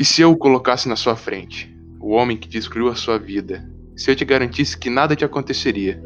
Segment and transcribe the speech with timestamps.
[0.00, 3.70] E se eu o colocasse na sua frente, o homem que destruiu a sua vida,
[3.94, 6.02] se eu te garantisse que nada te aconteceria,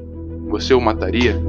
[0.49, 1.41] você o mataria?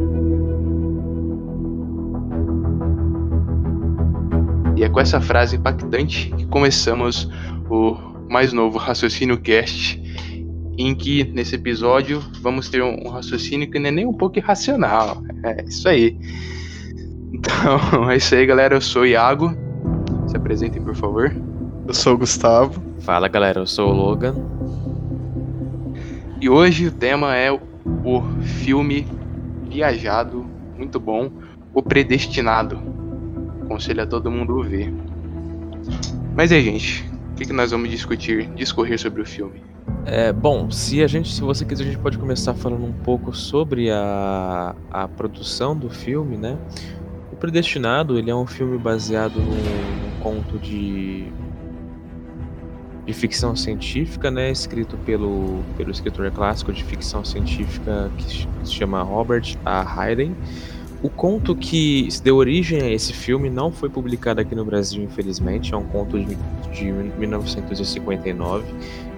[4.78, 7.28] E é com essa frase impactante que começamos
[7.68, 7.98] o
[8.30, 10.00] mais novo Raciocínio Cast,
[10.78, 15.24] em que nesse episódio vamos ter um raciocínio que não é nem um pouco irracional.
[15.44, 16.16] É isso aí.
[17.34, 18.76] Então, é isso aí, galera.
[18.76, 19.52] Eu sou o Iago.
[20.28, 21.36] Se apresentem, por favor.
[21.88, 22.82] Eu sou o Gustavo.
[23.02, 23.60] Fala, galera.
[23.60, 24.34] Eu sou o Logan.
[26.42, 29.08] E hoje o tema é o filme
[29.70, 30.44] viajado,
[30.76, 31.32] muito bom,
[31.76, 32.82] O Predestinado.
[33.62, 34.92] Aconselho a todo mundo ver.
[36.36, 39.62] Mas é, gente, o que, que nós vamos discutir, discorrer sobre o filme?
[40.08, 43.32] É, bom, se a gente, se você quiser, a gente pode começar falando um pouco
[43.32, 46.58] sobre a, a produção do filme, né?
[47.32, 51.32] O Predestinado, ele é um filme baseado num, num conto de
[53.06, 59.02] de ficção científica, né, escrito pelo, pelo escritor clássico de ficção científica que se chama
[59.04, 59.82] Robert A.
[59.82, 60.36] Hayden.
[61.04, 65.72] O conto que deu origem a esse filme não foi publicado aqui no Brasil, infelizmente.
[65.72, 66.36] É um conto de,
[66.74, 68.66] de 1959,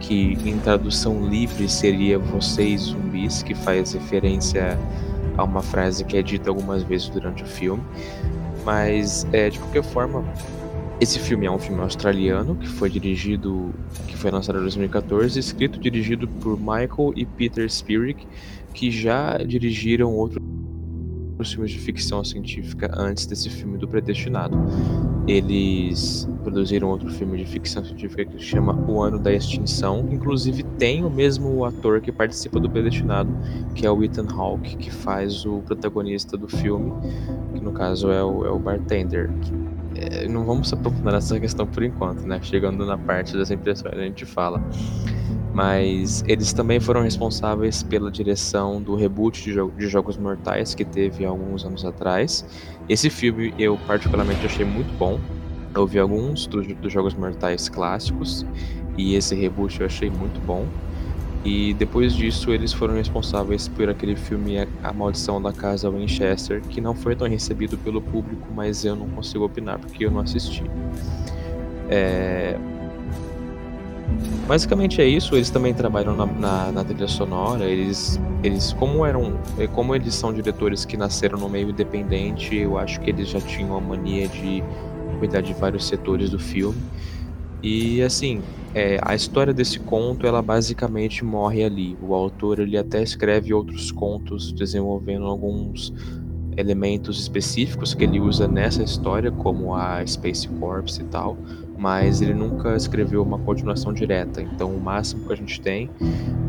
[0.02, 4.78] que em tradução livre seria Vocês Zumbis, que faz referência
[5.38, 7.84] a uma frase que é dita algumas vezes durante o filme.
[8.66, 10.26] Mas, é, de qualquer forma,
[11.00, 13.74] esse filme é um filme australiano que foi dirigido,
[14.08, 18.28] que foi lançado em 2014, escrito e dirigido por Michael e Peter Spirik,
[18.74, 20.42] que já dirigiram outros
[21.46, 24.58] filmes de ficção científica antes desse filme do Predestinado.
[25.28, 30.64] Eles produziram outro filme de ficção científica que chama O Ano da Extinção, que inclusive
[30.80, 33.30] tem o mesmo ator que participa do Predestinado,
[33.76, 36.92] que é o Ethan Hawke, que faz o protagonista do filme,
[37.54, 39.30] que no caso é o, é o bartender,
[39.98, 42.40] é, não vamos se aprofundar nessa questão por enquanto, né?
[42.42, 44.62] Chegando na parte das impressões a gente fala.
[45.54, 50.86] Mas eles também foram responsáveis pela direção do reboot de, jo de Jogos Mortais que
[50.86, 52.46] teve alguns anos atrás.
[52.88, 55.20] Esse filme eu particularmente achei muito bom.
[55.74, 58.46] Eu vi alguns dos, dos Jogos Mortais clássicos
[58.98, 60.66] e esse reboot eu achei muito bom.
[61.46, 66.82] E depois disso, eles foram responsáveis por aquele filme A Maldição da Casa Winchester, que
[66.82, 70.64] não foi tão recebido pelo público, mas eu não consigo opinar porque eu não assisti.
[71.90, 72.58] É...
[74.48, 75.36] Basicamente é isso.
[75.36, 77.66] Eles também trabalham na, na, na, trilha sonora.
[77.66, 79.38] Eles, eles como eram,
[79.74, 83.76] como eles são diretores que nasceram no meio independente, eu acho que eles já tinham
[83.76, 84.64] a mania de
[85.20, 86.78] cuidar de vários setores do filme.
[87.62, 88.42] E assim,
[88.74, 91.98] é, a história desse conto, ela basicamente morre ali.
[92.02, 95.94] O autor ele até escreve outros contos desenvolvendo alguns
[96.56, 101.38] elementos específicos que ele usa nessa história, como a Space Corps e tal,
[101.78, 104.42] mas ele nunca escreveu uma continuação direta.
[104.42, 105.90] Então o máximo que a gente tem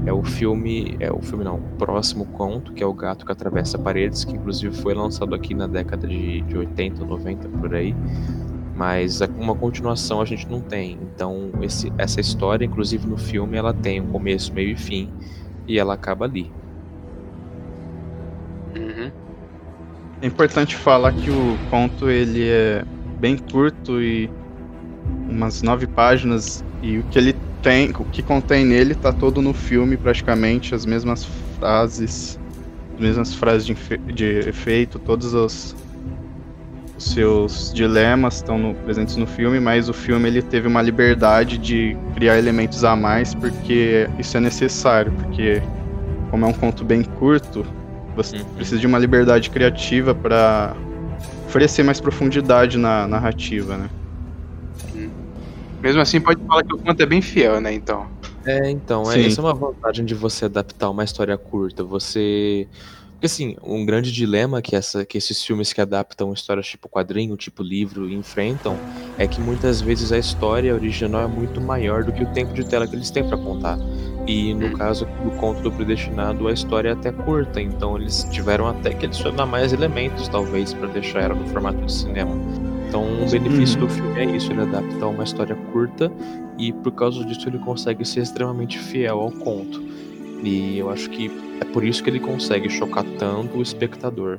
[0.06, 3.32] é o filme, é o filme não, o próximo conto, que é o Gato que
[3.32, 7.94] Atravessa Paredes, que inclusive foi lançado aqui na década de, de 80, 90 por aí
[8.78, 10.96] mas uma continuação a gente não tem.
[11.02, 15.10] Então esse, essa história, inclusive no filme, ela tem um começo, meio e fim
[15.66, 16.50] e ela acaba ali.
[18.76, 19.10] Uhum.
[20.22, 22.84] É importante falar que o conto ele é
[23.18, 24.30] bem curto e
[25.28, 29.52] umas nove páginas e o que ele tem, o que contém nele está todo no
[29.52, 31.24] filme praticamente as mesmas
[31.58, 32.38] frases,
[32.94, 33.74] as mesmas frases de,
[34.14, 35.34] de efeito, todos
[36.98, 41.56] os seus dilemas estão no, presentes no filme, mas o filme ele teve uma liberdade
[41.56, 45.62] de criar elementos a mais porque isso é necessário, porque
[46.28, 47.64] como é um conto bem curto,
[48.16, 48.44] você uhum.
[48.56, 50.74] precisa de uma liberdade criativa para
[51.46, 53.88] oferecer mais profundidade na narrativa, né?
[54.92, 55.10] Uhum.
[55.80, 57.72] Mesmo assim, pode falar que o conto é bem fiel, né?
[57.72, 58.08] Então.
[58.44, 61.84] É, então, é, essa é uma vantagem de você adaptar uma história curta.
[61.84, 62.66] Você
[63.26, 67.62] assim, um grande dilema que, essa, que esses filmes que adaptam histórias tipo quadrinho, tipo
[67.62, 68.76] livro, enfrentam
[69.18, 72.64] é que muitas vezes a história original é muito maior do que o tempo de
[72.64, 73.78] tela que eles têm para contar.
[74.26, 78.68] E no caso do conto do predestinado, a história é até curta, então eles tiveram
[78.68, 82.36] até que adicionar mais elementos, talvez, para deixar ela no formato de cinema.
[82.88, 83.86] Então, um benefício uhum.
[83.86, 86.10] do filme é isso, ele adapta uma história curta
[86.58, 89.82] e por causa disso ele consegue ser extremamente fiel ao conto.
[90.42, 91.30] E eu acho que
[91.60, 94.38] é por isso que ele consegue chocar tanto o espectador.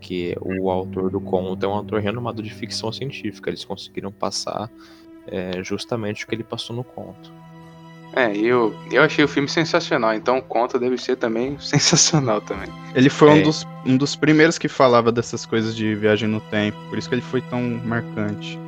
[0.00, 3.48] Que o autor do conto é um autor renomado de ficção científica.
[3.48, 4.70] Eles conseguiram passar
[5.26, 7.32] é, justamente o que ele passou no conto.
[8.16, 12.68] É, eu, eu achei o filme sensacional, então o conto deve ser também sensacional também.
[12.94, 13.32] Ele foi é.
[13.32, 17.08] um, dos, um dos primeiros que falava dessas coisas de viagem no tempo, por isso
[17.08, 18.58] que ele foi tão marcante.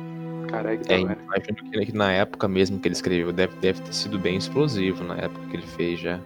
[0.49, 3.93] Caraca, que É, imagino que, que na época mesmo que ele escreveu, deve, deve ter
[3.93, 6.19] sido bem explosivo na época que ele fez já.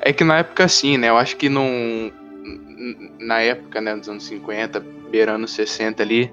[0.00, 1.08] É que na época sim, né?
[1.08, 2.10] Eu acho que num,
[2.44, 4.80] n- na época, né, dos anos 50,
[5.10, 6.30] beirando 60 ali,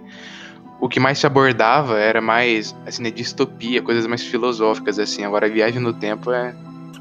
[0.79, 5.23] o que mais se abordava era mais, assim, né, distopia, coisas mais filosóficas, assim.
[5.23, 6.55] Agora, a viagem no tempo é,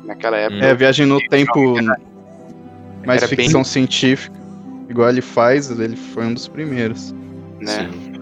[0.05, 1.75] naquela época, É, viagem no tempo,
[3.07, 4.37] mais Era bem- ficção científica.
[4.91, 7.13] Igual ele faz, ele foi um dos primeiros.
[7.61, 7.89] né?
[7.91, 8.13] Sim.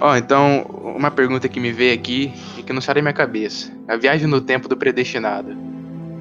[0.00, 0.62] Ó, então,
[0.96, 3.72] uma pergunta que me veio aqui e que não sai da minha cabeça.
[3.86, 5.56] A viagem no tempo do predestinado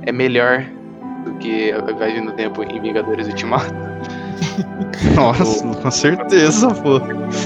[0.05, 0.63] é melhor
[1.25, 3.73] do que a viagem no tempo em Vingadores Ultimato?
[5.15, 6.99] Nossa, com certeza, pô.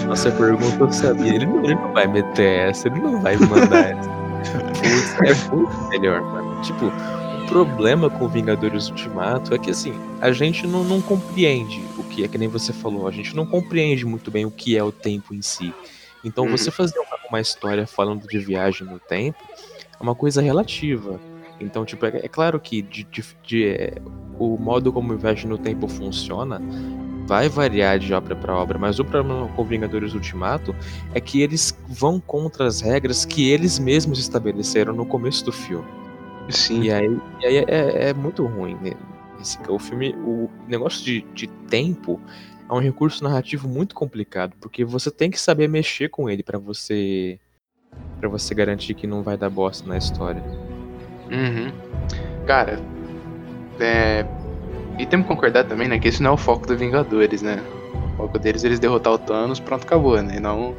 [0.08, 1.36] Nossa, pergunta eu sabia.
[1.36, 4.10] Ele não, ele não vai meter essa, ele não vai mandar essa.
[4.80, 6.62] Putz, é muito melhor, mano.
[6.62, 12.04] Tipo, o problema com Vingadores Ultimato é que assim, a gente não, não compreende o
[12.04, 14.84] que é, que nem você falou, a gente não compreende muito bem o que é
[14.84, 15.74] o tempo em si.
[16.24, 16.52] Então Uhum.
[16.52, 19.38] você fazer uma, uma história falando de viagem no tempo
[20.00, 21.20] é uma coisa relativa.
[21.60, 23.94] Então, tipo, é, é claro que de, de- de, é,
[24.40, 26.62] o modo como a viagem no tempo funciona
[27.26, 30.74] vai variar de obra para obra, mas o problema com Vingadores Ultimato
[31.14, 35.86] é que eles vão contra as regras que eles mesmos estabeleceram no começo do filme.
[36.50, 36.84] Sim.
[36.84, 38.76] E aí, e aí é, é muito ruim.
[38.76, 38.92] né?
[39.42, 42.22] Esse, o filme, o negócio de, de tempo
[42.70, 46.58] é um recurso narrativo muito complicado, porque você tem que saber mexer com ele pra
[46.58, 47.40] você
[48.20, 50.42] para você garantir que não vai dar bosta na história.
[51.32, 51.72] Uhum.
[52.46, 52.80] Cara,
[53.80, 54.26] é...
[54.98, 57.62] e temos que concordar também, né, que esse não é o foco do Vingadores, né?
[58.14, 60.38] O foco deles é eles derrotar o Thanos, pronto, acabou, né?
[60.38, 60.76] E não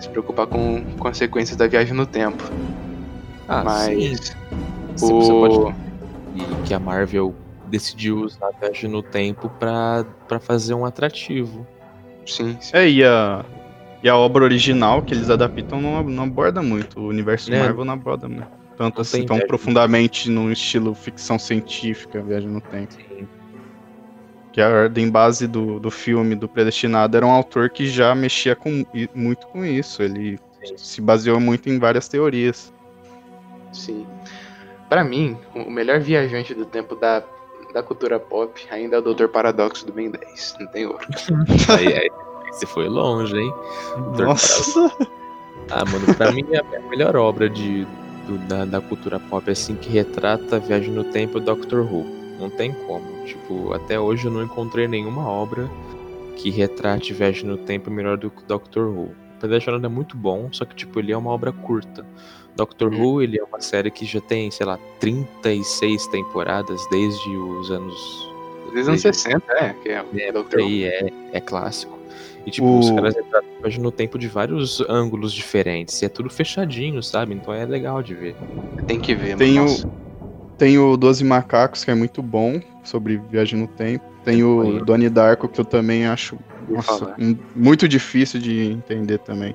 [0.00, 2.42] se preocupar com consequências da viagem no tempo.
[3.48, 4.34] Ah, Mas
[4.96, 5.74] sim, você pode o...
[6.34, 7.34] e que a Marvel
[7.66, 11.66] decidiu usar a viagem no tempo pra, pra fazer um atrativo.
[12.26, 12.70] Sim, sim.
[12.76, 13.44] É, e a,
[14.02, 17.00] e a obra original que eles adaptam não, não aborda muito.
[17.00, 17.58] O universo É.
[17.58, 18.63] Marvel não aborda muito.
[18.76, 22.94] Tanto Não assim, tão profundamente no estilo ficção científica, viagem no tempo.
[24.52, 28.54] Que a ordem base do, do filme, do Predestinado, era um autor que já mexia
[28.54, 28.84] com,
[29.14, 30.02] muito com isso.
[30.02, 30.76] Ele Sim.
[30.76, 32.72] se baseou muito em várias teorias.
[33.72, 34.06] Sim.
[34.88, 37.22] Pra mim, o melhor viajante do tempo da,
[37.72, 39.26] da cultura pop ainda é o Dr.
[39.26, 40.56] Paradoxo do Ben 10.
[40.60, 41.08] Não tem outro.
[41.76, 42.10] aí, aí
[42.52, 43.52] você foi longe, hein?
[44.16, 44.92] Nossa!
[45.70, 47.86] Ah, mano, pra mim é a melhor obra de,
[48.26, 51.80] do- da, da cultura pop, assim, que retrata a viagem no tempo é o Doctor
[51.80, 52.04] Who.
[52.40, 53.24] Não tem como.
[53.24, 55.70] Tipo, até hoje eu não encontrei nenhuma obra
[56.36, 59.02] que retrate viagem no tempo melhor do que o Doctor Who.
[59.04, 62.04] O Predestinado é muito bom, só que, tipo, ele é uma obra curta.
[62.56, 63.00] Doctor Hum.
[63.02, 68.30] Who, ele é uma série que já tem, sei lá, 36 temporadas desde os anos
[68.72, 71.93] Desde os anos 60, é, que é o É, aí é, é clássico.
[72.46, 73.14] E tipo, O- os caras
[73.62, 76.00] viagem no tempo de vários ângulos diferentes.
[76.02, 77.34] E é tudo fechadinho, sabe?
[77.34, 78.36] Então é legal de ver.
[78.86, 79.70] Tem que ver, Tem mano.
[79.72, 79.94] o-.
[80.56, 84.04] Tem o Doze Macacos, que é muito bom, sobre viagem no tempo.
[84.24, 84.84] Tem o.
[84.84, 86.38] Donnie Darko, que eu também acho
[86.68, 89.54] nossa, um- muito difícil de entender também.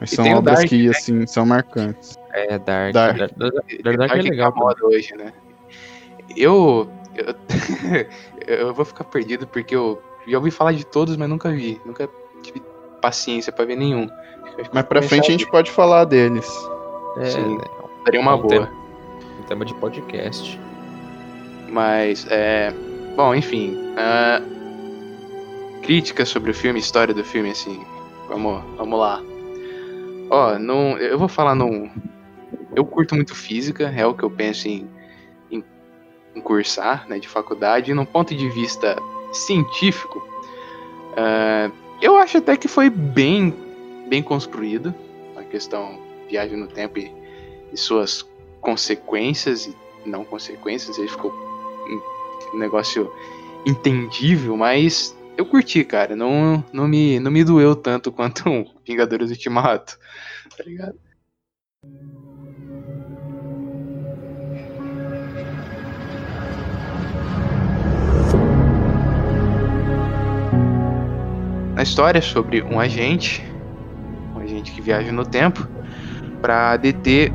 [0.00, 0.90] Mas E são obras Dark, que, né?
[0.90, 2.14] assim, são marcantes.
[2.32, 2.92] É Dark.
[2.92, 3.18] Dark.
[3.18, 3.36] Dark,
[3.82, 4.52] Dark, Dark é legal.
[4.52, 5.32] tá moda hoje, né?
[6.36, 7.34] Eu, eu.
[8.46, 10.00] eu vou ficar perdido porque eu
[10.30, 11.80] já ouvi falar de todos, mas nunca vi.
[11.84, 12.08] Nunca
[12.42, 12.62] tive
[13.00, 14.08] paciência pra ver nenhum.
[14.72, 16.46] Mas pra frente a começar gente pode falar deles.
[17.18, 17.56] É, Sim.
[17.58, 18.04] né, ver.
[18.04, 18.48] Daria uma é um boa.
[18.48, 18.70] tema-
[19.38, 20.58] um tema de podcast.
[21.68, 22.72] Mas, é.
[23.14, 23.76] Bom, enfim.
[23.96, 24.40] ah,
[25.82, 27.84] críticas sobre o filme, história do filme, assim.
[28.28, 29.22] Vamos, vamos lá.
[30.30, 31.90] Ó, não, eu vou falar num.
[32.76, 34.88] Eu curto muito física, é o que eu penso em,
[35.50, 35.64] em,
[36.34, 37.90] em cursar, né, de faculdade.
[37.90, 38.96] E num ponto de vista
[39.32, 40.26] científico,
[41.16, 41.70] ah,
[42.00, 43.54] eu acho até que foi bem,
[44.08, 44.94] bem construído
[45.36, 47.12] a questão viagem no tempo e,
[47.72, 48.24] e suas
[48.60, 50.98] consequências e não consequências.
[50.98, 51.32] Ele ficou
[52.52, 53.12] um negócio
[53.66, 56.14] entendível, mas eu curti, cara.
[56.14, 59.98] Não, não, me, não me doeu tanto quanto um Vingadores Ultimato.
[60.56, 60.98] Tá ligado?
[71.78, 73.40] A história sobre um agente,
[74.34, 75.64] um agente que viaja no tempo,
[76.42, 77.32] para deter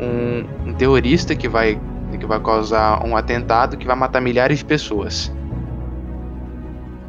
[0.00, 1.76] um, um terrorista que vai
[2.16, 5.34] que vai causar um atentado que vai matar milhares de pessoas.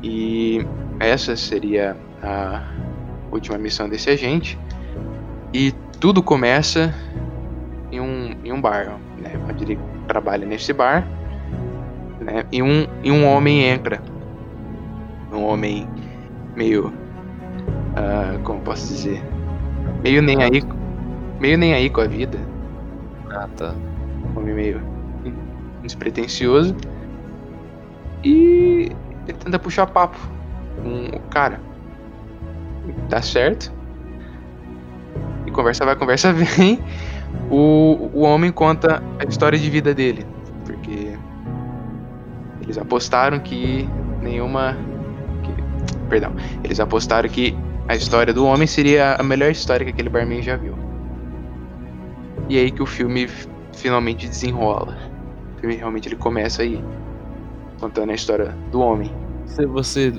[0.01, 0.65] E
[0.99, 2.63] essa seria a
[3.31, 4.57] última missão desse agente.
[5.53, 6.91] E tudo começa
[7.91, 11.07] em um, em um bar, né, onde ele trabalha nesse bar.
[12.19, 14.01] Né, e, um, e um homem entra.
[15.31, 15.87] Um homem
[16.57, 16.91] meio
[17.97, 19.23] ah, como posso dizer?
[20.03, 20.61] Meio nem aí.
[21.39, 22.37] Meio nem aí com a vida.
[23.31, 23.73] Ah, tá.
[24.35, 24.81] Homem meio
[25.81, 26.75] despretensioso.
[28.23, 28.91] E
[29.27, 30.17] ele tenta puxar papo
[30.81, 31.59] com o cara.
[33.09, 33.73] Dá certo.
[35.47, 36.79] E conversa vai, conversa vem.
[37.49, 40.23] O, o homem conta a história de vida dele.
[40.65, 41.17] Porque
[42.61, 43.89] eles apostaram que
[44.21, 44.77] nenhuma.
[46.07, 46.31] Perdão.
[46.63, 47.55] Eles apostaram que
[47.87, 50.75] a história do homem seria a melhor história que aquele barman já viu.
[52.49, 53.27] E é aí que o filme
[53.73, 54.97] finalmente desenrola.
[55.55, 56.83] O filme realmente ele começa aí.
[57.79, 59.11] Contando a história do homem.
[59.45, 60.11] Se você,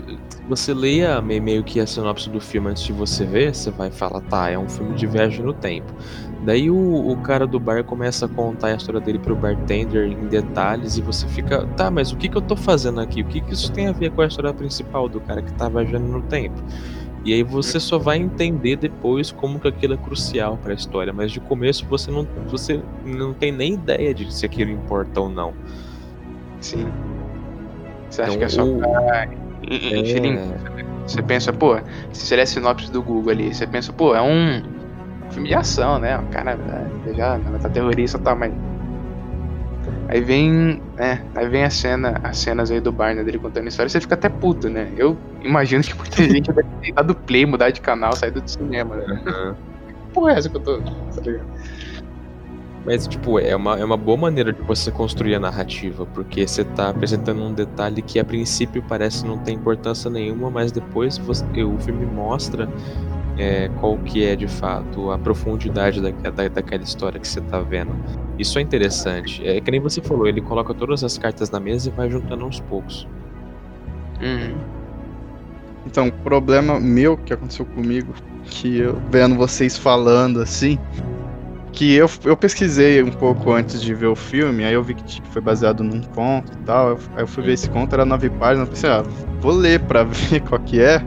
[0.48, 3.90] você leia me- meio que a sinopse do filme antes de você ver, você vai
[3.90, 5.92] falar, tá, é um filme de viagem no tempo.
[6.40, 6.76] Daí o,
[7.10, 11.02] o cara do bar começa a contar a história dele pro bartender em detalhes e
[11.02, 13.22] você fica, tá, mas o que, que eu tô fazendo aqui?
[13.22, 15.68] O que, que isso tem a ver com a história principal do cara que tá
[15.68, 16.62] viajando no tempo?
[17.24, 21.32] E aí você só vai entender depois como que aquilo é crucial pra história, mas
[21.32, 25.52] de começo você não, você não tem nem ideia de se aquilo importa ou não.
[26.60, 26.86] Sim.
[28.08, 29.28] Você acha Então, que é só o- pra
[29.70, 30.30] encher É.
[30.36, 30.54] né?
[31.06, 31.76] Você pensa, pô,
[32.12, 34.62] se você a sinopse do Google ali, você pensa, pô, é um
[35.30, 36.18] filme de ação, né?
[36.18, 36.52] O cara
[37.06, 38.52] é, já não tá terrorista, tá, mas.
[40.08, 41.22] Aí vem, né?
[41.34, 44.14] Aí vem a cena, as cenas aí do Barney dele contando a história, você fica
[44.14, 44.90] até puto, né?
[44.96, 48.96] Eu imagino que muita gente vai ter dado play, mudar de canal, sair do cinema,
[48.96, 49.54] né?
[50.14, 50.78] Porra, é essa que eu tô.
[50.80, 51.46] tá ligado?
[52.86, 56.64] Mas, tipo, é uma, é uma boa maneira de você construir a narrativa, porque você
[56.64, 61.44] tá apresentando um detalhe que a princípio parece não ter importância nenhuma, mas depois você-
[61.62, 62.66] o filme mostra
[63.38, 67.60] é, qual que é de fato a profundidade da, da, daquela história que você tá
[67.60, 67.94] vendo.
[68.36, 69.46] Isso é interessante.
[69.46, 72.44] É que nem você falou, ele coloca todas as cartas na mesa e vai juntando
[72.44, 73.06] aos poucos.
[74.20, 74.56] Uhum.
[75.86, 78.12] Então, o problema meu que aconteceu comigo,
[78.44, 80.78] que eu vendo vocês falando assim,
[81.72, 85.04] que eu, eu pesquisei um pouco antes de ver o filme, aí eu vi que
[85.04, 88.04] tipo, foi baseado num conto e tal, eu- aí eu fui ver esse conto, era
[88.04, 89.02] nove páginas, eu pensei, ah,
[89.40, 91.00] vou ler pra ver qual que é,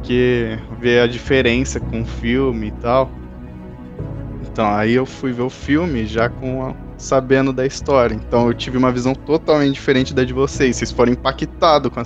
[0.00, 3.10] porque ver a diferença com o filme e tal.
[4.42, 8.54] Então, aí eu fui ver o filme já com a- sabendo da história, então eu
[8.54, 12.04] tive uma visão totalmente diferente da de vocês, vocês foram impactados com a,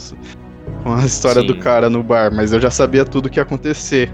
[0.83, 1.61] com a história do Sim.
[1.61, 4.13] cara no bar, mas eu já sabia tudo que ia acontecer.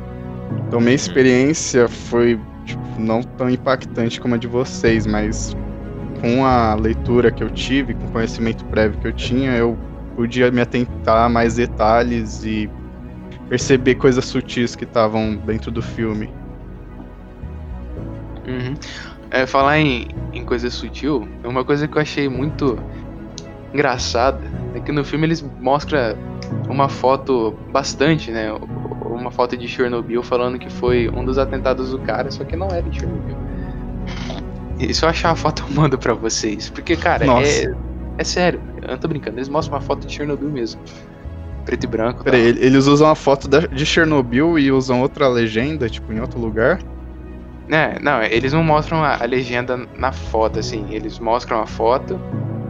[0.67, 5.55] Então minha experiência foi tipo, não tão impactante como a de vocês, mas
[6.21, 9.77] com a leitura que eu tive, com o conhecimento prévio que eu tinha, eu
[10.17, 12.71] podia me atentar a mais detalhes e
[13.51, 16.33] perceber coisas sutis que estavam dentro do filme.
[18.47, 18.75] Uhum.
[19.31, 22.79] É, falar em, em coisa sutil, uma coisa que eu achei muito
[23.75, 24.41] engraçada
[24.75, 26.17] é que no filme eles mostram
[26.69, 28.53] uma foto bastante, né?
[29.05, 32.69] Uma foto de Chernobyl falando que foi um dos atentados do cara, só que não
[32.69, 33.37] era de Chernobyl.
[34.79, 36.71] E se eu achar a foto, eu mando pra vocês.
[36.71, 37.49] Porque, cara, Nossa.
[37.49, 37.75] é,
[38.19, 40.81] é sério, eu não tô brincando, eles mostram uma foto de Chernobyl mesmo.
[41.71, 42.25] Preto e branco.
[42.25, 46.19] Peraí, ele- eles usam a foto da- de Chernobyl e usam outra legenda, tipo, em
[46.21, 46.81] outro lugar?
[47.69, 50.85] É, não, eles não mostram a, a legenda na foto, assim.
[50.91, 52.21] Eles mostram a foto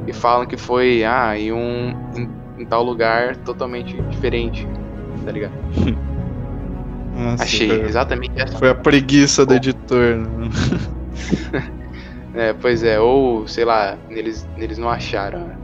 [0.07, 1.95] e falam que foi, ah, em um.
[2.15, 2.29] em,
[2.59, 4.69] em tal lugar totalmente diferente.
[5.25, 5.53] Tá ligado?
[7.17, 8.59] Nossa, Achei foi- exatamente essa.
[8.59, 10.17] Foi a preguiça do editor.
[10.17, 10.49] né?
[12.33, 15.41] É, pois é, ou, sei lá, eles, eles não acharam.
[15.49, 15.57] né?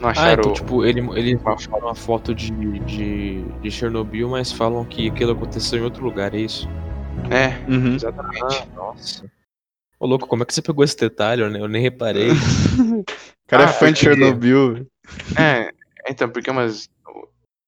[0.00, 0.32] Não Ah, acharam.
[0.42, 5.32] então, tipo, ele, ele mostra uma foto de, de, de Chernobyl, mas falam que aquilo
[5.32, 6.66] aconteceu em outro lugar, é isso?
[7.30, 7.94] É, Uhum.
[7.94, 8.68] exatamente.
[8.74, 9.30] nossa.
[9.98, 11.42] Ô, louco, como é que você pegou esse detalhe?
[11.42, 12.30] Eu nem, eu nem reparei.
[13.44, 14.86] O cara Ah, é fã de Chernobyl.
[15.38, 15.70] É,
[16.08, 16.88] então, porque umas.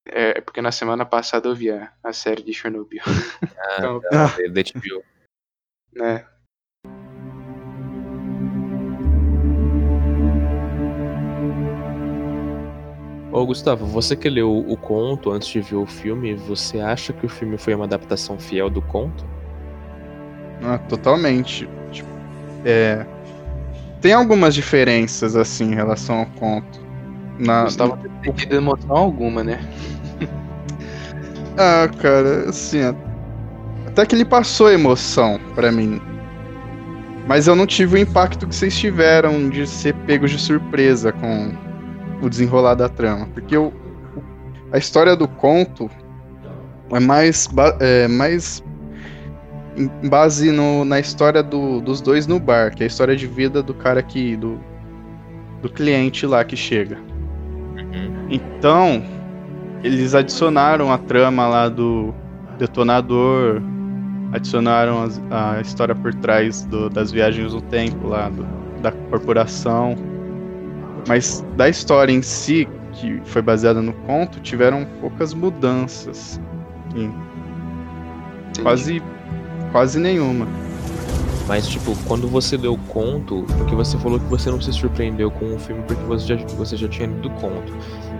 [0.07, 3.01] É, porque na semana passada eu vi a, a série de Chernobyl.
[3.77, 4.27] Então, Ah,
[5.93, 6.34] da
[13.35, 17.25] Ô, Gustavo, você que leu o conto antes de ver o filme, você acha que
[17.25, 19.25] o filme foi uma adaptação fiel do conto?
[20.63, 21.67] Ah, totalmente.
[21.91, 22.07] Tipo,
[22.63, 23.05] é,
[23.99, 26.79] Tem algumas diferenças, assim, em relação ao conto.
[27.37, 29.59] Na, Gustavo não tem tido emoção alguma, né?
[31.57, 32.79] Ah, cara, assim,
[33.85, 36.01] até que ele passou emoção pra mim.
[37.27, 41.64] Mas eu não tive o impacto que vocês tiveram de ser pegos de surpresa com
[42.21, 43.27] o desenrolar da trama.
[43.33, 43.71] Porque o,
[44.71, 45.89] a história do conto
[46.91, 47.47] é mais,
[47.79, 48.63] é mais
[49.77, 53.27] em base no- na história do- dos dois no bar, que é a história de
[53.27, 54.35] vida do cara que.
[54.35, 54.59] do,
[55.61, 56.97] do cliente lá que chega.
[58.29, 59.03] Então,
[59.83, 62.13] eles adicionaram a trama lá do,
[62.57, 63.61] detonador,
[64.31, 68.45] adicionaram as, a história por trás do, das viagens no tempo lá, do,
[68.81, 69.95] da corporação.
[71.07, 76.39] Mas da história em si, que foi baseada no conto, tiveram poucas mudanças.
[78.61, 79.01] Quase,
[79.71, 80.47] quase nenhuma.
[81.47, 85.29] Mas, tipo, quando você leu o conto, porque você falou que você não se surpreendeu
[85.29, 87.71] com o filme porque você já, você já tinha lido o conto.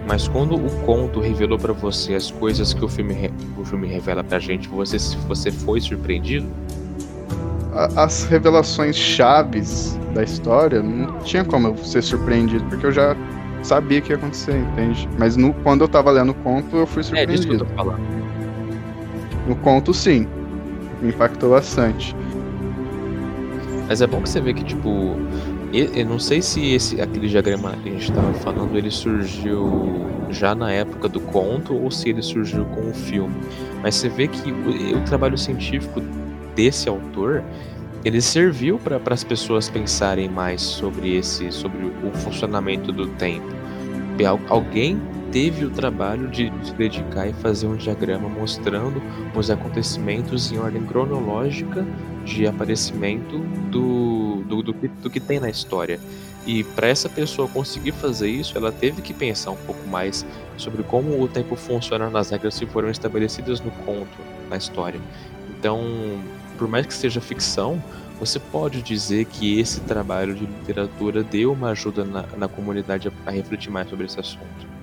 [0.07, 4.23] Mas quando o conto revelou para você as coisas que o filme, o filme revela
[4.23, 6.47] pra gente, você, você foi surpreendido?
[7.75, 13.15] As revelações chaves da história não tinha como eu ser surpreendido, porque eu já
[13.63, 15.09] sabia que ia acontecer, entende?
[15.17, 17.33] Mas no, quando eu tava lendo o conto, eu fui surpreendido.
[17.33, 17.99] É disso que eu tô falando.
[19.45, 20.25] No conto, sim.
[21.01, 22.15] Me impactou bastante.
[23.87, 25.17] Mas é bom que você vê que, tipo,
[25.73, 30.55] eu não sei se esse aquele diagrama que a gente estava falando ele surgiu já
[30.55, 33.35] na época do conto ou se ele surgiu com o filme.
[33.83, 36.01] Mas você vê que o, o trabalho científico
[36.55, 37.43] desse autor
[38.03, 43.47] ele serviu para as pessoas pensarem mais sobre esse sobre o funcionamento do tempo.
[44.47, 49.01] Alguém teve o trabalho de se dedicar e fazer um diagrama mostrando
[49.35, 51.85] os acontecimentos em ordem cronológica
[52.23, 55.99] de aparecimento do, do, do, do que tem na história.
[56.45, 60.25] E para essa pessoa conseguir fazer isso, ela teve que pensar um pouco mais
[60.57, 64.17] sobre como o tempo funciona nas regras que foram estabelecidas no conto,
[64.49, 65.01] na história.
[65.49, 65.81] Então,
[66.55, 67.81] por mais que seja ficção,
[68.19, 73.11] você pode dizer que esse trabalho de literatura deu uma ajuda na, na comunidade a,
[73.25, 74.75] a refletir mais sobre esse assunto.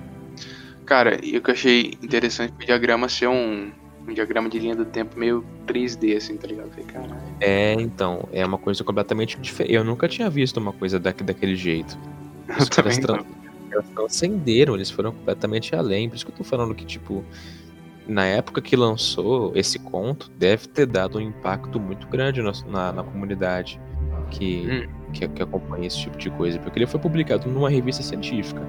[0.85, 3.71] Cara, e o que eu achei interessante o diagrama ser um,
[4.07, 6.69] um diagrama de linha do tempo meio 3D, assim, tá ligado?
[6.69, 6.85] Falei,
[7.39, 9.73] É, então, é uma coisa completamente diferente.
[9.73, 11.97] Eu nunca tinha visto uma coisa da, daquele jeito.
[12.59, 13.23] Os caras tra
[13.95, 16.07] transcenderam, eles foram completamente além.
[16.07, 17.23] Por isso que eu tô falando que, tipo,
[18.07, 22.93] na época que lançou esse conto, deve ter dado um impacto muito grande na, na,
[22.93, 23.79] na comunidade
[24.29, 25.11] que, hum.
[25.13, 26.59] que, que acompanha esse tipo de coisa.
[26.59, 28.61] Porque ele foi publicado numa revista científica.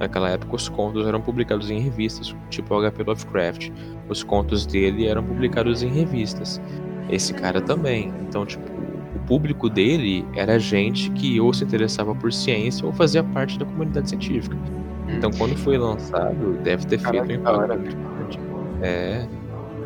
[0.00, 3.70] Naquela época, os contos eram publicados em revistas, tipo HP Lovecraft.
[4.08, 6.60] Os contos dele eram publicados em revistas.
[7.08, 8.12] Esse cara também.
[8.22, 8.64] Então, tipo,
[9.14, 13.64] o público dele era gente que ou se interessava por ciência ou fazia parte da
[13.64, 14.56] comunidade científica.
[15.08, 18.11] Então, quando foi lançado, deve ter feito um impacto.
[18.82, 19.26] É.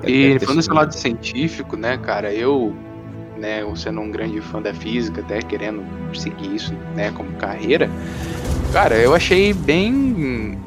[0.05, 2.75] E falando desse lado científico, né, cara, eu,
[3.37, 5.83] né, sendo um grande fã da física, até querendo
[6.15, 7.91] seguir isso, né, como carreira,
[8.73, 10.59] Cara, eu achei bem.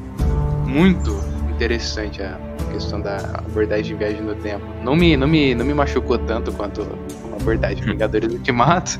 [0.66, 2.38] muito interessante a
[2.72, 4.64] questão da abordagem de viagem no tempo.
[4.82, 6.82] Não me, não me, não me machucou tanto quanto
[7.24, 8.98] uma abordagem de Vingadores Ultimato.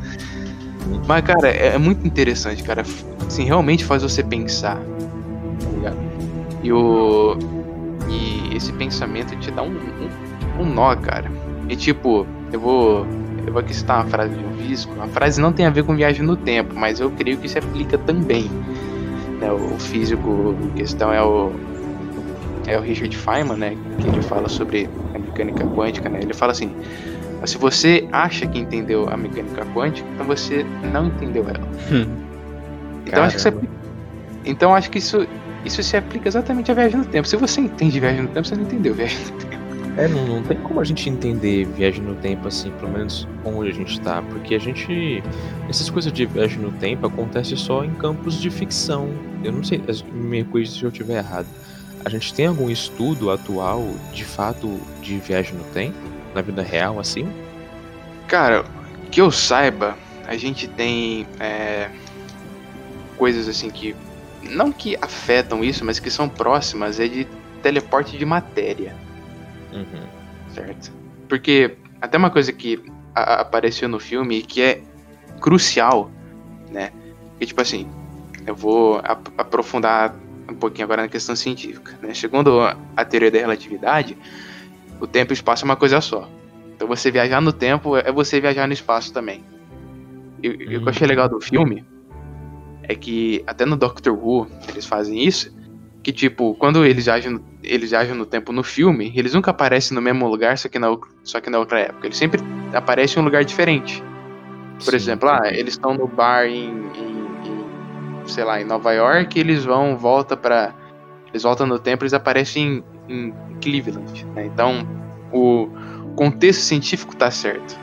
[1.07, 2.83] Mas, cara, é, é, muito interessante, cara.
[3.27, 4.77] Assim, realmente faz você pensar.
[4.77, 5.97] Tá ligado?
[6.62, 7.37] E o.
[8.51, 11.31] Esse pensamento te dá um, um, um nó, cara.
[11.69, 13.07] E tipo, eu vou.
[13.47, 14.95] Eu vou aqui citar uma frase de um físico.
[15.01, 17.59] A frase não tem a ver com viagem no tempo, mas eu creio que se
[17.59, 18.51] aplica também
[19.41, 21.51] né, o físico em questão é o
[22.67, 26.21] é o Richard Feynman, né, que ele fala sobre a mecânica quântica, né?
[26.23, 26.71] Ele fala assim:
[27.45, 31.67] se você acha que entendeu a mecânica quântica, então você não entendeu ela.
[31.91, 32.07] Hum.
[33.07, 33.55] Então acho que você,
[34.45, 35.27] então acho que isso
[35.64, 37.27] isso se aplica exatamente à viagem no tempo.
[37.27, 39.61] Se você entende viagem no tempo, você não entendeu viagem no tempo.
[39.96, 43.70] É, não, não tem como a gente entender viagem no tempo assim, pelo menos onde
[43.70, 45.23] a gente tá, porque a gente.
[45.68, 49.09] Essas coisas de viagem no tempo acontecem só em campos de ficção.
[49.42, 51.46] Eu não sei, me corrija se eu estiver errado.
[52.05, 55.99] A gente tem algum estudo atual, de fato, de viagem no tempo?
[56.35, 57.29] Na vida real, assim?
[58.27, 58.64] Cara,
[59.11, 61.90] que eu saiba, a gente tem é,
[63.18, 63.94] coisas assim que.
[64.42, 67.26] Não que afetam isso, mas que são próximas, é de
[67.62, 68.94] teleporte de matéria.
[69.72, 70.07] Uhum.
[70.55, 70.92] Certo?
[71.29, 72.83] Porque até uma coisa que
[73.14, 74.83] apareceu no filme que é
[75.40, 76.11] crucial,
[76.70, 76.90] né?
[77.38, 77.88] Que tipo assim,
[78.46, 80.14] eu vou ap aprofundar
[80.48, 82.14] um pouquinho agora na questão científica, né?
[82.14, 82.61] Segundo
[82.96, 84.16] a teoria da relatividade,
[85.00, 86.29] o tempo e o espaço é uma coisa só.
[86.74, 89.44] Então você viajar no tempo é você viajar no espaço também.
[90.42, 90.55] E, uhum.
[90.55, 91.85] o que eu achei legal do filme
[92.90, 95.55] é que até no Doctor Who eles fazem isso,
[96.03, 100.03] que tipo, quando eles viajam, eles viajam no tempo no filme, eles nunca aparecem no
[100.03, 100.88] mesmo lugar, só que na,
[101.22, 102.09] só que na outra época.
[102.09, 102.40] Eles sempre
[102.74, 104.03] aparecem em um lugar diferente.
[104.79, 104.96] Por Sim.
[104.96, 109.64] exemplo, ah, eles estão no bar em, em, em, sei lá, em Nova York, eles
[109.64, 110.74] vão, volta para
[111.29, 114.24] eles voltam no tempo, eles aparecem em, em Cleveland.
[114.35, 114.46] Né?
[114.46, 114.85] Então,
[115.33, 115.68] o
[116.16, 117.79] contexto científico tá certo.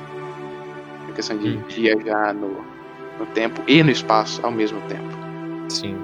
[1.08, 2.67] A questão de viajar no,
[3.20, 5.10] no tempo e no espaço ao mesmo tempo.
[5.70, 5.96] Sim.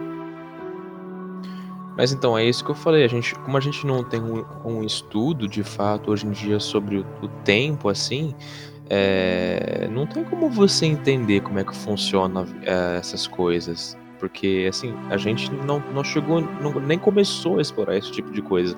[1.95, 3.03] Mas então, é isso que eu falei.
[3.03, 6.59] A gente, como a gente não tem um, um estudo de fato hoje em dia
[6.59, 8.33] sobre o, o tempo, assim,
[8.89, 13.97] é, não tem como você entender como é que funciona é, essas coisas.
[14.19, 18.41] Porque, assim, a gente não, não chegou, não, nem começou a explorar esse tipo de
[18.41, 18.75] coisa.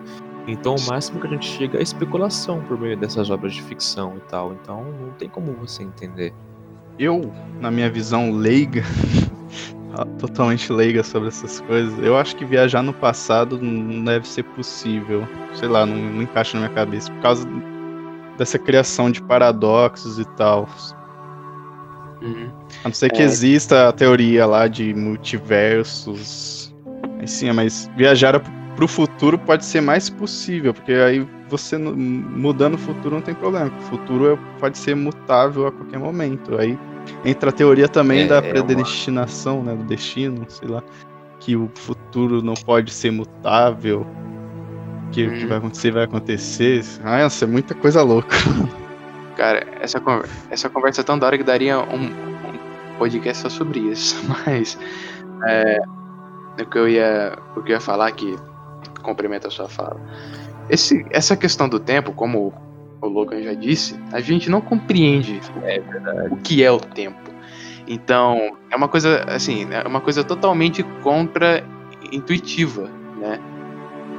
[0.47, 4.17] Então, o máximo que a gente chega é especulação por meio dessas obras de ficção
[4.17, 4.53] e tal.
[4.53, 6.33] Então, não tem como você entender.
[6.97, 8.83] Eu, na minha visão leiga,
[10.19, 15.27] totalmente leiga sobre essas coisas, eu acho que viajar no passado não deve ser possível.
[15.53, 17.11] Sei lá, não, não encaixa na minha cabeça.
[17.11, 17.47] Por causa
[18.37, 20.67] dessa criação de paradoxos e tal.
[22.21, 22.49] Uhum.
[22.83, 23.25] A não ser que é...
[23.25, 26.73] exista a teoria lá de multiversos.
[27.19, 28.41] Aí sim, mas viajar
[28.75, 33.67] pro futuro pode ser mais possível, porque aí você mudando o futuro não tem problema.
[33.67, 36.57] O futuro é, pode ser mutável a qualquer momento.
[36.57, 36.77] Aí
[37.23, 39.71] entra a teoria também é, da predestinação, é uma...
[39.71, 40.83] né, do destino, sei lá,
[41.39, 44.05] que o futuro não pode ser mutável,
[45.11, 45.33] que o hum.
[45.33, 46.83] que vai acontecer vai acontecer.
[47.03, 48.35] Ah, nossa, é muita coisa louca.
[49.37, 53.49] Cara, essa conversa, essa conversa é tão da hora que daria um, um podcast só
[53.49, 54.15] sobre isso,
[54.47, 54.77] mas
[55.47, 55.79] é,
[56.59, 58.37] o que eu ia, o que eu ia falar que
[59.05, 60.01] complementa a sua fala.
[60.69, 62.51] Esse, essa questão do tempo, como
[62.99, 65.81] o Logan já disse, a gente não compreende é,
[66.31, 67.31] o que é o tempo.
[67.87, 72.89] Então, é uma coisa assim, é uma coisa totalmente contra-intuitiva,
[73.19, 73.39] né?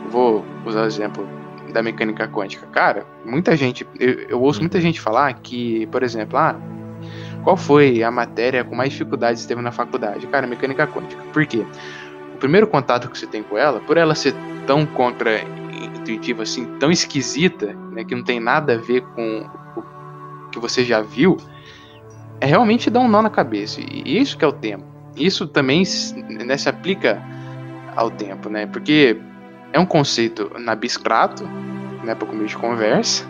[0.09, 1.29] Vou usar o exemplo
[1.72, 2.64] da mecânica quântica.
[2.68, 4.83] Cara, muita gente, eu, eu ouço muita uhum.
[4.83, 6.57] gente falar que, por exemplo, ah,
[7.42, 10.27] qual foi a matéria com mais dificuldades que teve na faculdade?
[10.29, 11.22] Cara, mecânica quântica.
[11.33, 11.66] Por quê?
[12.37, 14.35] O primeiro contato que você tem com ela, por ela ser
[14.66, 15.40] tão contra
[15.72, 20.85] intuitiva assim, tão esquisita, né, que não tem nada a ver com o que você
[20.85, 21.38] já viu,
[22.38, 23.81] é realmente dar um nó na cabeça.
[23.81, 24.85] E isso que é o tempo.
[25.16, 25.83] Isso também
[26.29, 27.22] né, se aplica
[27.96, 28.66] ao tempo, né?
[28.66, 29.18] Porque
[29.72, 31.42] é um conceito abstrato,
[32.05, 33.25] né, para começo de conversa,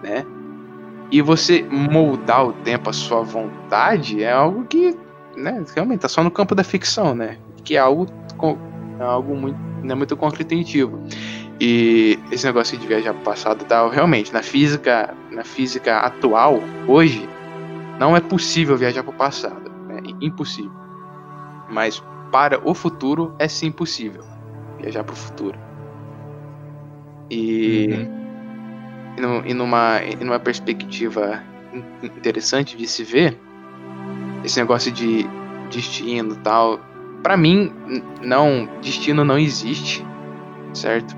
[0.00, 0.24] né?
[1.10, 4.96] E você moldar o tempo à sua vontade é algo que,
[5.36, 7.38] né, realmente tá só no campo da ficção, né?
[7.66, 8.06] Que é algo,
[8.98, 10.54] é algo muito, não é muito concreto
[11.60, 16.60] e esse negócio de viajar para o passado tal, realmente, na física, na física atual,
[16.86, 17.28] hoje,
[17.98, 19.70] não é possível viajar para o passado.
[19.88, 20.72] É impossível.
[21.70, 24.22] Mas para o futuro é sim possível
[24.78, 25.58] viajar para o futuro.
[27.30, 28.06] E,
[29.16, 29.42] uhum.
[29.46, 31.42] e, numa, e numa perspectiva
[32.02, 33.38] interessante de se ver,
[34.44, 35.26] esse negócio de
[35.70, 36.78] destino tal,
[37.26, 37.72] para mim,
[38.22, 40.06] não, destino não existe,
[40.72, 41.16] certo?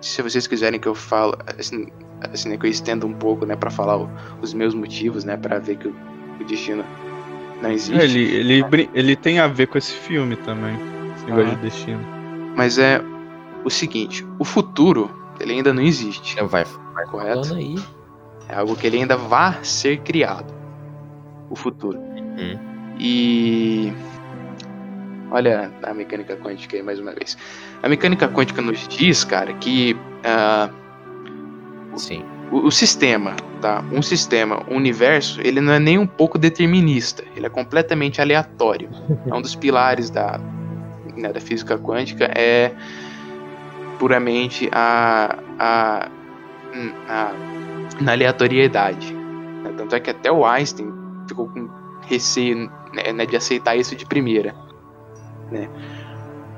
[0.00, 1.88] se vocês quiserem que eu falo, assim,
[2.32, 4.08] assim né, que eu estenda um pouco, né, para falar o,
[4.40, 5.94] os meus motivos, né, para ver que o,
[6.40, 6.84] o, destino
[7.60, 8.00] não existe.
[8.00, 10.78] É, ele, ele, ele tem a ver com esse filme também,
[11.16, 12.04] esse negócio de destino.
[12.56, 13.02] Mas é
[13.64, 16.38] o seguinte, o futuro, ele ainda não existe.
[16.38, 17.52] É, vai, vai correto?
[17.52, 17.74] Aí.
[18.48, 20.54] É algo que ele ainda vai ser criado.
[21.50, 21.98] O futuro.
[21.98, 22.58] Uhum.
[22.96, 23.92] E
[25.32, 27.38] Olha a mecânica quântica aí mais uma vez.
[27.82, 30.70] A mecânica quântica nos diz, cara, que uh,
[31.98, 32.22] Sim.
[32.50, 33.82] O, o, sistema, tá?
[33.90, 37.24] Um sistema, o um universo, ele não é nem um pouco determinista.
[37.34, 38.90] Ele é completamente aleatório.
[39.26, 40.38] é um dos pilares da,
[41.16, 42.72] né, da física quântica é
[43.98, 46.08] puramente a, a,
[47.08, 47.32] a
[48.02, 49.14] na aleatoriedade.
[49.14, 49.72] Né?
[49.78, 50.92] Tanto é que até o Einstein
[51.26, 51.70] ficou com
[52.02, 54.54] receio né, de aceitar isso de primeira
[55.52, 55.68] né?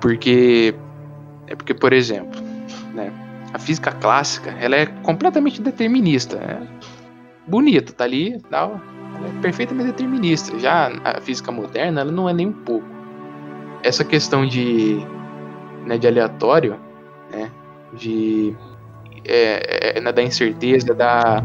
[0.01, 0.75] Porque
[1.47, 2.41] é porque, por exemplo,
[2.95, 3.13] né,
[3.53, 6.61] a física clássica, ela é completamente determinista, é
[7.47, 8.81] bonita, tá ali, ela
[9.27, 10.59] é perfeitamente determinista.
[10.59, 12.87] Já a física moderna, ela não é nem um pouco.
[13.83, 14.99] Essa questão de,
[15.85, 16.81] né, de aleatório,
[17.31, 17.51] né,
[17.93, 18.57] de
[19.27, 21.45] é, é, né, da incerteza, da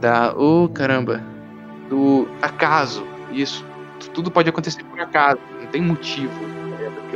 [0.00, 1.22] da oh caramba,
[1.88, 3.66] do acaso, isso,
[4.14, 6.57] tudo pode acontecer por acaso, não tem motivo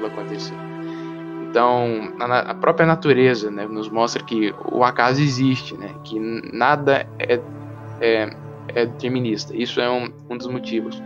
[0.03, 0.55] aquilo acontecer.
[1.49, 7.41] Então, a, própria natureza né, nos mostra que o acaso existe, né, que nada é,
[8.01, 8.37] é,
[8.69, 9.55] é determinista.
[9.55, 11.01] Isso é um, um dos motivos.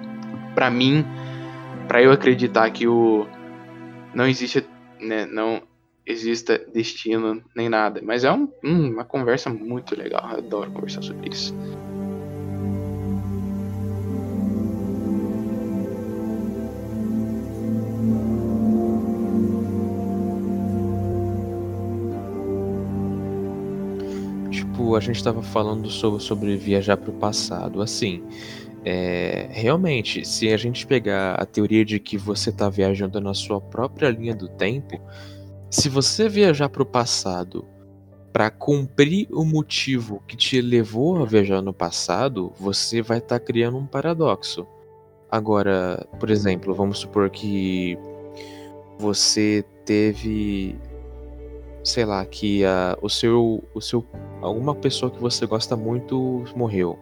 [0.55, 1.05] Para mim,
[1.89, 3.27] para eu acreditar que o
[4.15, 4.65] não existe,
[5.01, 5.63] né, não
[6.07, 8.01] exista destino nem nada.
[8.03, 10.31] Mas é um, uma conversa muito legal.
[10.31, 11.53] Eu adoro conversar sobre isso.
[24.97, 27.83] A gente estava falando sobre, sobre viajar para o passado.
[27.83, 28.23] Assim,
[28.85, 33.61] é, realmente, se a gente pegar a teoria de que você está viajando na sua
[33.61, 35.01] própria linha do tempo,
[35.71, 37.67] se você viajar para o passado
[38.33, 43.45] para cumprir o motivo que te levou a viajar no passado, você vai estar tá
[43.45, 44.67] criando um paradoxo.
[45.31, 47.99] Agora, por exemplo, vamos supor que
[48.99, 50.77] você teve,
[51.87, 54.05] sei lá, que a, o seu, o seu,
[54.43, 56.99] alguma pessoa que você gosta muito morreu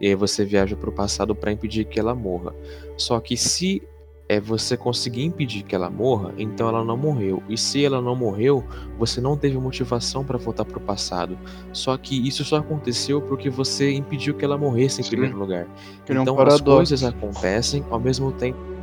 [0.00, 2.54] e aí você viaja para o passado para impedir que ela morra.
[2.96, 3.82] Só que se
[4.28, 7.42] é você conseguir impedir que ela morra, então ela não morreu.
[7.48, 8.64] E se ela não morreu,
[8.96, 11.36] você não teve motivação para voltar para o passado.
[11.72, 15.10] Só que isso só aconteceu porque você impediu que ela morresse em Sim.
[15.10, 15.66] primeiro lugar.
[16.06, 18.79] Que então um as coisas acontecem ao mesmo tempo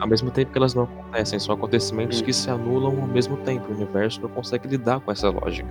[0.00, 3.70] ao mesmo tempo que elas não acontecem, são acontecimentos que se anulam ao mesmo tempo.
[3.70, 5.68] O universo não consegue lidar com essa lógica.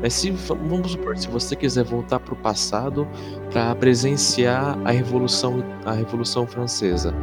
[0.00, 3.06] Mas se vamos supor, se você quiser voltar para o passado
[3.52, 7.14] para presenciar a revolução, a revolução francesa,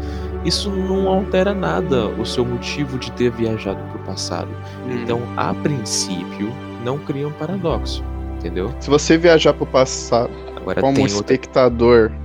[0.45, 4.49] isso não altera nada o seu motivo de ter viajado para o passado.
[4.85, 5.01] Hum.
[5.03, 6.51] Então, a princípio,
[6.83, 8.03] não cria um paradoxo,
[8.37, 8.73] entendeu?
[8.79, 12.17] Se você viajar para o passado Agora, como espectador outra...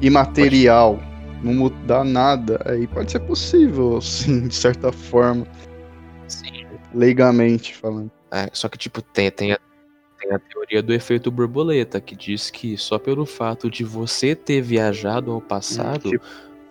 [0.00, 1.07] imaterial Pode
[1.42, 5.46] não mudar nada, aí pode ser possível, sim, de certa forma.
[6.26, 6.66] Sim.
[6.94, 8.10] Leigamente falando.
[8.30, 9.58] É, só que, tipo, tem, tem, a,
[10.20, 14.60] tem a teoria do efeito borboleta, que diz que só pelo fato de você ter
[14.60, 16.24] viajado ao passado, hum, tipo...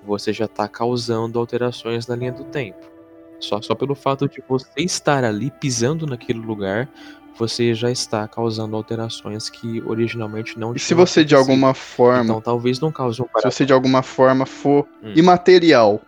[0.05, 2.97] você já tá causando alterações na linha do tempo.
[3.39, 6.89] Só, só pelo fato de você estar ali pisando naquele lugar,
[7.37, 12.23] você já está causando alterações que originalmente não E se você de alguma forma.
[12.23, 15.13] Então talvez não cause um Se você de alguma forma for hum.
[15.15, 16.01] imaterial.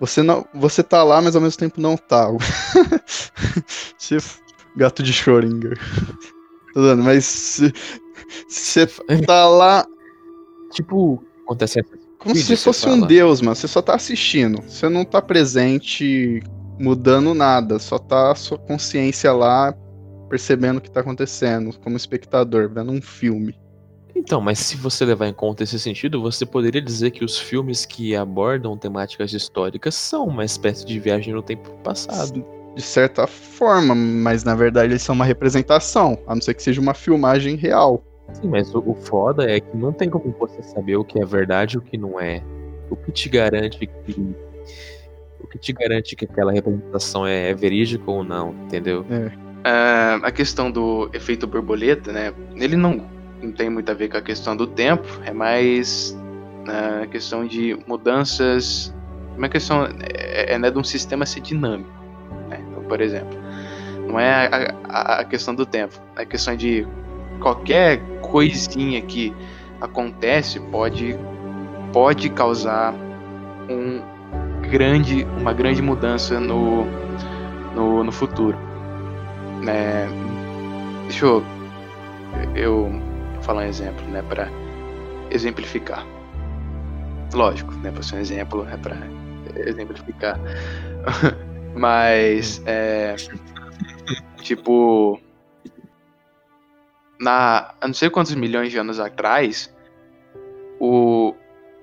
[0.00, 0.46] Você não.
[0.54, 2.28] Você tá lá, mas ao mesmo tempo não tá.
[4.76, 5.78] Gato de Schrödinger.
[6.74, 7.72] Dando, mas se,
[8.48, 9.86] se você tá lá.
[10.72, 11.82] Tipo, acontece
[12.18, 13.56] Como se fosse um deus, mano.
[13.56, 14.60] Você só tá assistindo.
[14.62, 16.42] Você não tá presente
[16.78, 17.78] mudando nada.
[17.78, 19.74] Só tá a sua consciência lá
[20.28, 23.54] percebendo o que está acontecendo, como espectador, vendo um filme.
[24.14, 27.84] Então, mas se você levar em conta esse sentido, você poderia dizer que os filmes
[27.84, 32.44] que abordam temáticas históricas são uma espécie de viagem no tempo passado.
[32.74, 36.80] De certa forma, mas na verdade eles são uma representação, a não ser que seja
[36.80, 38.02] uma filmagem real.
[38.32, 41.24] Sim, mas o, o foda é que não tem como você saber o que é
[41.24, 42.42] verdade e o que não é.
[42.90, 43.90] O que te garante que.
[45.40, 49.04] O que te garante que aquela representação é, é verídica ou não, entendeu?
[49.10, 49.45] É.
[49.66, 52.32] Uh, a questão do efeito borboleta, né?
[52.54, 53.04] Ele não,
[53.42, 56.16] não tem muito a ver com a questão do tempo, é mais
[56.68, 58.94] a uh, questão de mudanças.
[59.36, 61.90] Uma questão é, é né, de um sistema ser dinâmico.
[62.48, 62.64] Né?
[62.70, 63.36] Então, por exemplo,
[64.06, 66.86] não é a, a, a, questão do tempo, é a questão de
[67.40, 69.34] qualquer coisinha que
[69.80, 71.18] acontece pode
[71.92, 72.94] pode causar
[73.68, 74.00] um
[74.70, 76.84] grande, uma grande mudança no,
[77.74, 78.65] no, no futuro.
[79.68, 80.06] É,
[81.02, 81.42] deixa eu,
[82.54, 82.90] eu
[83.42, 84.48] falar um exemplo, né, para
[85.30, 86.06] exemplificar.
[87.32, 88.96] Lógico, né, para ser um exemplo, é para
[89.56, 90.38] exemplificar.
[91.74, 93.16] Mas, é,
[94.42, 95.20] tipo,
[97.20, 99.74] na, a não sei quantos milhões de anos atrás,
[100.78, 101.34] o,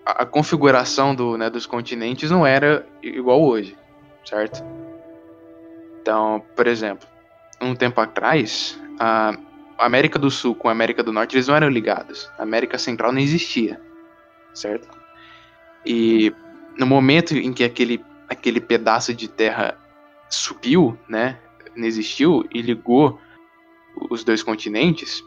[0.06, 3.78] a, a configuração do, né, dos continentes não era igual hoje,
[4.26, 4.64] certo?
[6.02, 7.08] Então, por exemplo,
[7.64, 9.38] um tempo atrás, a
[9.78, 12.30] América do Sul com a América do Norte eles não eram ligados.
[12.38, 13.80] A América Central não existia,
[14.54, 14.88] certo?
[15.86, 16.34] E
[16.78, 19.78] no momento em que aquele, aquele pedaço de terra
[20.30, 21.38] subiu, né,
[21.76, 23.20] não existiu e ligou
[24.10, 25.24] os dois continentes,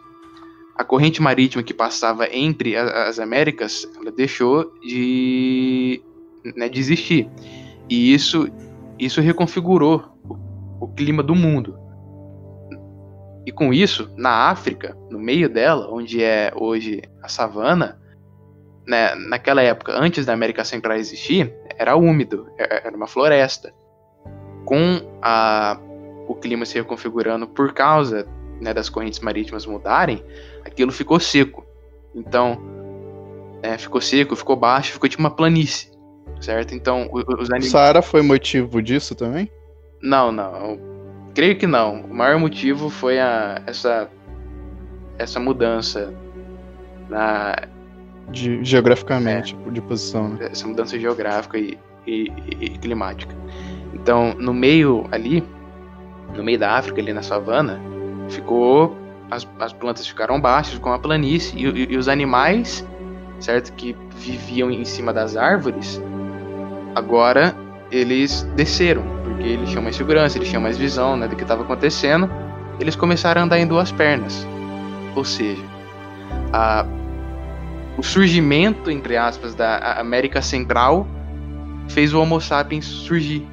[0.76, 6.02] a corrente marítima que passava entre as Américas ela deixou de,
[6.54, 7.28] né, de existir.
[7.88, 8.48] E isso,
[8.98, 11.85] isso reconfigurou o, o clima do mundo.
[13.46, 17.96] E com isso, na África, no meio dela, onde é hoje a savana,
[18.84, 23.72] né, naquela época, antes da América Central existir, era úmido, é, era uma floresta.
[24.64, 25.78] Com a,
[26.26, 28.26] o clima se reconfigurando por causa
[28.60, 30.24] né, das correntes marítimas mudarem,
[30.64, 31.64] aquilo ficou seco.
[32.16, 32.60] Então,
[33.62, 35.88] é, ficou seco, ficou baixo, ficou tipo uma planície,
[36.40, 36.74] certo?
[36.74, 37.70] Então, os, animais...
[37.70, 39.48] Saara foi motivo disso também?
[40.02, 40.95] Não, não
[41.36, 42.00] creio que não.
[42.00, 44.08] O maior motivo foi a, essa,
[45.18, 46.12] essa mudança
[47.10, 47.54] na.
[48.30, 50.30] De, geograficamente, é, de posição.
[50.30, 50.48] Né?
[50.50, 53.32] Essa mudança geográfica e, e, e, climática.
[53.92, 55.44] Então, no meio ali,
[56.34, 57.78] no meio da África, ali na savana,
[58.30, 58.96] ficou.
[59.28, 62.86] As, as plantas ficaram baixas, com a planície, e, e, os animais
[63.40, 63.72] certo?
[63.72, 66.00] Que viviam em cima das árvores,
[66.94, 67.54] agora
[67.90, 71.62] eles desceram, porque eles tinham mais segurança, eles tinham mais visão né, do que estava
[71.62, 72.30] acontecendo.
[72.80, 74.46] Eles começaram a andar em duas pernas.
[75.14, 75.62] Ou seja,
[76.52, 76.84] a,
[77.96, 81.06] o surgimento, entre aspas, da América Central
[81.88, 83.46] fez o Homo sapiens surgir.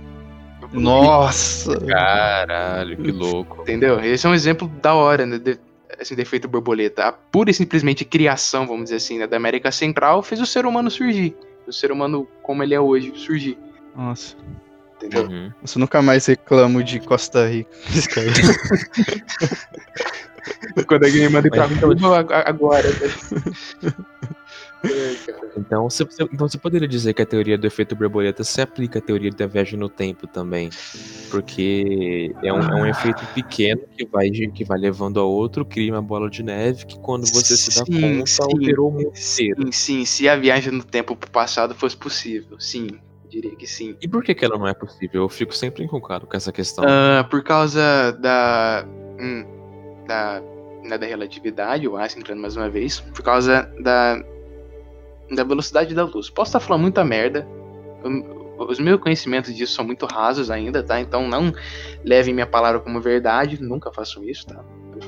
[0.71, 1.79] Nossa!
[1.85, 3.61] Caralho, que louco.
[3.61, 3.99] Entendeu?
[4.03, 5.37] Esse é um exemplo da hora, né?
[5.37, 5.59] De,
[5.99, 7.05] assim, de efeito borboleta.
[7.07, 10.65] A pura e simplesmente criação, vamos dizer assim, né, da América Central fez o ser
[10.65, 11.35] humano surgir.
[11.67, 13.57] O ser humano como ele é hoje surgir.
[13.95, 14.35] Nossa.
[14.97, 15.23] Entendeu?
[15.27, 15.51] Uhum.
[15.61, 17.69] Nossa, eu nunca mais reclamo de Costa Rica.
[20.87, 22.89] Quando alguém manda pra então- Cuba, ag- agora.
[22.89, 22.97] né?
[25.55, 28.99] Então você, você- então você poderia dizer que a teoria do efeito borboleta se aplica
[28.99, 30.69] à teoria da viagem no tempo também.
[31.31, 35.93] Porque é um, é um efeito pequeno que vai, que vai levando a outro, cria
[35.93, 38.41] uma bola de neve que quando você se dá Sim, conta, sim.
[38.43, 39.63] alterou o mundo inteiro.
[39.67, 42.89] Sim, sim, se a viagem no tempo pro passado fosse possível, sim,
[43.33, 43.95] diria que sim.
[44.01, 45.23] E por que, que ela não é possível?
[45.23, 46.85] Eu fico sempre encucado com essa questão.
[46.87, 48.85] Ah, por causa da.
[49.19, 49.45] hum,
[50.07, 50.41] da.
[50.83, 54.21] né, da relatividade, o Einstein entrando mais uma vez, por causa da.
[55.31, 56.29] da velocidade da luz.
[56.29, 57.47] Posso estar falando muita merda.
[58.03, 61.01] eu- os meus conhecimentos disso são muito rasos ainda, tá?
[61.01, 61.51] Então não
[62.05, 64.63] levem minha palavra como verdade, nunca façam isso, tá?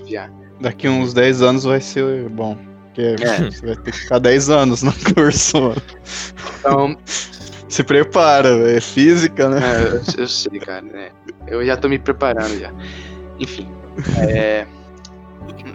[0.07, 0.31] Já.
[0.59, 2.57] Daqui uns 10 anos vai ser bom.
[2.87, 3.51] Porque É.
[3.51, 5.81] você vai ter que ficar 10 anos no curso, mano.
[6.59, 6.97] Então,
[7.67, 9.59] Se prepara, é física, né?
[9.59, 11.09] É, eu, sei, cara, né?
[11.47, 12.71] Eu já tô me preparando já.
[13.39, 13.69] Enfim.
[14.29, 14.67] é,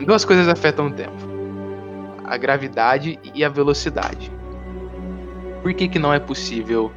[0.04, 1.28] Duas coisas afetam o tempo.
[2.24, 4.32] A gravidade e a velocidade.
[5.62, 6.90] Por que, que não é possível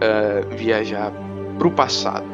[0.00, 1.12] ah, viajar
[1.58, 2.26] pro passado?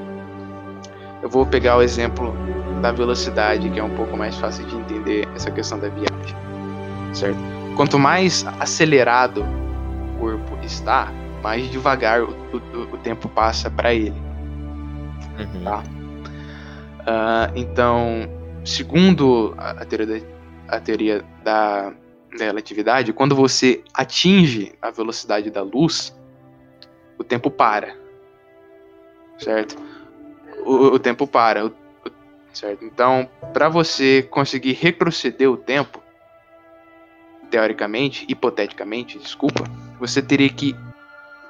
[1.22, 2.34] Eu vou pegar o exemplo
[2.82, 6.36] da velocidade, que é um pouco mais fácil de entender essa questão da viagem.
[7.14, 7.38] Certo?
[7.76, 11.10] Quanto mais acelerado o corpo está,
[11.42, 14.14] mais devagar o, o- o tempo passa para ele.
[15.38, 15.64] Uhum.
[15.64, 15.82] tá.
[17.06, 18.28] Ah, então,
[18.64, 20.06] segundo a, a teoria,
[20.68, 21.92] da, a teoria da,
[22.38, 26.16] da relatividade, quando você atinge a velocidade da luz,
[27.18, 27.96] o tempo para.
[29.38, 29.76] Certo?
[30.64, 31.66] O, o tempo para.
[31.66, 31.72] o-
[32.52, 32.84] certo?
[32.84, 36.00] Então, para você conseguir retroceder o tempo,
[37.50, 39.64] teoricamente, hipoteticamente, desculpa,
[39.98, 40.74] você teria que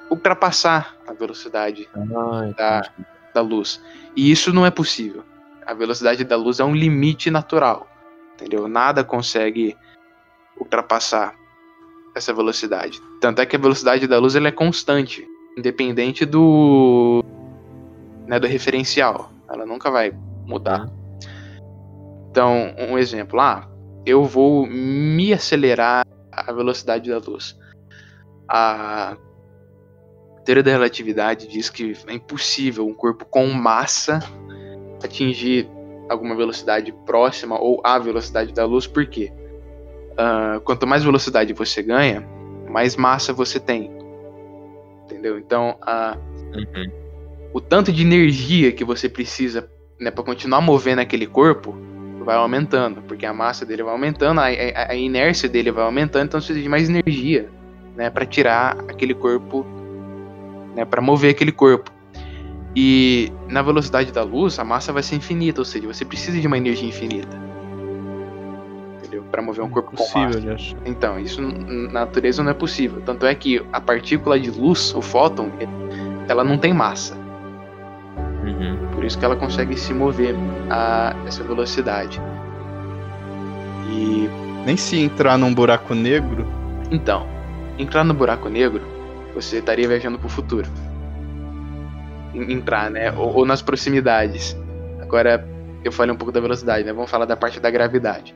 [0.09, 3.07] ultrapassar a velocidade Ah, da, entendi.
[3.33, 3.81] da luz.
[4.15, 5.23] E isso não é possível.
[5.65, 7.87] A velocidade da luz é um limite natural.
[8.35, 8.67] Entendeu?
[8.67, 9.77] Nada consegue
[10.59, 11.35] ultrapassar
[12.15, 12.99] essa velocidade.
[13.19, 17.23] Tanto é que a velocidade da luz ela é constante, independente do
[18.27, 19.31] né, do referencial.
[19.49, 20.11] Ela nunca vai
[20.45, 20.87] mudar.
[22.29, 23.69] Então, um exemplo, ah,
[24.05, 27.57] eu vou me acelerar a velocidade da luz.
[28.49, 29.15] A
[30.43, 34.19] teoria da relatividade diz que é impossível um corpo com massa
[35.03, 35.67] atingir
[36.09, 39.31] alguma velocidade próxima ou a velocidade da luz, por quê?
[40.17, 42.27] Ah, quanto mais velocidade você ganha,
[42.69, 43.91] mais massa você tem.
[45.05, 45.37] Entendeu?
[45.37, 46.17] Então, a
[46.53, 46.91] Uhum.
[47.51, 49.67] o tanto de energia que você precisa
[49.99, 51.75] né, para continuar movendo aquele corpo
[52.23, 56.25] vai aumentando, porque a massa dele vai aumentando, a, a- a inércia dele vai aumentando,
[56.25, 57.49] então você precisa de mais energia
[57.95, 59.65] né, para tirar aquele corpo,
[60.75, 61.91] né, para mover aquele corpo.
[62.75, 66.47] E na velocidade da luz, a massa vai ser infinita, ou seja, você precisa de
[66.47, 67.37] uma energia infinita.
[68.97, 69.23] Entendeu?
[69.31, 70.13] Para mover um corpo com massa.
[70.13, 70.77] Possível de achar.
[70.85, 73.01] Então, isso na natureza não é possível.
[73.05, 75.51] Tanto é que a partícula de luz, o fóton,
[76.27, 77.15] ela não tem massa.
[78.43, 78.77] Uhum.
[78.93, 80.35] Por isso que ela consegue se mover
[80.69, 82.19] a essa velocidade.
[83.91, 84.27] E
[84.65, 86.47] Nem se entrar num buraco negro,
[86.89, 87.27] então,
[87.77, 88.81] entrar no buraco negro,
[89.33, 90.67] você estaria viajando para o futuro.
[92.33, 93.11] En- Entrar, né?
[93.13, 94.55] Ou, ou nas proximidades.
[95.01, 95.47] Agora,
[95.83, 96.93] eu falei um pouco da velocidade, né?
[96.93, 98.35] Vamos falar da parte da gravidade.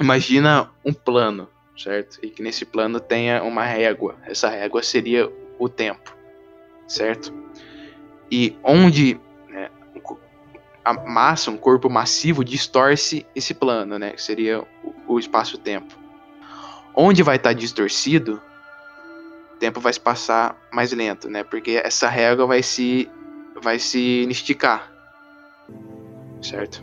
[0.00, 2.18] Imagina um plano, certo?
[2.22, 4.16] E que nesse plano tenha uma régua.
[4.24, 6.16] Essa régua seria o tempo,
[6.88, 7.32] certo?
[8.30, 9.68] E onde né,
[10.84, 14.12] a massa, um corpo massivo, distorce esse plano, né?
[14.12, 14.62] Que seria
[15.06, 15.94] o, espaço-tempo.
[16.94, 18.40] Onde vai estar distorcido,
[19.60, 21.44] tempo vai se passar mais lento, né?
[21.44, 23.08] Porque essa régua vai se
[23.62, 24.90] vai se esticar,
[26.40, 26.82] certo?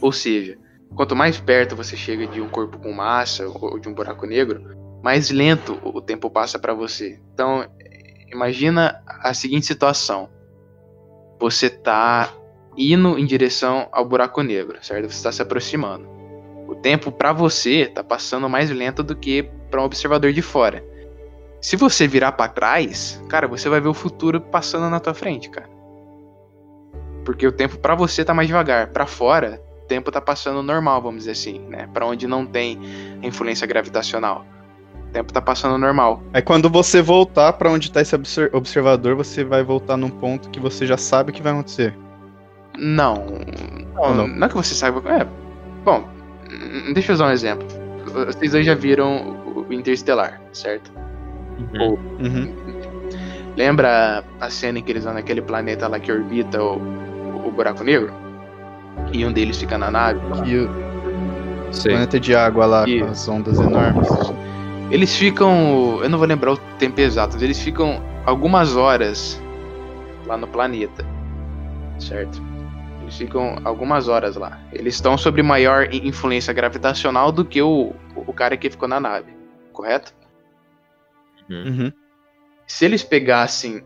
[0.00, 0.58] Ou seja,
[0.94, 4.76] quanto mais perto você chega de um corpo com massa ou de um buraco negro,
[5.02, 7.18] mais lento o tempo passa para você.
[7.32, 7.66] Então,
[8.30, 10.28] imagina a seguinte situação:
[11.40, 12.30] você tá
[12.76, 15.10] indo em direção ao buraco negro, certo?
[15.10, 16.06] Você está se aproximando.
[16.68, 20.91] O tempo para você tá passando mais lento do que para um observador de fora.
[21.62, 25.48] Se você virar para trás, cara, você vai ver o futuro passando na tua frente,
[25.48, 25.70] cara.
[27.24, 31.00] Porque o tempo para você tá mais devagar, para fora, o tempo tá passando normal,
[31.00, 31.88] vamos dizer assim, né?
[31.94, 32.80] Para onde não tem
[33.22, 34.44] influência gravitacional.
[35.08, 36.20] O tempo tá passando normal.
[36.34, 38.16] Aí quando você voltar para onde tá esse
[38.52, 41.96] observador, você vai voltar num ponto que você já sabe o que vai acontecer.
[42.76, 43.24] Não.
[43.94, 44.26] Não, não.
[44.26, 45.00] não é que você saiba.
[45.12, 45.24] É.
[45.84, 46.08] Bom,
[46.92, 47.68] deixa eu usar um exemplo.
[48.04, 51.01] Vocês dois já viram o Interestelar, certo?
[51.74, 51.98] Uhum.
[52.20, 52.72] uhum.
[53.56, 56.76] Lembra a cena em que eles vão naquele planeta lá que orbita o,
[57.46, 58.12] o buraco negro?
[59.12, 60.20] E um deles fica na nave?
[60.42, 63.00] Que o planeta de água lá, e...
[63.00, 64.08] com as ondas enormes.
[64.90, 66.00] Eles ficam.
[66.02, 69.40] Eu não vou lembrar o tempo exato, eles ficam algumas horas
[70.26, 71.04] lá no planeta.
[71.98, 72.42] Certo?
[73.02, 74.58] Eles ficam algumas horas lá.
[74.72, 79.32] Eles estão sob maior influência gravitacional do que o, o cara que ficou na nave.
[79.72, 80.14] Correto?
[81.48, 81.92] Uhum.
[82.66, 83.84] Se eles pegassem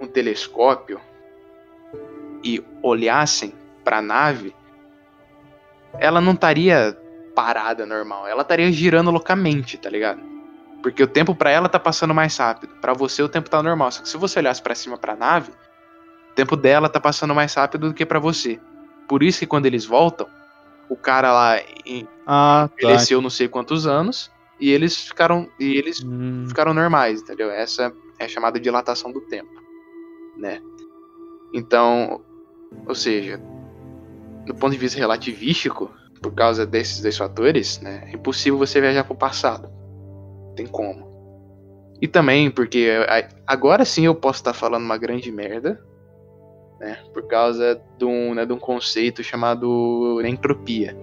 [0.00, 1.00] um telescópio
[2.42, 3.52] e olhassem
[3.84, 4.54] para a nave,
[5.98, 6.96] ela não estaria
[7.34, 10.20] parada normal, ela estaria girando loucamente, tá ligado?
[10.82, 12.74] Porque o tempo para ela tá passando mais rápido.
[12.80, 15.16] Para você o tempo tá normal, só que se você olhasse para cima para a
[15.16, 15.50] nave,
[16.30, 18.60] o tempo dela tá passando mais rápido do que para você.
[19.08, 20.28] Por isso que quando eles voltam,
[20.88, 21.56] o cara lá
[22.26, 22.74] ah, tá.
[22.78, 26.46] envelheceu não sei quantos anos e eles ficaram e eles hum.
[26.48, 27.50] ficaram normais, entendeu?
[27.50, 29.62] Essa é chamada dilatação do tempo,
[30.36, 30.60] né?
[31.52, 32.22] Então,
[32.86, 33.40] ou seja,
[34.44, 35.90] do ponto de vista relativístico,
[36.22, 39.70] por causa desses dois fatores, né, é impossível você viajar para o passado.
[40.54, 41.06] Tem como.
[42.00, 42.90] E também porque
[43.46, 45.80] agora sim eu posso estar falando uma grande merda,
[46.80, 50.96] né, por causa de um, né, de um conceito chamado entropia,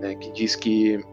[0.00, 1.04] né, que diz que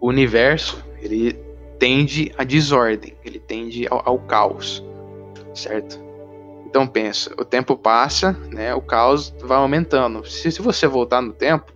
[0.00, 1.38] o universo ele
[1.78, 4.84] tende à desordem, ele tende ao, ao caos,
[5.54, 6.00] certo?
[6.66, 8.74] Então pensa, o tempo passa, né?
[8.74, 10.24] O caos vai aumentando.
[10.24, 11.72] Se, se você voltar no tempo,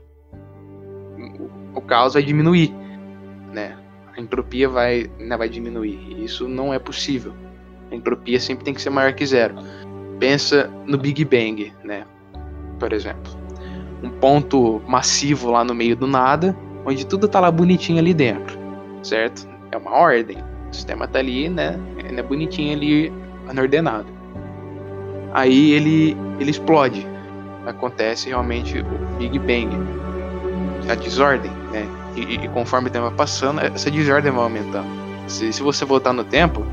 [1.74, 2.72] o, o caos vai diminuir,
[3.52, 3.76] né?
[4.16, 6.22] A entropia vai, né, vai diminuir.
[6.22, 7.34] Isso não é possível.
[7.90, 9.56] A entropia sempre tem que ser maior que zero.
[10.20, 12.06] Pensa no Big Bang, né?
[12.78, 13.32] Por exemplo,
[14.02, 18.58] um ponto massivo lá no meio do nada onde tudo tá lá bonitinho ali dentro,
[19.02, 19.48] certo?
[19.70, 20.38] É uma ordem.
[20.70, 21.78] O sistema tá ali, né?
[21.98, 23.12] É bonitinho ali,
[23.56, 24.06] ordenado.
[25.32, 27.06] Aí ele, ele explode.
[27.66, 29.70] Acontece realmente o Big Bang.
[30.88, 31.86] A desordem, né?
[32.14, 34.86] E, e conforme o tempo vai passando, essa desordem vai aumentando.
[35.26, 36.64] Se, se você voltar no tempo,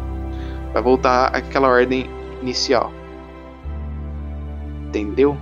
[0.74, 2.10] vai voltar aquela ordem
[2.42, 2.92] inicial.
[4.88, 5.38] Entendeu?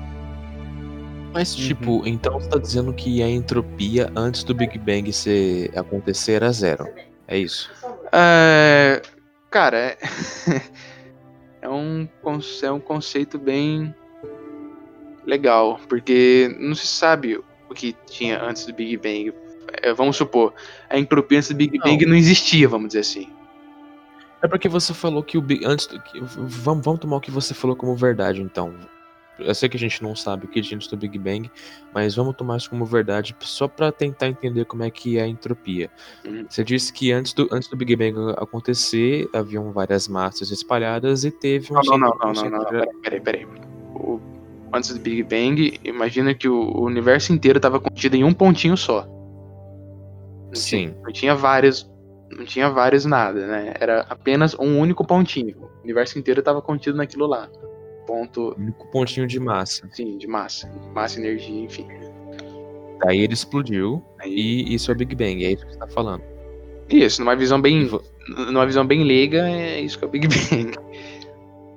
[1.31, 1.67] Mas, uhum.
[1.67, 6.51] tipo, então você tá dizendo que a entropia antes do Big Bang ser, acontecer era
[6.51, 6.87] zero.
[7.27, 7.69] É isso?
[8.11, 9.01] É,
[9.51, 9.97] cara, é,
[11.61, 12.07] é, um,
[12.63, 13.93] é um conceito bem
[15.25, 17.37] legal, porque não se sabe
[17.69, 19.33] o que tinha antes do Big Bang.
[19.83, 20.53] É, vamos supor,
[20.89, 21.85] a entropia antes do Big não.
[21.85, 23.29] Bang não existia, vamos dizer assim.
[24.41, 25.65] É porque você falou que o Big.
[25.65, 28.73] Antes do, que, vamos, vamos tomar o que você falou como verdade, então.
[29.39, 31.49] Eu sei que a gente não sabe o que antes do Big Bang,
[31.93, 35.27] mas vamos tomar isso como verdade só para tentar entender como é que é a
[35.27, 35.89] entropia.
[36.25, 36.45] Uhum.
[36.49, 41.31] Você disse que antes do, antes do Big Bang acontecer, haviam várias massas espalhadas e
[41.31, 41.75] teve um.
[41.75, 43.47] Não, não, não, não, não, não, não, peraí, peraí.
[43.95, 44.19] O,
[44.73, 48.75] antes do Big Bang, imagina que o, o universo inteiro estava contido em um pontinho
[48.75, 49.05] só.
[50.47, 50.89] Não Sim.
[50.89, 51.89] Tinha, não tinha vários.
[52.31, 53.73] Não tinha vários nada, né?
[53.79, 55.55] Era apenas um único pontinho.
[55.57, 57.49] O universo inteiro estava contido naquilo lá
[58.09, 58.55] ponto.
[58.57, 59.87] O único pontinho de massa.
[59.93, 60.67] Sim, de massa.
[60.95, 61.87] Massa, energia, enfim.
[63.05, 64.33] Daí ele explodiu Aí...
[64.33, 66.23] e isso é o Big Bang, é isso que você tá falando.
[66.89, 67.87] Isso, numa visão bem.
[68.27, 70.71] Numa visão bem leiga, é isso que é o Big Bang.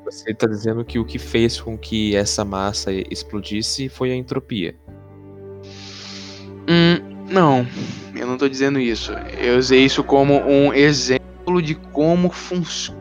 [0.06, 4.74] Você tá dizendo que o que fez com que essa massa explodisse foi a entropia.
[6.68, 7.66] Hum, não,
[8.14, 9.12] eu não tô dizendo isso.
[9.38, 11.21] Eu usei isso como um exemplo
[11.60, 12.30] de como,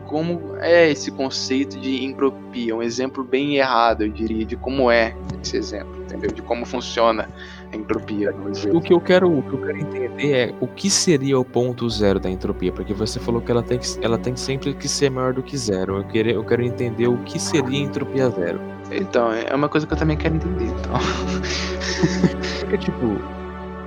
[0.06, 5.14] como é esse conceito de entropia, um exemplo bem errado, eu diria, de como é
[5.42, 6.30] esse exemplo, entendeu?
[6.30, 7.28] De como funciona
[7.72, 8.34] a entropia.
[8.72, 11.88] O que eu quero, o que eu quero entender é o que seria o ponto
[11.88, 15.10] zero da entropia, porque você falou que ela tem, que, ela tem sempre que ser
[15.10, 15.98] maior do que zero.
[15.98, 18.60] Eu quero, eu quero entender o que seria entropia zero.
[18.90, 20.92] Então, é uma coisa que eu também quero entender, então.
[22.70, 23.41] é tipo,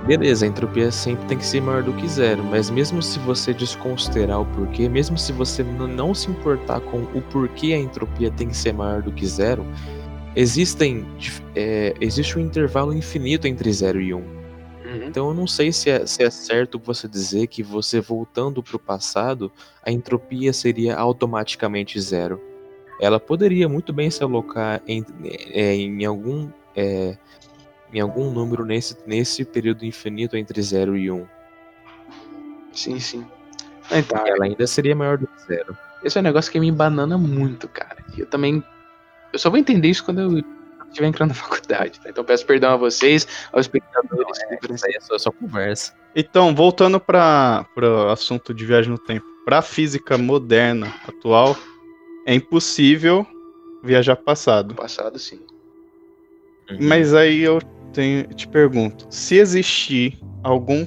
[0.06, 3.52] Beleza, a entropia sempre tem que ser maior do que zero, mas mesmo se você
[3.52, 8.48] desconsiderar o porquê, mesmo se você não se importar com o porquê a entropia tem
[8.48, 9.66] que ser maior do que zero,
[10.36, 11.04] existem
[11.56, 14.16] é, existe um intervalo infinito entre 0 e 1.
[14.16, 14.20] Um.
[14.20, 15.08] Uhum.
[15.08, 18.76] Então eu não sei se é, se é certo você dizer que você voltando para
[18.76, 19.50] o passado,
[19.82, 22.40] a entropia seria automaticamente zero.
[23.00, 25.04] Ela poderia muito bem se alocar em,
[25.50, 27.16] é, em algum é,
[27.92, 31.16] em algum número nesse, nesse período infinito entre 0 e 1.
[31.16, 31.26] Um.
[32.72, 33.26] Sim, sim.
[33.90, 35.76] Então, ela ainda seria maior do que zero.
[36.02, 37.96] Esse é um negócio que me banana muito, cara.
[38.16, 38.62] Eu também.
[39.32, 40.44] Eu só vou entender isso quando eu
[40.88, 42.00] estiver entrando na faculdade.
[42.00, 42.10] Tá?
[42.10, 44.38] Então peço perdão a vocês, aos espectadores.
[44.50, 45.94] Não, é, isso aí é só, só conversa.
[46.14, 49.24] Então, voltando para o assunto de viagem no tempo.
[49.44, 51.56] Para a física moderna, atual,
[52.26, 53.26] é impossível
[53.82, 54.74] viajar passado.
[54.74, 55.40] Passado, sim.
[56.70, 56.78] Uhum.
[56.80, 57.60] Mas aí eu
[57.92, 60.86] tenho, te pergunto, se existir algum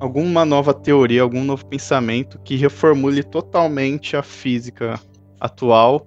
[0.00, 4.98] alguma nova teoria, algum novo pensamento que reformule totalmente a física
[5.38, 6.06] atual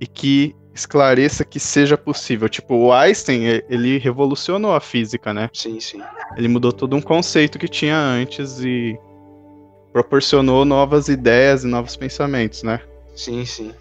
[0.00, 2.48] e que esclareça que seja possível.
[2.48, 5.50] Tipo, o Einstein, ele revolucionou a física, né?
[5.52, 6.02] Sim, sim.
[6.36, 8.98] Ele mudou todo um conceito que tinha antes e
[9.92, 12.80] proporcionou novas ideias e novos pensamentos, né?
[13.14, 13.72] Sim, sim.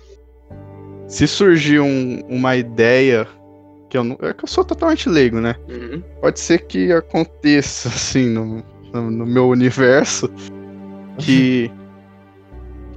[1.07, 3.27] Se surgir um, uma ideia
[3.93, 5.55] que eu, não, é que eu sou totalmente leigo, né?
[5.69, 6.01] Uhum.
[6.19, 10.27] Pode ser que aconteça, assim, no, no, no meu universo,
[11.19, 11.71] que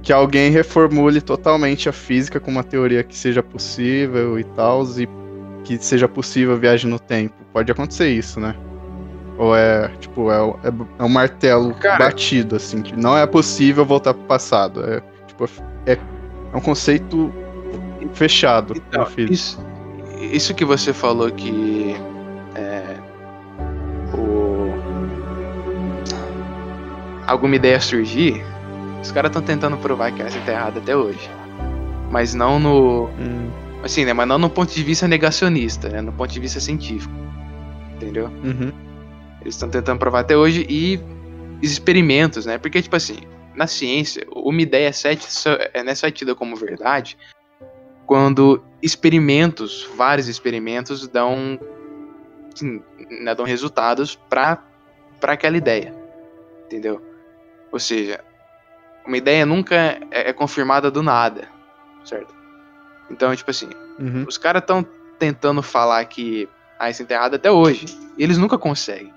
[0.01, 5.07] que alguém reformule totalmente a física com uma teoria que seja possível e tal, e
[5.65, 7.35] que seja possível a viagem no tempo.
[7.51, 8.55] Pode acontecer isso, né?
[9.37, 13.85] Ou é, tipo, é, é, é um martelo Cara, batido, assim, que não é possível
[13.85, 14.83] voltar pro passado.
[14.83, 15.45] É, tipo,
[15.85, 15.93] é,
[16.53, 17.31] é um conceito
[18.13, 19.33] fechado então, física.
[19.33, 19.67] Isso,
[20.19, 21.95] isso que você falou que
[22.55, 22.97] é,
[24.13, 24.73] o,
[27.25, 28.43] alguma ideia surgir,
[29.01, 31.29] os caras estão tentando provar que essa tá errada até hoje.
[32.09, 33.05] Mas não no.
[33.19, 33.49] Hum.
[33.83, 34.13] Assim, né?
[34.13, 36.01] Mas não no ponto de vista negacionista, né?
[36.01, 37.13] No ponto de vista científico.
[37.95, 38.25] Entendeu?
[38.43, 38.71] Uhum.
[39.41, 40.99] Eles estão tentando provar até hoje e
[41.61, 42.57] experimentos, né?
[42.57, 43.19] Porque, tipo assim,
[43.55, 44.89] na ciência, uma ideia
[45.73, 47.17] é, não é só tida como verdade
[48.07, 51.59] quando experimentos, vários experimentos, dão,
[52.55, 52.81] sim,
[53.21, 54.63] né, dão resultados para
[55.23, 55.93] aquela ideia.
[56.65, 57.01] Entendeu?
[57.71, 58.23] Ou seja,
[59.05, 59.75] uma ideia nunca
[60.09, 61.49] é, é confirmada do nada,
[62.05, 62.33] certo?
[63.11, 64.25] Então, tipo assim, uhum.
[64.27, 64.85] os caras estão
[65.19, 66.47] tentando falar que
[66.79, 67.85] Einstein tá errado até hoje,
[68.17, 69.13] e eles nunca conseguem.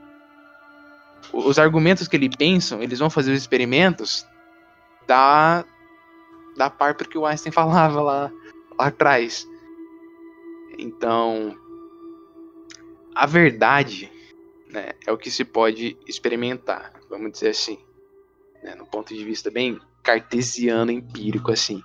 [1.32, 4.26] Os argumentos que eles pensam, eles vão fazer os experimentos
[5.06, 5.64] da
[6.56, 8.32] da parte que o Einstein falava lá
[8.80, 9.46] atrás.
[10.78, 11.56] Então,
[13.14, 14.10] a verdade
[14.70, 17.78] né, é o que se pode experimentar, vamos dizer assim,
[18.62, 21.82] né, no ponto de vista bem cartesiano, empírico, assim.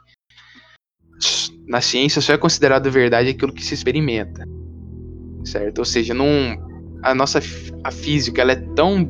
[1.68, 4.46] Na ciência só é considerado verdade aquilo que se experimenta,
[5.44, 5.80] certo?
[5.80, 6.56] Ou seja, num,
[7.02, 7.40] a nossa
[7.84, 9.04] a física ela é tão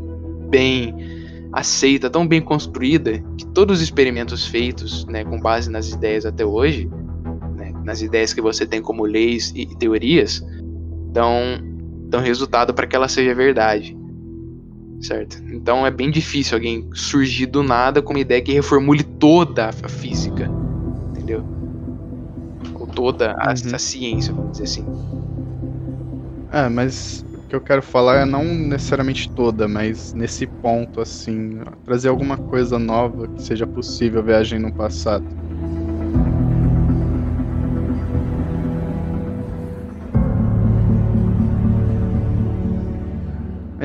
[0.49, 0.93] bem
[1.51, 6.45] aceita, tão bem construída que todos os experimentos feitos, né, com base nas ideias até
[6.45, 6.89] hoje,
[7.85, 10.43] nas ideias que você tem como leis e teorias,
[11.13, 11.35] dão,
[12.09, 13.95] dão resultado para que ela seja verdade.
[14.99, 15.41] Certo?
[15.51, 19.89] Então é bem difícil alguém surgir do nada com uma ideia que reformule toda a
[19.89, 20.49] física.
[21.11, 21.45] Entendeu?
[22.73, 23.75] Ou toda a, uhum.
[23.75, 24.85] a ciência, vamos dizer assim.
[26.51, 31.59] É, mas o que eu quero falar é não necessariamente toda, mas nesse ponto, assim,
[31.83, 35.25] trazer alguma coisa nova que seja possível viagem no passado.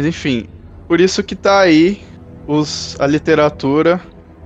[0.00, 0.46] Mas enfim,
[0.88, 2.02] por isso que tá aí
[2.46, 4.00] os, a literatura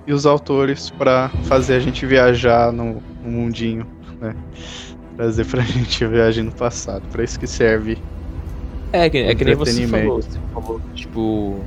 [0.05, 3.86] e os autores para fazer a gente viajar no, no mundinho,
[4.20, 4.34] né?
[5.16, 7.05] Trazer pra gente viagem no passado.
[7.12, 7.96] Para isso que serve.
[8.92, 11.61] É, que, é que nem você falou, você falou, tipo.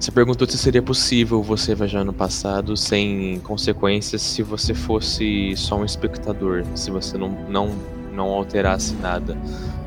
[0.00, 5.76] Você perguntou se seria possível você viajar no passado sem consequências se você fosse só
[5.76, 7.70] um espectador, se você não, não,
[8.12, 9.36] não alterasse nada.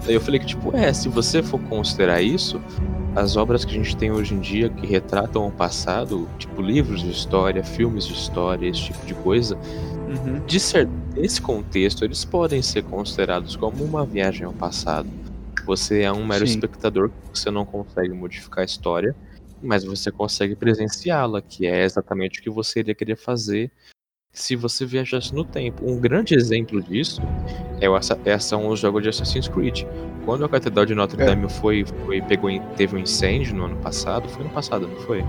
[0.05, 2.61] Aí eu falei que, tipo, é, se você for considerar isso,
[3.15, 7.01] as obras que a gente tem hoje em dia que retratam o passado, tipo livros
[7.01, 10.45] de história, filmes de história, esse tipo de coisa, uhum.
[10.45, 15.09] de ser, nesse contexto, eles podem ser considerados como uma viagem ao passado.
[15.65, 16.53] Você é um mero Sim.
[16.53, 19.15] espectador, você não consegue modificar a história,
[19.63, 23.71] mas você consegue presenciá-la, que é exatamente o que você iria querer fazer
[24.35, 25.89] se você viajasse no tempo.
[25.89, 27.21] Um grande exemplo disso
[27.81, 27.87] é,
[28.29, 29.83] é são os jogos de Assassin's Creed.
[30.25, 31.25] Quando a Catedral de Notre é.
[31.25, 35.23] Dame foi, foi, pegou, teve um incêndio no ano passado, foi no passado, não foi?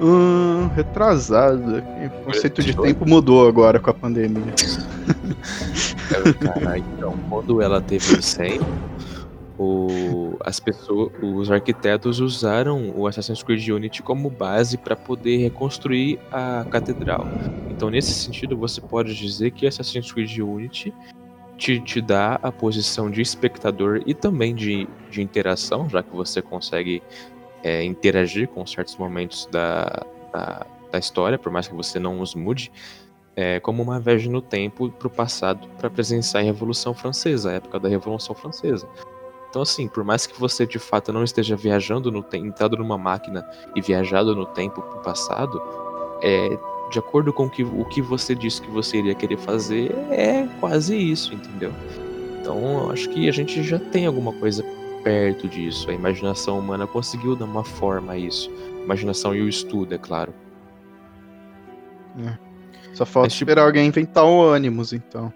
[0.00, 1.78] Hum, retrasado.
[1.78, 4.54] O conceito de tempo mudou agora com a pandemia.
[6.40, 8.66] Cara, então, quando ela teve um incêndio,
[9.58, 16.18] o, as pessoas, os arquitetos usaram o Assassin's Creed Unity como base para poder reconstruir
[16.30, 17.26] a catedral.
[17.70, 20.92] Então, nesse sentido, você pode dizer que Assassin's Creed Unity
[21.56, 26.42] te, te dá a posição de espectador e também de, de interação, já que você
[26.42, 27.02] consegue
[27.62, 32.34] é, interagir com certos momentos da, da, da, história, por mais que você não os
[32.34, 32.70] mude,
[33.34, 37.54] é, como uma viagem no tempo para o passado para presenciar a Revolução Francesa, a
[37.54, 38.86] época da Revolução Francesa.
[39.56, 42.98] Então, assim, por mais que você de fato não esteja viajando no tempo, entrado numa
[42.98, 43.42] máquina
[43.74, 45.62] e viajado no tempo para o passado,
[46.20, 46.58] é,
[46.90, 50.94] de acordo com que, o que você disse que você iria querer fazer, é quase
[50.94, 51.72] isso, entendeu?
[52.38, 54.62] Então, eu acho que a gente já tem alguma coisa
[55.02, 55.88] perto disso.
[55.88, 58.52] A imaginação humana conseguiu dar uma forma a isso.
[58.80, 60.34] A imaginação e o estudo, é claro.
[62.26, 62.36] É.
[62.92, 63.44] Só falta Mas, tipo...
[63.44, 65.32] esperar alguém inventar o ânimos, então.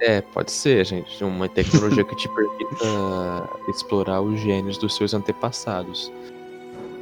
[0.00, 1.22] É, pode ser, gente.
[1.24, 6.12] Uma tecnologia que te permita explorar os gênios dos seus antepassados.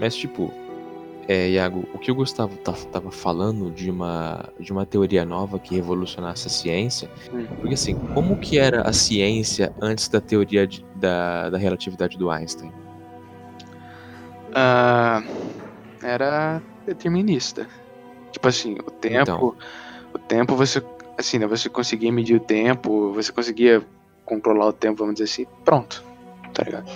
[0.01, 0.53] Mas, tipo,
[1.29, 5.75] é, Iago, o que o Gustavo estava falando de uma, de uma teoria nova que
[5.75, 7.47] revolucionasse a ciência, hum.
[7.61, 12.31] porque assim, como que era a ciência antes da teoria de, da, da relatividade do
[12.31, 12.73] Einstein?
[14.51, 15.27] Uh,
[16.03, 17.67] era determinista.
[18.31, 19.57] Tipo assim, o tempo, então.
[20.15, 20.81] o tempo você,
[21.19, 23.83] assim, né, você conseguia medir o tempo, você conseguia
[24.25, 26.05] controlar o tempo, vamos dizer assim, pronto,
[26.53, 26.91] tá ligado?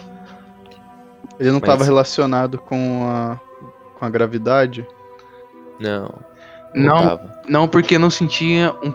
[1.39, 3.41] Ele não estava relacionado com a
[4.01, 4.85] com a gravidade?
[5.79, 6.11] Não.
[6.75, 8.89] Não, não porque não sentia um,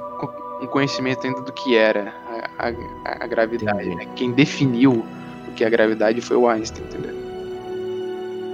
[0.63, 2.13] um, conhecimento ainda do que era
[2.57, 3.93] a, a, a gravidade.
[3.95, 4.07] Né?
[4.15, 5.05] Quem definiu
[5.47, 7.13] o que é a gravidade foi o Einstein, entendeu?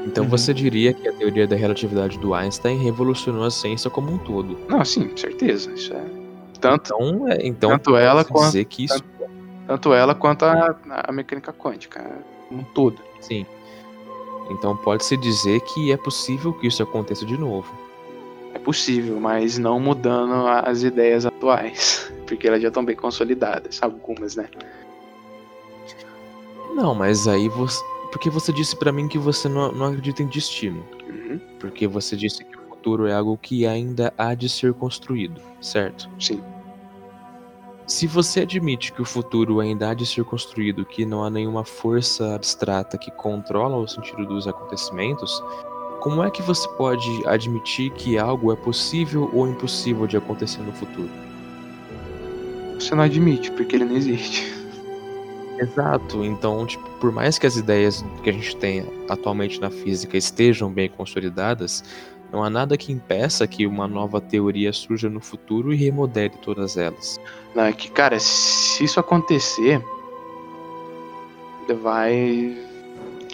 [0.05, 0.29] Então uhum.
[0.29, 4.57] você diria que a teoria da relatividade do Einstein revolucionou a ciência como um todo?
[4.67, 5.71] Não, sim, certeza.
[5.71, 6.20] Isso é
[6.61, 9.01] tanto, então, é, então tanto ela quanto dizer que isso...
[9.01, 9.31] tanto,
[9.67, 12.03] tanto ela quanto a, a mecânica quântica,
[12.47, 13.01] como um todo.
[13.19, 13.45] Sim.
[14.49, 17.73] Então pode-se dizer que é possível que isso aconteça de novo.
[18.53, 24.35] É possível, mas não mudando as ideias atuais, porque elas já estão bem consolidadas, algumas,
[24.35, 24.49] né?
[26.75, 27.83] Não, mas aí você.
[28.11, 30.85] Porque você disse para mim que você não, não acredita em destino.
[31.07, 31.39] Uhum.
[31.59, 36.09] Porque você disse que o futuro é algo que ainda há de ser construído, certo?
[36.19, 36.43] Sim.
[37.91, 41.65] Se você admite que o futuro ainda há de ser construído, que não há nenhuma
[41.65, 45.43] força abstrata que controla o sentido dos acontecimentos,
[45.99, 50.71] como é que você pode admitir que algo é possível ou impossível de acontecer no
[50.71, 51.09] futuro?
[52.75, 54.61] Você não admite, porque ele não existe.
[55.59, 56.23] Exato.
[56.23, 60.71] Então, tipo, por mais que as ideias que a gente tem atualmente na física estejam
[60.71, 61.83] bem consolidadas,
[62.31, 66.77] não há nada que impeça que uma nova teoria surja no futuro e remodele todas
[66.77, 67.19] elas.
[67.53, 69.83] Não, é que, cara, se isso acontecer,
[71.81, 72.57] vai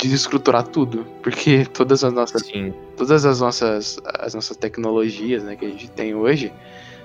[0.02, 2.74] desestruturar tudo, porque todas as nossas Sim.
[2.96, 6.54] todas as nossas as nossas tecnologias, né, que a gente tem hoje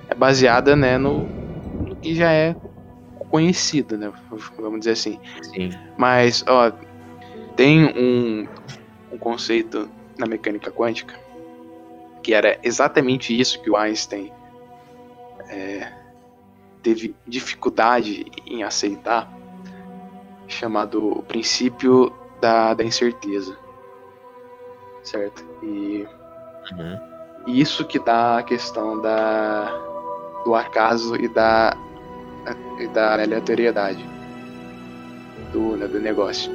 [0.07, 1.27] é baseada, né, no,
[1.87, 2.55] no que já é
[3.29, 4.11] conhecido, né,
[4.59, 5.19] vamos dizer assim.
[5.41, 5.71] Sim.
[5.97, 6.71] Mas, ó,
[7.55, 8.47] tem um,
[9.11, 11.22] um conceito na mecânica quântica
[12.23, 14.31] que era exatamente isso que o Einstein
[15.49, 15.91] é,
[16.81, 19.31] teve dificuldade em aceitar,
[20.47, 23.57] chamado o princípio da, da incerteza.
[25.03, 25.43] Certo?
[25.61, 26.07] E
[26.71, 26.99] uhum.
[27.45, 29.65] isso que dá a questão da,
[30.45, 31.75] do acaso e da,
[32.79, 34.03] e da aleatoriedade
[35.51, 36.51] do, né, do negócio.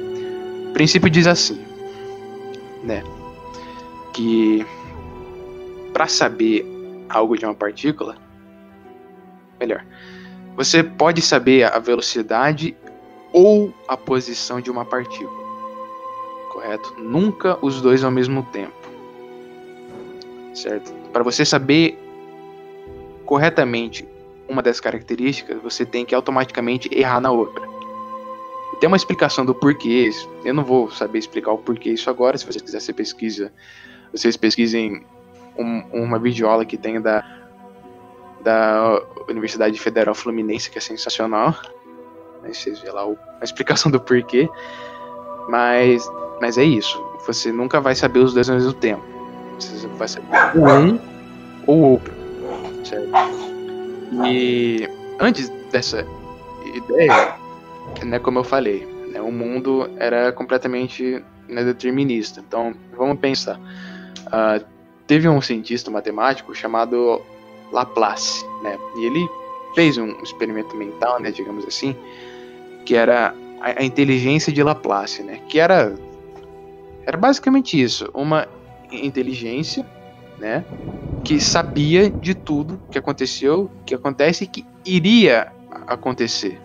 [0.69, 1.63] O princípio diz assim,
[2.83, 3.03] né?
[4.13, 4.65] Que
[5.99, 6.65] para saber
[7.09, 8.15] algo de uma partícula,
[9.59, 9.85] melhor,
[10.55, 12.73] você pode saber a velocidade
[13.33, 15.43] ou a posição de uma partícula.
[16.53, 16.95] Correto?
[16.97, 18.73] Nunca os dois ao mesmo tempo.
[20.53, 20.89] Certo?
[21.11, 21.99] Para você saber
[23.25, 24.07] corretamente
[24.47, 27.67] uma das características, você tem que automaticamente errar na outra.
[28.79, 30.09] Tem uma explicação do porquê.
[30.45, 32.37] Eu não vou saber explicar o porquê isso agora.
[32.37, 33.51] Se você quiser, você pesquisa.
[34.13, 35.05] Vocês pesquisem
[35.59, 37.23] um, uma videoaula que tem da,
[38.41, 41.55] da Universidade Federal Fluminense, que é sensacional.
[42.43, 44.49] Aí vocês vê lá o, a explicação do porquê.
[45.49, 46.97] Mas, mas é isso.
[47.25, 49.03] Você nunca vai saber os dois ao mesmo tempo.
[49.59, 50.99] Você vai saber um
[51.67, 52.13] ou outro.
[52.83, 53.09] Certo?
[54.25, 54.87] E
[55.19, 56.05] antes dessa
[56.73, 57.35] ideia,
[58.05, 62.39] né, como eu falei, né, o mundo era completamente né, determinista.
[62.39, 63.59] Então, vamos pensar.
[64.27, 64.65] Uh,
[65.09, 67.19] teve um cientista matemático chamado
[67.71, 68.77] Laplace, né?
[68.95, 69.27] E ele
[69.73, 71.95] fez um experimento mental, né, digamos assim,
[72.85, 75.41] que era a, inteligência de Laplace, né?
[75.49, 75.95] Que era
[77.07, 78.47] era basicamente isso, uma
[78.91, 79.83] inteligência,
[80.37, 80.63] né,
[81.23, 85.51] que sabia de tudo que aconteceu, que acontece e que iria
[85.87, 86.61] acontecer.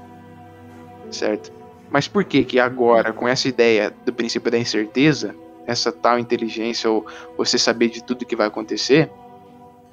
[1.10, 1.50] Certo?
[1.90, 5.34] Mas por que que agora, com essa ideia do princípio da incerteza,
[5.66, 7.06] essa tal inteligência ou
[7.36, 9.10] você saber de tudo que vai acontecer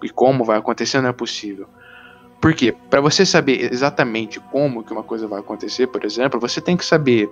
[0.04, 1.68] e como vai acontecer não é possível?
[2.40, 2.76] Por quê?
[2.90, 6.84] Para você saber exatamente como que uma coisa vai acontecer, por exemplo, você tem que
[6.84, 7.30] saber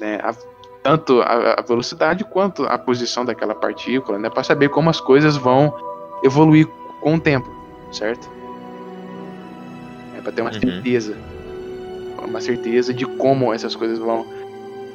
[0.00, 0.34] né, a,
[0.82, 5.36] tanto a, a, velocidade quanto a posição daquela partícula, né, para saber como as coisas
[5.36, 5.72] vão
[6.24, 6.66] evoluir
[7.00, 7.48] com o tempo,
[7.92, 8.28] certo?
[10.18, 10.60] É para ter uma uhum.
[10.60, 11.16] certeza,
[12.18, 14.26] uma certeza de como essas coisas vão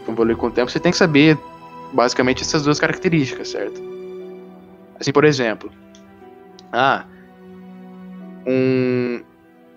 [0.07, 0.69] evoluir com o tempo.
[0.69, 1.37] Você tem que saber
[1.93, 3.81] basicamente essas duas características, certo?
[4.99, 5.71] Assim, por exemplo,
[6.71, 7.05] ah,
[8.45, 9.21] um,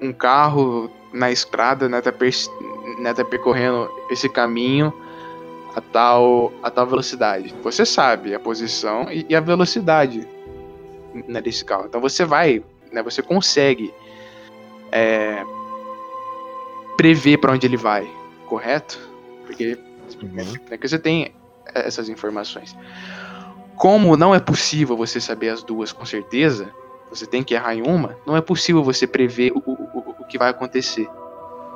[0.00, 2.12] um carro na estrada, né, tá,
[2.98, 4.92] né, tá percorrendo esse caminho
[5.74, 7.54] a tal, a tal velocidade.
[7.62, 10.26] Você sabe a posição e, e a velocidade
[11.28, 11.86] né, desse carro.
[11.86, 13.92] Então você vai, né, você consegue
[14.90, 15.44] é,
[16.96, 18.08] prever para onde ele vai,
[18.46, 18.98] correto?
[19.46, 19.78] Porque,
[20.22, 20.54] uhum.
[20.68, 21.32] né, que você tem
[21.74, 22.76] essas informações.
[23.76, 26.70] Como não é possível você saber as duas com certeza,
[27.08, 30.38] você tem que errar em uma, não é possível você prever o, o, o que
[30.38, 31.08] vai acontecer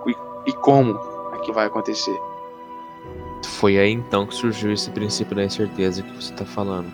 [0.07, 0.99] e, e como
[1.35, 2.17] é que vai acontecer.
[3.45, 6.87] Foi aí então que surgiu esse princípio da incerteza que você está falando.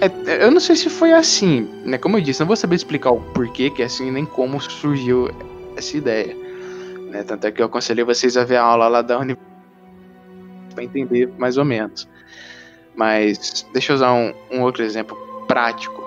[0.00, 1.96] É, eu não sei se foi assim, né?
[1.96, 5.30] Como eu disse, não vou saber explicar o porquê que é assim, nem como surgiu
[5.76, 6.36] essa ideia.
[7.10, 7.22] Né?
[7.22, 9.45] Tanto é que eu aconselhei vocês a ver a aula lá da universidade
[10.76, 12.08] para entender mais ou menos.
[12.94, 15.16] Mas deixa eu usar um, um outro exemplo
[15.48, 16.06] prático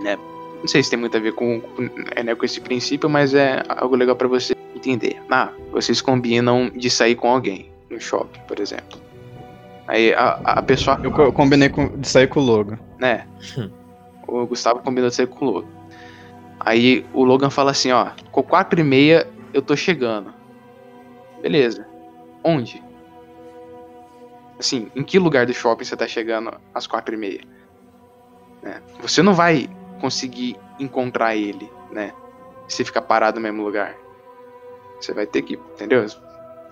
[0.00, 0.18] né?
[0.60, 1.82] Não sei se tem muito a ver com, com,
[2.22, 5.20] né, com esse princípio, mas é algo legal para você entender.
[5.30, 8.98] Ah, vocês combinam de sair com alguém no shopping, por exemplo.
[9.86, 10.98] Aí a, a pessoa.
[11.02, 12.78] Eu combinei com, de sair com o Logan.
[12.98, 13.26] Né?
[14.26, 15.68] o Gustavo combinou de sair com o Logan.
[16.60, 20.32] Aí o Logan fala assim: ó, com 4 e meia eu tô chegando.
[21.42, 21.86] Beleza.
[22.42, 22.82] Onde?
[24.58, 27.40] Assim, em que lugar do shopping você tá chegando às 4 e meia?
[28.62, 28.80] Né?
[29.00, 29.68] Você não vai
[30.00, 32.12] conseguir encontrar ele, né?
[32.68, 33.94] Se ficar parado no mesmo lugar.
[35.00, 36.06] Você vai ter que, entendeu?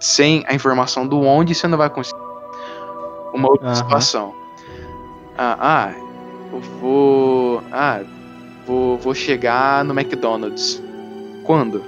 [0.01, 2.21] Sem a informação do onde, você não vai conseguir.
[3.33, 3.75] Uma outra uhum.
[3.75, 4.35] situação.
[5.37, 5.93] Ah, ah,
[6.53, 7.63] eu vou.
[7.73, 8.03] Ah,
[8.67, 10.83] vou, vou chegar no McDonald's.
[11.45, 11.83] Quando?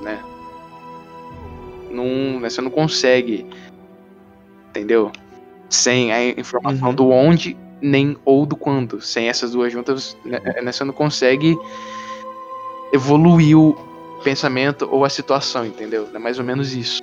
[0.00, 0.18] Né?
[1.90, 3.46] Não, né, você não consegue.
[4.74, 5.12] Entendeu?
[5.70, 6.94] Sem a informação uhum.
[6.94, 9.00] do onde nem ou do quando.
[9.00, 11.56] Sem essas duas juntas, né, é, você não consegue
[12.92, 13.74] evoluir o
[14.24, 16.08] pensamento ou a situação, entendeu?
[16.12, 17.02] É mais ou menos isso.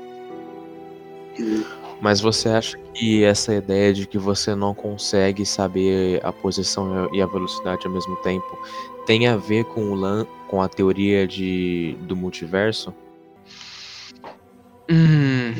[2.02, 7.22] Mas você acha que essa ideia de que você não consegue saber a posição e
[7.22, 8.58] a velocidade ao mesmo tempo
[9.06, 12.94] tem a ver com, o lan com a teoria de, do multiverso?
[14.90, 15.54] Hum,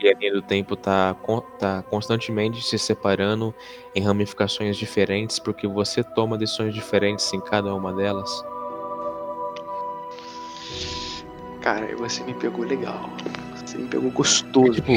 [0.00, 1.14] que a linha do tempo tá,
[1.58, 3.54] tá constantemente se separando
[3.94, 8.42] em ramificações diferentes porque você toma decisões diferentes em cada uma delas?
[11.60, 13.10] Cara, você me pegou legal.
[13.54, 14.72] Você me pegou gostoso.
[14.72, 14.92] Tipo,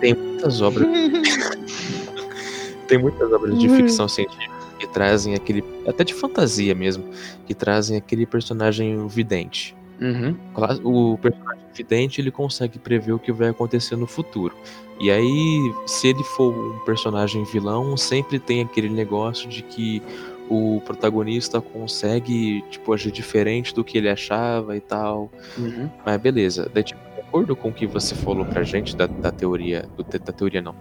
[0.00, 0.88] tem muitas obras.
[2.88, 5.62] tem muitas obras de ficção científica que trazem aquele.
[5.86, 7.04] Até de fantasia mesmo.
[7.46, 9.76] Que trazem aquele personagem vidente.
[10.00, 10.36] Uhum.
[10.84, 14.54] O personagem vidente ele consegue prever o que vai acontecer no futuro.
[14.98, 20.02] E aí, se ele for um personagem vilão, sempre tem aquele negócio de que
[20.48, 25.30] o protagonista consegue tipo agir diferente do que ele achava e tal.
[25.58, 25.90] Uhum.
[26.04, 26.70] Mas beleza.
[26.72, 30.02] Daí, tipo, de acordo com o que você falou pra gente da, da teoria, do,
[30.02, 30.74] da teoria não,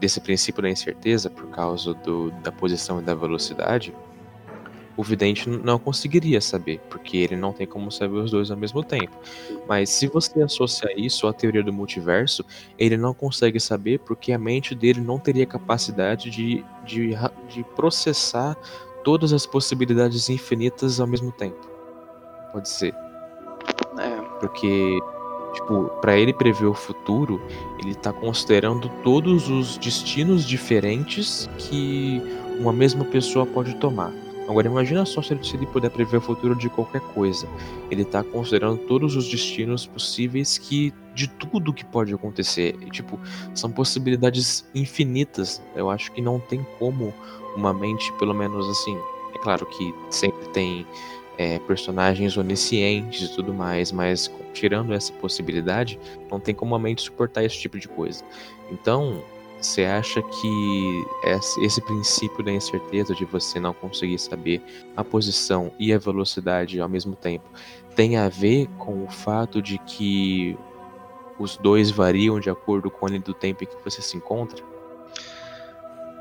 [0.00, 3.94] desse princípio da incerteza por causa do, da posição e da velocidade
[4.96, 8.82] o vidente não conseguiria saber, porque ele não tem como saber os dois ao mesmo
[8.82, 9.16] tempo.
[9.68, 12.44] Mas se você associar isso à teoria do multiverso,
[12.78, 17.10] ele não consegue saber porque a mente dele não teria capacidade de, de,
[17.48, 18.56] de processar
[19.02, 21.68] todas as possibilidades infinitas ao mesmo tempo.
[22.52, 22.94] Pode ser.
[23.98, 24.20] É.
[24.40, 24.98] Porque,
[25.54, 27.40] tipo, para ele prever o futuro,
[27.80, 32.22] ele está considerando todos os destinos diferentes que
[32.58, 34.12] uma mesma pessoa pode tomar.
[34.48, 37.48] Agora imagina só se ele, se ele puder prever o futuro de qualquer coisa.
[37.90, 42.76] Ele está considerando todos os destinos possíveis que de tudo que pode acontecer.
[42.80, 43.18] E, tipo,
[43.54, 45.62] são possibilidades infinitas.
[45.74, 47.14] Eu acho que não tem como
[47.56, 48.98] uma mente, pelo menos assim.
[49.34, 50.86] É claro que sempre tem
[51.38, 55.98] é, personagens oniscientes e tudo mais, mas tirando essa possibilidade,
[56.30, 58.22] não tem como a mente suportar esse tipo de coisa.
[58.70, 59.22] Então,
[59.64, 61.04] você acha que
[61.62, 64.62] esse princípio da incerteza de você não conseguir saber
[64.96, 67.48] a posição e a velocidade ao mesmo tempo
[67.96, 70.56] tem a ver com o fato de que
[71.38, 74.62] os dois variam de acordo com a linha do tempo em que você se encontra?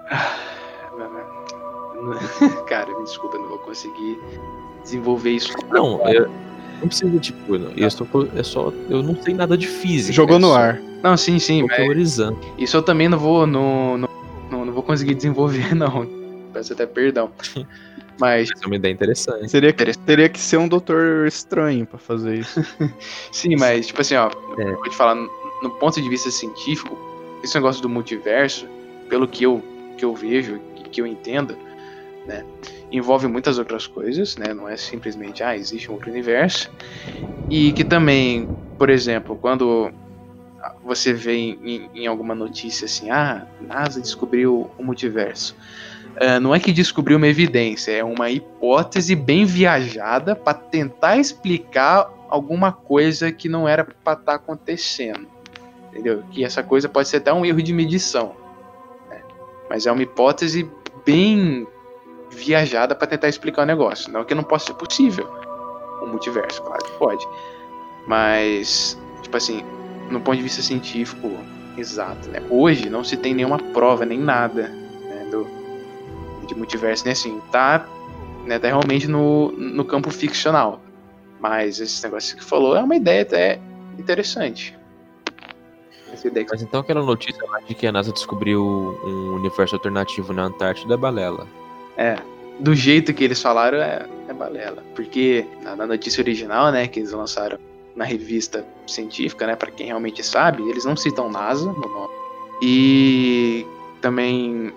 [2.67, 4.19] Cara, me desculpa, não vou conseguir
[4.83, 5.53] desenvolver isso.
[5.69, 6.29] Não, eu,
[6.81, 8.71] não precisa, tipo, eu, eu, estou, é só.
[8.89, 10.13] Eu não sei nada de física.
[10.13, 10.81] Jogou no só, ar.
[11.01, 11.65] Não, sim, sim.
[11.67, 12.39] Teorizando.
[12.57, 13.47] Isso eu também não vou.
[13.47, 14.09] Não, não,
[14.51, 16.07] não, não vou conseguir desenvolver, não.
[16.53, 17.31] Peço até perdão.
[18.19, 18.49] Mas.
[18.49, 19.49] Isso é uma ideia interessante.
[19.49, 22.63] Seria, teria que ser um doutor estranho para fazer isso.
[23.31, 24.71] sim, mas, tipo assim, ó, é.
[24.71, 26.95] vou te falar, no ponto de vista científico,
[27.43, 28.67] esse negócio do multiverso,
[29.09, 29.63] pelo que eu,
[29.97, 30.59] que eu vejo,
[30.91, 31.57] que eu entendo,
[32.25, 32.45] né?
[32.91, 34.53] Envolve muitas outras coisas, né?
[34.53, 36.71] Não é simplesmente, ah, existe um outro universo.
[37.49, 38.47] E que também,
[38.77, 39.91] por exemplo, quando
[40.83, 45.55] você vê em, em alguma notícia assim, ah, NASA descobriu o multiverso.
[46.13, 52.07] Uh, não é que descobriu uma evidência, é uma hipótese bem viajada para tentar explicar
[52.29, 55.27] alguma coisa que não era para estar tá acontecendo.
[55.89, 56.23] Entendeu?
[56.31, 58.35] Que essa coisa pode ser até um erro de medição.
[59.09, 59.21] Né?
[59.69, 60.69] Mas é uma hipótese
[61.05, 61.67] bem
[62.33, 64.11] viajada para tentar explicar o negócio.
[64.11, 65.27] Não que não possa ser possível.
[66.01, 67.25] O multiverso, claro que pode.
[68.07, 69.63] Mas, tipo assim,
[70.09, 71.31] no ponto de vista científico
[71.77, 72.41] exato, né?
[72.49, 75.47] Hoje não se tem nenhuma prova, nem nada né, do,
[76.45, 77.11] de multiverso, né?
[77.11, 77.87] Assim, tá,
[78.45, 80.81] né, tá realmente no, no campo ficcional.
[81.39, 83.59] Mas esse negócio que falou é uma ideia até
[83.97, 84.77] interessante.
[86.49, 90.97] Mas então aquela notícia de que a NASA descobriu um universo alternativo na Antártida é
[90.97, 91.47] balela.
[91.97, 92.17] É.
[92.59, 94.83] Do jeito que eles falaram, é, é balela.
[94.95, 97.57] Porque na, na, notícia original, né, que eles lançaram
[97.95, 102.13] na revista científica, né, para quem realmente sabe, eles não citam NASA no nome.
[102.61, 103.65] E
[104.01, 104.71] também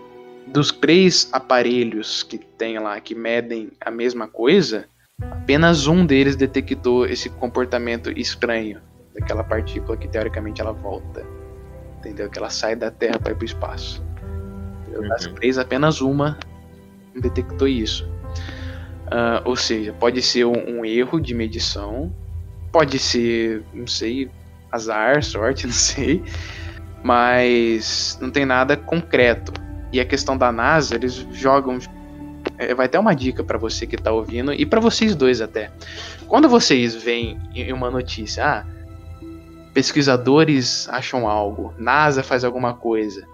[0.47, 4.87] dos três aparelhos que tem lá que medem a mesma coisa,
[5.21, 8.81] apenas um deles detectou esse comportamento estranho
[9.15, 11.25] daquela partícula que teoricamente ela volta.
[11.99, 12.31] Entendeu?
[12.31, 14.03] Que ela sai da Terra para ir para o espaço.
[14.95, 15.09] Uhum.
[15.09, 16.39] Das três, apenas uma
[17.21, 18.05] detectou isso.
[19.07, 22.13] Uh, ou seja, pode ser um, um, erro de medição,
[22.73, 24.29] pode ser, não sei,
[24.71, 26.23] azar, sorte, não sei,
[27.03, 29.53] mas não tem nada concreto.
[29.93, 31.79] E a questão da NASA, eles jogam.
[32.59, 35.71] É, vai ter uma dica para você que está ouvindo e para vocês dois até.
[36.27, 38.65] Quando vocês veem em uma notícia, ah,
[39.73, 43.27] pesquisadores acham algo, NASA faz alguma coisa.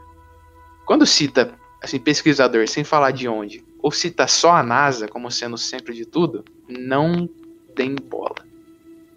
[0.85, 1.53] Quando cita
[1.83, 5.93] assim pesquisador sem falar de onde, ou cita só a NASA como sendo o centro
[5.93, 7.29] de tudo, não
[7.75, 8.37] tem bola,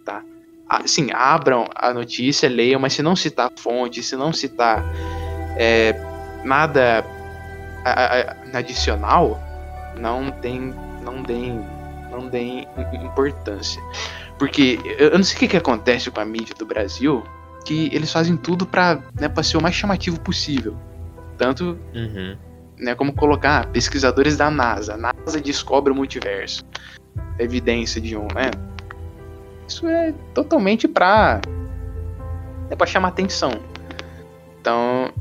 [0.03, 0.23] tá?
[0.67, 4.83] Assim, abram a notícia, leiam, mas se não citar fonte, se não citar
[5.55, 5.93] é,
[6.43, 7.05] nada
[8.51, 9.39] adicional,
[9.99, 11.61] não tem, não deem,
[12.09, 12.67] não deem
[13.03, 13.81] importância,
[14.39, 17.23] porque eu não sei o que, que acontece com a mídia do Brasil,
[17.63, 20.75] que eles fazem tudo para né, ser o mais chamativo possível,
[21.37, 22.35] tanto uhum
[22.77, 26.63] né, como colocar pesquisadores da NASA, NASA descobre o multiverso,
[27.39, 28.51] evidência de um, né?
[29.67, 31.41] Isso é totalmente para
[32.69, 33.51] é para chamar atenção.
[34.59, 35.11] Então,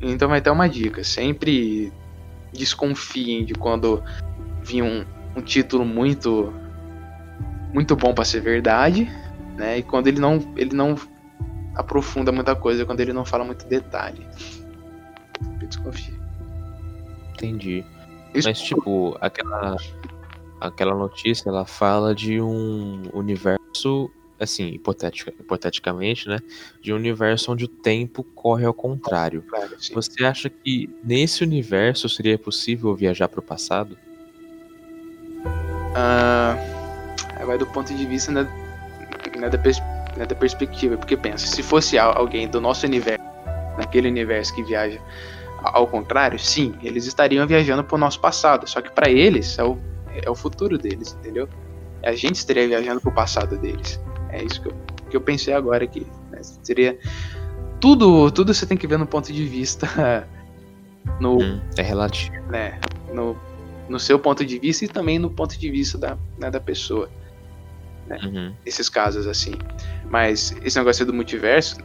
[0.00, 1.92] então vai ter uma dica, sempre
[2.52, 4.02] desconfiem de quando
[4.62, 5.04] vir um,
[5.36, 6.52] um título muito
[7.72, 9.10] muito bom para ser verdade,
[9.56, 9.78] né?
[9.78, 10.96] E quando ele não ele não
[11.74, 14.26] aprofunda muita coisa, quando ele não fala muito detalhe.
[15.58, 16.17] Desconfie.
[17.38, 17.84] Entendi.
[18.34, 18.48] Isso...
[18.48, 19.76] Mas, tipo, aquela,
[20.60, 26.38] aquela notícia, ela fala de um universo, assim, hipotética, hipoteticamente, né?
[26.82, 29.42] De um universo onde o tempo corre ao contrário.
[29.42, 33.96] Claro, Você acha que nesse universo seria possível viajar para o passado?
[35.94, 36.56] Ah,
[37.48, 38.46] vai do ponto de vista né,
[39.38, 39.80] né, da, pers
[40.16, 40.96] né, da perspectiva.
[40.96, 43.24] Porque pensa, se fosse alguém do nosso universo,
[43.76, 45.00] naquele universo que viaja
[45.62, 49.64] ao contrário, sim, eles estariam viajando para o nosso passado, só que para eles é
[49.64, 49.78] o,
[50.22, 51.48] é o futuro deles, entendeu?
[52.02, 54.00] A gente estaria viajando para o passado deles.
[54.30, 54.74] É isso que eu,
[55.10, 56.06] que eu pensei agora aqui.
[56.30, 56.40] Né?
[56.62, 56.98] Seria
[57.80, 60.26] tudo, tudo você tem que ver no ponto de vista
[61.20, 62.78] no hum, é relativo, né?
[63.12, 63.36] No,
[63.88, 67.10] no seu ponto de vista e também no ponto de vista da, né, da pessoa.
[68.06, 68.18] Né?
[68.22, 68.54] Uhum.
[68.64, 69.54] Esses casos assim.
[70.10, 71.78] Mas esse negócio do multiverso,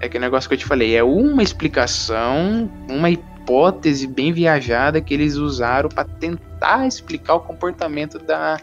[0.00, 5.12] é aquele negócio que eu te falei, é uma explicação, uma hipótese bem viajada que
[5.12, 8.60] eles usaram para tentar explicar o comportamento da,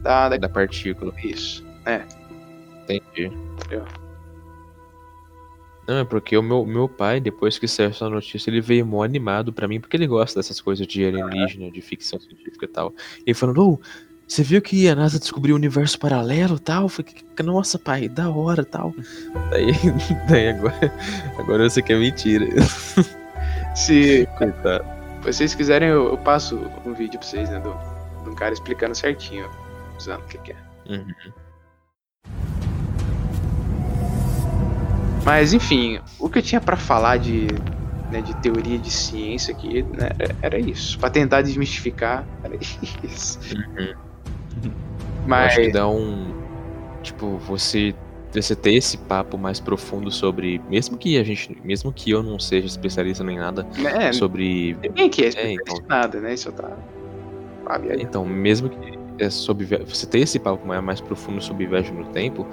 [0.00, 0.36] da, da...
[0.36, 1.12] Da partícula.
[1.22, 1.66] Isso.
[1.86, 2.02] É.
[2.84, 3.26] Entendi.
[3.26, 3.84] Entendeu?
[5.86, 9.02] Não, é porque o meu, meu pai, depois que saiu essa notícia, ele veio mó
[9.02, 12.94] animado pra mim, porque ele gosta dessas coisas de alienígena, de ficção científica e tal.
[13.26, 13.80] Ele falando, ô,
[14.32, 16.84] você viu que a NASA descobriu um universo paralelo e tal?
[16.84, 17.12] Eu falei,
[17.44, 18.94] nossa, pai, da hora tal.
[19.50, 19.72] Daí,
[20.26, 20.92] daí agora,
[21.38, 22.46] agora você quer mentira.
[23.76, 24.86] Se Coitado.
[25.22, 27.60] vocês quiserem, eu, eu passo um vídeo pra vocês, né?
[27.60, 27.74] Do,
[28.24, 29.50] de um cara explicando certinho,
[29.98, 30.56] usando o que, que é.
[30.88, 31.32] Uhum.
[35.26, 37.48] Mas enfim, o que eu tinha pra falar de,
[38.10, 40.08] né, de teoria de ciência aqui né,
[40.40, 40.98] era isso.
[40.98, 42.56] Pra tentar desmistificar, era
[43.04, 43.38] isso.
[43.54, 44.11] Uhum.
[44.64, 44.72] Eu
[45.26, 46.32] Mas acho que dá um.
[47.02, 47.94] Tipo, você,
[48.32, 50.60] você ter esse papo mais profundo sobre.
[50.68, 51.56] Mesmo que a gente.
[51.64, 54.76] Mesmo que eu não seja especialista nem nada né, sobre.
[54.82, 55.84] ninguém aqui é É, especialista então.
[55.84, 56.34] em nada, né?
[56.34, 56.70] Isso tá.
[57.98, 62.04] Então, mesmo que é sobre você ter esse papo mais, mais profundo sobre viagem no
[62.06, 62.46] tempo,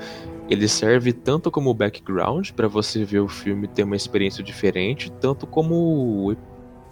[0.50, 5.45] ele serve tanto como background pra você ver o filme ter uma experiência diferente, tanto
[5.47, 6.39] como ep-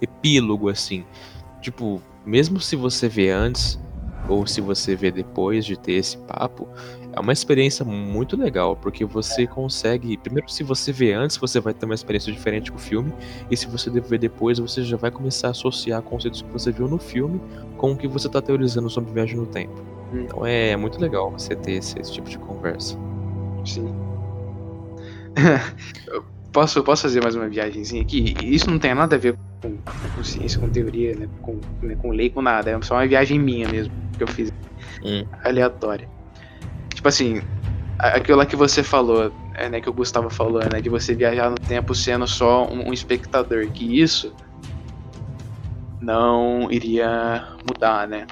[0.02, 1.04] epílogo assim.
[1.62, 3.78] Tipo, mesmo se você vê antes
[4.28, 6.68] ou se você vê depois de ter esse papo,
[7.12, 11.74] é uma experiência muito legal, porque você consegue, primeiro se você vê antes, você vai
[11.74, 13.12] ter uma experiência diferente com o filme,
[13.50, 16.88] e se você ver depois, você já vai começar a associar conceitos que você viu
[16.88, 17.40] no filme
[17.76, 19.74] com o que você tá teorizando sobre viagem no tempo.
[20.12, 20.22] Hum.
[20.22, 22.96] Então é muito legal você ter esse, esse tipo de conversa.
[23.64, 23.92] Sim.
[26.52, 28.34] Posso, posso fazer mais uma viagemzinha aqui?
[28.42, 29.76] Isso não tem nada a ver com,
[30.14, 31.28] com ciência, com teoria, né?
[31.42, 32.70] Com, né, com lei, com nada.
[32.70, 34.50] É só uma viagem minha mesmo que eu fiz
[35.04, 35.24] Hum.
[35.44, 36.08] aleatória.
[36.94, 37.42] Tipo assim,
[37.98, 39.80] aquilo lá que você falou, é, né?
[39.80, 40.80] Que o Gustavo falou, né?
[40.80, 43.68] De você viajar no tempo sendo só um, um espectador.
[43.70, 44.34] Que isso
[46.00, 48.26] não iria mudar, né?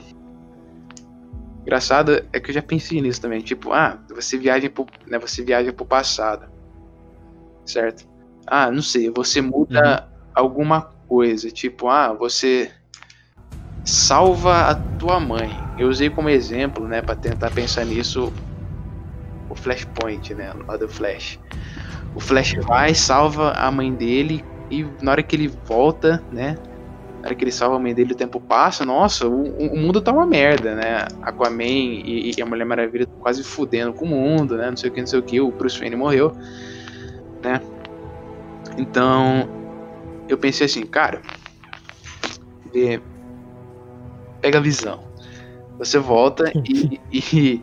[1.62, 3.40] Engraçado é que eu já pensei nisso também.
[3.40, 6.55] Tipo, ah, você viaja pro, né, você viaja pro passado.
[7.66, 8.08] Certo?
[8.46, 11.50] Ah, não sei, você muda alguma coisa.
[11.50, 12.70] Tipo, ah, você
[13.84, 15.50] salva a tua mãe.
[15.78, 18.32] Eu usei como exemplo, né, para tentar pensar nisso
[19.48, 21.38] o Flashpoint, né, lá do Flash.
[22.14, 26.56] O Flash vai, salva a mãe dele e na hora que ele volta, né,
[27.20, 30.00] na hora que ele salva a mãe dele, o tempo passa, nossa, o, o mundo
[30.00, 31.06] tá uma merda, né?
[31.22, 34.70] Aquaman e, e a Mulher Maravilha tão quase fudendo com o mundo, né?
[34.70, 36.32] Não sei o que, não sei o que, o Bruce Wayne morreu,
[37.42, 37.60] né?
[38.76, 39.48] Então,
[40.28, 41.22] eu pensei assim, cara,
[42.74, 43.00] é,
[44.40, 45.04] pega a visão.
[45.78, 47.62] Você volta e, e,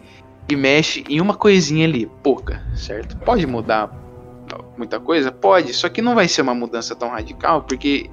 [0.49, 3.17] e mexe em uma coisinha ali, pouca, certo?
[3.17, 3.91] Pode mudar
[4.78, 5.32] muita coisa?
[5.32, 8.09] Pode, só que não vai ser uma mudança tão radical, porque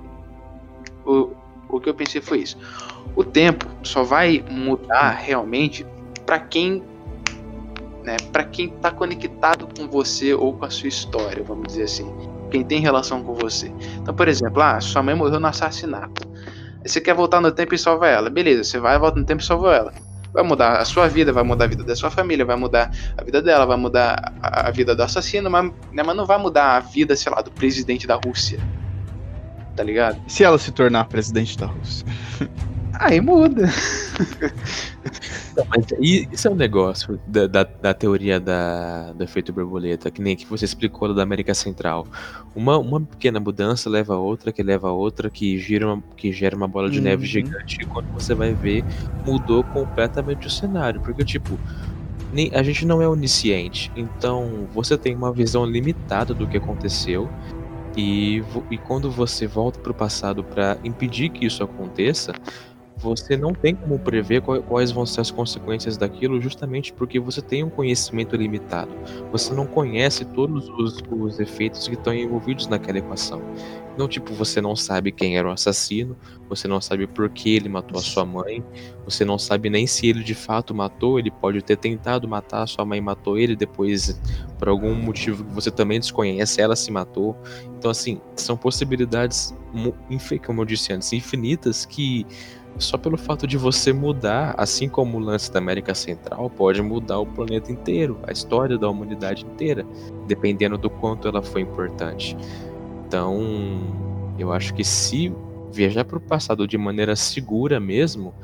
[1.05, 1.31] o,
[1.69, 2.59] o que eu pensei foi isso.
[3.17, 5.87] O tempo só vai mudar realmente
[6.25, 6.83] para quem
[8.05, 12.11] né, para quem tá conectado com você ou com a sua história, vamos dizer assim.
[12.51, 13.73] Quem tem relação com você.
[13.99, 16.29] Então, por exemplo, ah, sua mãe morreu no assassinato.
[16.85, 18.29] Você quer voltar no tempo e salva ela.
[18.29, 19.93] Beleza, você vai, volta no tempo e salva ela.
[20.33, 23.23] Vai mudar a sua vida, vai mudar a vida da sua família, vai mudar a
[23.23, 26.77] vida dela, vai mudar a, a vida do assassino, mas, né, mas não vai mudar
[26.77, 28.59] a vida, sei lá, do presidente da Rússia.
[29.77, 30.21] Tá ligado?
[30.27, 32.07] Se ela se tornar presidente da Rússia?
[33.01, 33.67] Aí muda.
[35.53, 40.21] Então, mas isso é um negócio da, da, da teoria da, do efeito borboleta, que
[40.21, 42.07] nem que você explicou da América Central.
[42.55, 46.31] Uma, uma pequena mudança leva a outra, que leva a outra, que, gira uma, que
[46.31, 47.29] gera uma bola de neve Uhum.
[47.29, 48.85] gigante, e quando você vai ver,
[49.25, 51.01] mudou completamente o cenário.
[51.01, 51.59] Porque, tipo,
[52.33, 57.29] nem, a gente não é onisciente, então você tem uma visão limitada do que aconteceu.
[57.97, 62.33] E, e quando você volta para o passado para impedir que isso aconteça,
[63.01, 67.65] você não tem como prever quais vão ser as consequências daquilo, justamente porque você tem
[67.65, 68.91] um conhecimento limitado.
[69.33, 73.43] Você não conhece todos os, os efeitos que estão envolvidos naquela equação.
[73.95, 76.17] Então, tipo, você não sabe quem era o assassino,
[76.49, 78.65] você não sabe por que ele matou a sua mãe,
[79.05, 82.85] você não sabe nem se ele de fato matou, ele pode ter tentado matar, sua
[82.85, 84.19] mãe matou ele, depois,
[84.59, 87.37] por algum motivo que você também desconhece, ela se matou.
[87.79, 89.55] Então, assim, são possibilidades,
[90.47, 92.27] como eu disse antes, infinitas que
[92.79, 97.19] só pelo fato de você mudar, assim como o lance da América Central, pode mudar
[97.19, 99.85] o planeta inteiro, a história da humanidade inteira,
[100.27, 102.37] dependendo do quanto ela foi importante.
[103.07, 103.39] Então,
[104.39, 105.33] eu acho que se
[105.73, 108.35] viajar para o passado de maneira segura mesmo,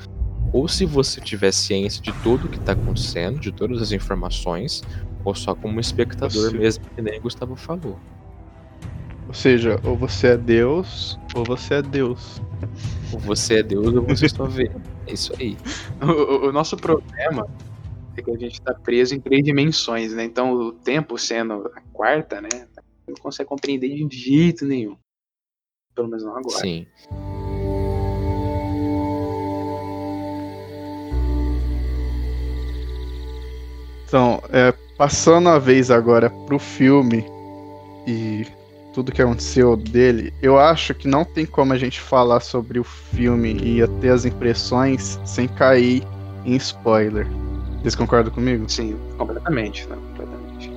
[0.52, 4.82] ou se você tiver ciência de tudo o que está acontecendo, de todas as informações,
[5.24, 7.98] ou só como espectador Você- mesmo, que nem o Gustavo falou.
[9.26, 12.40] Ou seja, ou você é Deus, ou você é Deus.
[13.16, 14.70] Ou você é Deus ou você só vê.
[15.06, 15.56] É isso aí.
[16.02, 17.46] O, o- o nosso problema
[18.14, 20.22] é que a gente tá preso em três dimensões, né?
[20.24, 22.48] Então o tempo sendo a quarta, né?
[23.08, 24.96] Não consegue compreender de jeito nenhum.
[25.94, 26.58] Pelo menos não agora.
[26.58, 26.86] Sim.
[34.06, 37.24] Então, é, passando a vez agora pro filme
[38.06, 38.46] e
[38.96, 42.84] tudo que aconteceu dele, eu acho que não tem como a gente falar sobre o
[42.84, 46.02] filme e ter as impressões sem cair
[46.46, 47.26] em spoiler.
[47.82, 48.64] Vocês concordam comigo?
[48.70, 49.96] Sim, completamente, né?
[49.96, 50.72] completamente.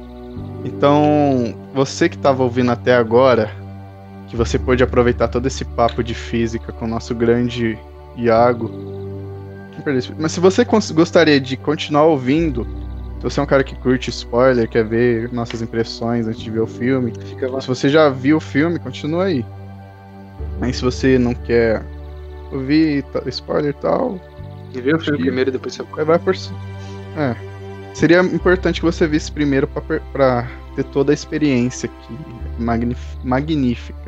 [0.66, 3.56] Então, você que estava ouvindo até agora,
[4.28, 7.80] que você pôde aproveitar todo esse papo de física com o nosso grande
[8.18, 8.70] Iago.
[10.20, 12.68] Mas se você gostaria de continuar ouvindo,
[13.20, 16.62] se você é um cara que curte spoiler, quer ver nossas impressões antes de ver
[16.62, 17.12] o filme,
[17.60, 19.46] se você já viu o filme, continua aí.
[20.58, 21.84] Mas se você não quer
[22.50, 24.20] ouvir spoiler e tal.
[24.74, 26.34] E ver o filme primeiro, depois você vai por.
[27.18, 27.36] É.
[27.94, 32.18] Seria importante que você visse primeiro para ter toda a experiência aqui.
[33.24, 34.00] magnífica.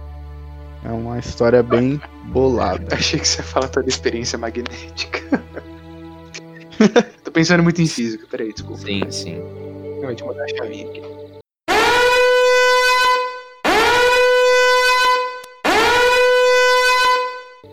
[0.85, 2.87] É uma história bem bolada.
[2.95, 5.41] Achei que você fala toda a experiência magnética.
[7.31, 8.81] Tô pensando muito em física, peraí, desculpa.
[8.81, 9.35] Sim, sim.
[9.35, 11.01] Eu vou te mudar a chavinha aqui.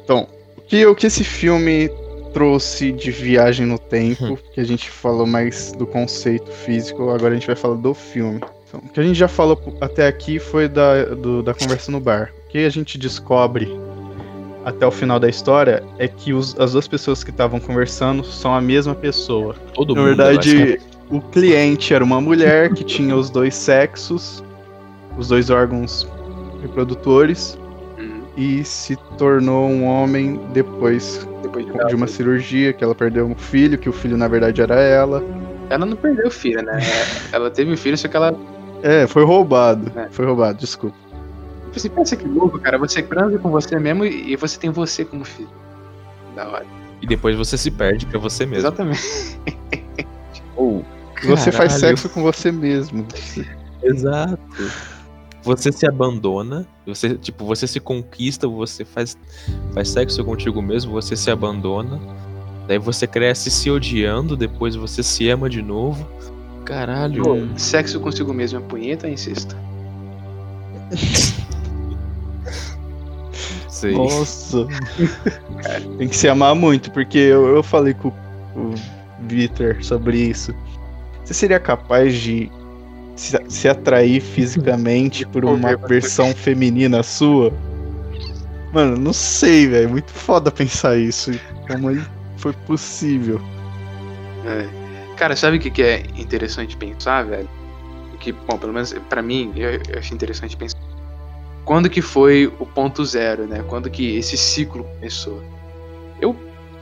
[0.05, 1.91] Então, o que, o que esse filme
[2.33, 4.39] trouxe de viagem no tempo, hum.
[4.55, 8.41] que a gente falou mais do conceito físico, agora a gente vai falar do filme.
[8.69, 11.99] Então, o que a gente já falou até aqui foi da, do, da conversa no
[11.99, 12.33] bar.
[12.47, 13.67] O que a gente descobre
[14.65, 18.55] até o final da história é que os, as duas pessoas que estavam conversando são
[18.55, 19.55] a mesma pessoa.
[19.75, 20.81] Todo Na mundo, verdade,
[21.11, 24.43] o cliente era uma mulher que tinha os dois sexos,
[25.17, 26.07] os dois órgãos
[26.61, 27.59] reprodutores,
[27.99, 28.23] Uhum.
[28.37, 33.35] e se tornou um homem depois Depois de, de uma cirurgia, que ela perdeu um
[33.35, 35.25] filho, que o filho na verdade era ela.
[35.69, 36.79] Ela não perdeu o filho, né?
[37.33, 38.37] ela teve o filho, só que ela.
[38.83, 39.91] É, foi roubado.
[39.99, 40.09] É.
[40.11, 40.97] Foi roubado, desculpa.
[41.79, 42.79] Você pensa que louco, cara.
[42.79, 45.49] Você transa com você mesmo e você tem você como filho.
[46.35, 46.67] Da hora.
[47.01, 48.61] E depois você se perde pra você mesmo.
[48.61, 49.39] Exatamente.
[50.57, 50.85] Ou.
[51.25, 53.05] Você faz sexo com você mesmo.
[53.83, 54.39] Exato.
[55.43, 59.19] Você se abandona, você, tipo, você se conquista, você faz,
[59.73, 62.01] faz sexo contigo mesmo, você se abandona.
[62.69, 66.09] Daí você cresce se odiando, depois você se ama de novo.
[66.65, 67.23] Caralho.
[67.23, 69.13] Pô, sexo consigo mesmo é punheta ou
[73.87, 74.67] Nossa.
[75.99, 78.75] Tem que se amar muito, porque eu, eu falei com o
[79.21, 80.55] Vitor sobre isso.
[81.25, 82.51] Você seria capaz de
[83.15, 87.53] se, se atrair fisicamente por uma versão feminina sua?
[88.73, 89.91] Mano, não sei, velho.
[89.91, 91.33] Muito foda pensar isso.
[91.67, 92.01] Como
[92.37, 93.41] foi possível.
[94.45, 94.67] É.
[95.17, 97.49] Cara, sabe o que, que é interessante pensar, velho?
[98.21, 100.79] Que, bom, pelo menos pra mim, eu, eu achei interessante pensar.
[101.69, 103.63] Quando que foi o ponto zero, né?
[103.69, 105.43] Quando que esse ciclo começou?
[106.19, 106.35] Eu,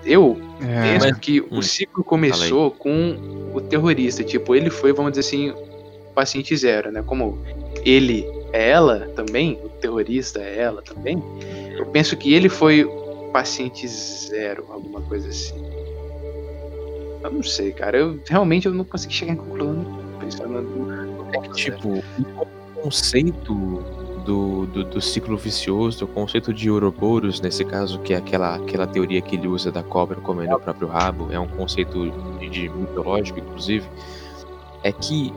[0.05, 4.23] eu É, penso mas- que hum, o ciclo começou com o terrorista.
[4.23, 7.03] Tipo, ele foi, vamos dizer assim, o paciente zero, né?
[7.05, 7.37] Como
[7.85, 11.21] ele é ela também, o terrorista é ela também.
[11.77, 15.61] Eu penso que ele foi o paciente zero, alguma coisa assim.
[17.25, 17.99] Eu não sei, cara.
[17.99, 19.85] Eu realmente eu não consegui chegar em conclusão
[20.21, 23.83] pensando no É que, tipo, o conceito
[24.27, 28.87] do, do, do ciclo vicioso, o conceito de Ouroboros, nesse caso, que é aquela, aquela
[28.87, 32.11] teoria que ele usa da cobra comendo o próprio rabo, é um conceito
[32.41, 33.87] de, de mitológico, inclusive,
[34.83, 35.33] é que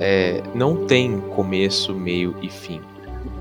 [0.00, 2.80] é, não tem começo, meio e fim.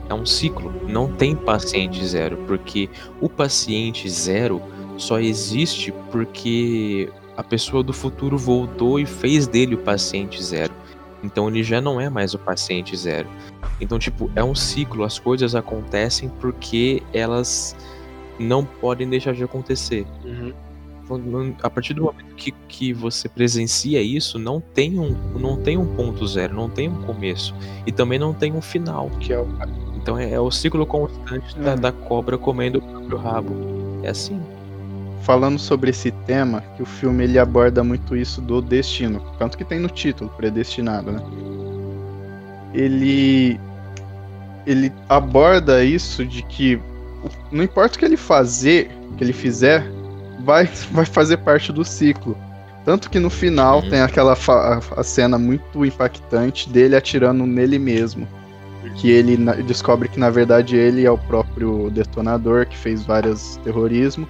[0.09, 2.89] É um ciclo, não tem paciente zero, porque
[3.19, 4.61] o paciente zero
[4.97, 10.73] só existe porque a pessoa do futuro voltou e fez dele o paciente zero.
[11.23, 13.27] Então ele já não é mais o paciente zero.
[13.84, 17.76] Então, tipo, é um ciclo, as coisas acontecem porque elas
[18.39, 20.05] não podem deixar de acontecer.
[20.26, 20.53] Uhum.
[21.05, 25.77] Então, A partir do momento que, que você presencia isso, não tem, um, não tem
[25.77, 27.53] um ponto zero, não tem um começo.
[27.85, 29.11] E também não tem um final.
[29.19, 29.47] Que é o
[29.95, 31.76] Então é, é o ciclo constante da, É.
[31.76, 33.60] da cobra comendo o próprio rabo.
[34.01, 34.47] É assim.
[35.19, 39.64] falando sobre esse tema, que o filme ele aborda muito isso do destino, tanto que
[39.65, 41.23] tem no título, predestinado, né?
[42.73, 43.61] Ele
[44.65, 46.80] ele aborda isso de que
[47.52, 49.85] não importa o que ele fazer, o que ele fizer,
[50.44, 52.38] vai vai fazer parte do ciclo.
[52.85, 53.90] Tanto que no final Uhum.
[53.90, 58.27] tem aquela a, cena muito impactante dele atirando nele mesmo.
[58.98, 64.27] Que ele descobre que na verdade ele é o próprio detonador que fez vários terrorismo.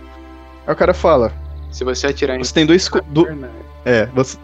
[0.67, 1.33] Aí o cara fala:
[1.71, 2.89] Se você atirar em você tem dois.
[3.35, 3.49] né?
[3.85, 4.37] é, você,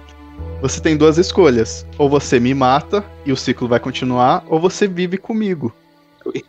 [0.61, 1.85] você tem duas escolhas.
[1.97, 5.73] Ou você me mata e o ciclo vai continuar, ou você vive comigo.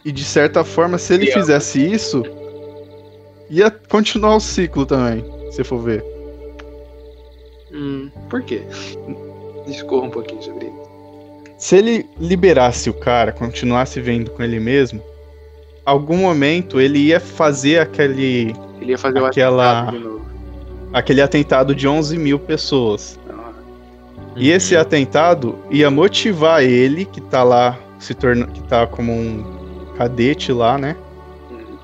[0.05, 2.23] E de certa forma, se ele fizesse isso,
[3.49, 6.05] ia continuar o ciclo também, se for ver.
[7.73, 8.62] Hum, por quê?
[9.66, 10.81] Discorra um pouquinho sobre isso.
[11.57, 15.03] Se ele liberasse o cara, continuasse vendo com ele mesmo,
[15.85, 18.55] algum momento ele ia fazer aquele.
[18.81, 20.20] Ele ia fazer aquela, o atentado
[20.93, 23.19] aquele atentado de 11 mil pessoas.
[24.41, 24.81] E esse Uhum.
[24.81, 29.45] atentado ia motivar ele, que tá lá, se torna, que tá como um
[29.97, 30.97] cadete lá, né?
[31.51, 31.77] hum.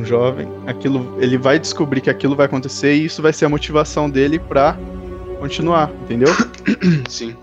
[0.00, 0.46] Um jovem.
[0.66, 4.38] Aquilo, ele vai descobrir que aquilo vai acontecer e isso vai ser a motivação dele
[4.38, 4.76] pra
[5.40, 6.28] continuar, entendeu?
[7.08, 7.34] Sim.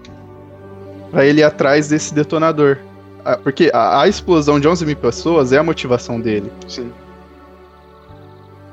[1.12, 2.78] Pra ele ir atrás desse detonador.
[3.26, 6.52] Ah, Porque a, a explosão de 11 mil pessoas é a motivação dele.
[6.68, 6.92] Sim.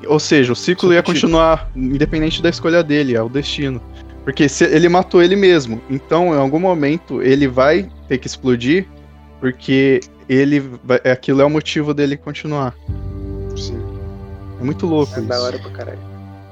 [0.07, 3.81] Ou seja, o ciclo ia continuar, independente da escolha dele, é o destino.
[4.27, 8.85] Porque se ele matou ele mesmo, então em algum momento ele vai ter que explodir,
[9.41, 12.75] porque ele vai, aquilo é o motivo dele continuar.
[13.57, 13.81] Sim.
[14.61, 15.29] É muito louco É isso.
[15.29, 15.99] da hora pra caralho.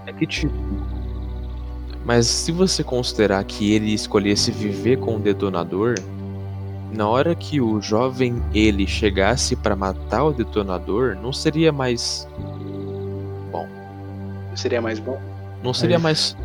[0.07, 0.55] É que tipo.
[2.05, 5.97] Mas se você considerar que ele escolhesse viver com o detonador,
[6.93, 12.29] na hora que o jovem ele chegasse pra matar o detonador, não seria mais.
[13.51, 13.67] Bom,
[14.55, 15.21] Seria mais bom?
[15.61, 16.03] não seria Aí.
[16.03, 16.37] mais.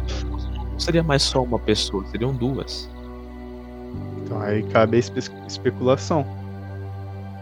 [0.80, 2.90] Não seria mais só uma pessoa, seriam duas.
[4.24, 6.26] Então aí cabe a espe- especulação.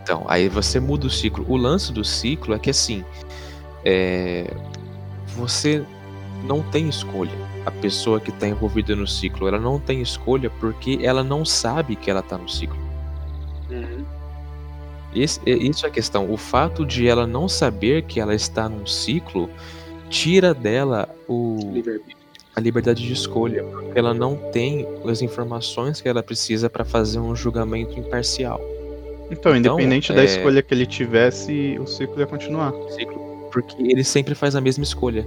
[0.01, 1.45] Então, aí você muda o ciclo.
[1.47, 3.05] O lance do ciclo é que assim,
[3.85, 4.51] é,
[5.27, 5.85] você
[6.45, 7.29] não tem escolha.
[7.63, 11.95] A pessoa que está envolvida no ciclo, ela não tem escolha porque ela não sabe
[11.95, 12.79] que ela está no ciclo.
[13.69, 14.03] Uhum.
[15.13, 16.27] Esse- é- isso é a questão.
[16.31, 19.47] O fato de ela não saber que ela está num ciclo
[20.09, 22.17] tira dela o, Livre-arbítrio.
[22.57, 27.19] A liberdade de escolha, porque ela não tem as informações que ela precisa para fazer
[27.19, 28.59] um julgamento imparcial.
[29.29, 32.73] Então, Então, independente da é- escolha que ele tivesse, o ciclo ia continuar.
[32.89, 35.23] ciclo, porque ele sempre faz a mesma escolha.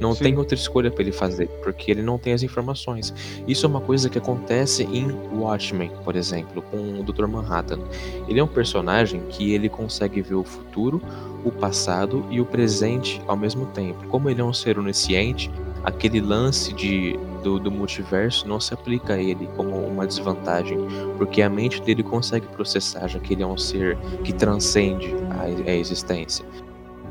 [0.00, 0.22] Não Sim.
[0.22, 3.12] tem outra escolha pra ele fazer, porque ele não tem as informações.
[3.48, 7.26] Isso é uma coisa que acontece em Watchmen, por exemplo, com o Dr.
[7.26, 7.80] Manhattan.
[8.28, 11.02] Ele é um personagem que ele consegue ver o futuro,
[11.44, 14.06] o passado e o presente ao mesmo tempo.
[14.06, 15.50] Como ele é um ser onisciente,
[15.88, 20.78] aquele lance de, do, do multiverso não se aplica a ele como uma desvantagem,
[21.16, 25.70] porque a mente dele consegue processar, já que ele é um ser que transcende a,
[25.70, 26.44] a existência.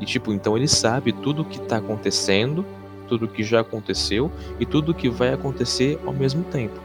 [0.00, 2.64] E tipo, então ele sabe tudo o que tá acontecendo,
[3.08, 4.30] tudo o que já aconteceu
[4.60, 6.80] e tudo o que vai acontecer ao mesmo tempo.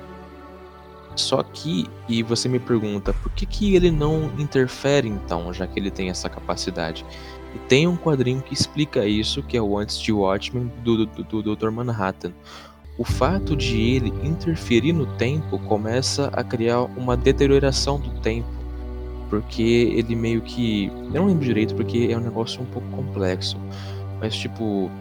[1.15, 5.79] Só que, e você me pergunta, por que, que ele não interfere então, já que
[5.79, 7.05] ele tem essa capacidade?
[7.55, 11.23] E tem um quadrinho que explica isso, que é o Antes de Watchmen, do, do,
[11.23, 11.69] do Dr.
[11.69, 12.33] Manhattan.
[12.97, 18.63] O fato de ele interferir no tempo começa a criar uma deterioração do tempo
[19.33, 20.91] porque ele meio que.
[21.11, 23.57] Eu não lembro direito porque é um negócio um pouco complexo.
[24.19, 24.91] Mas tipo.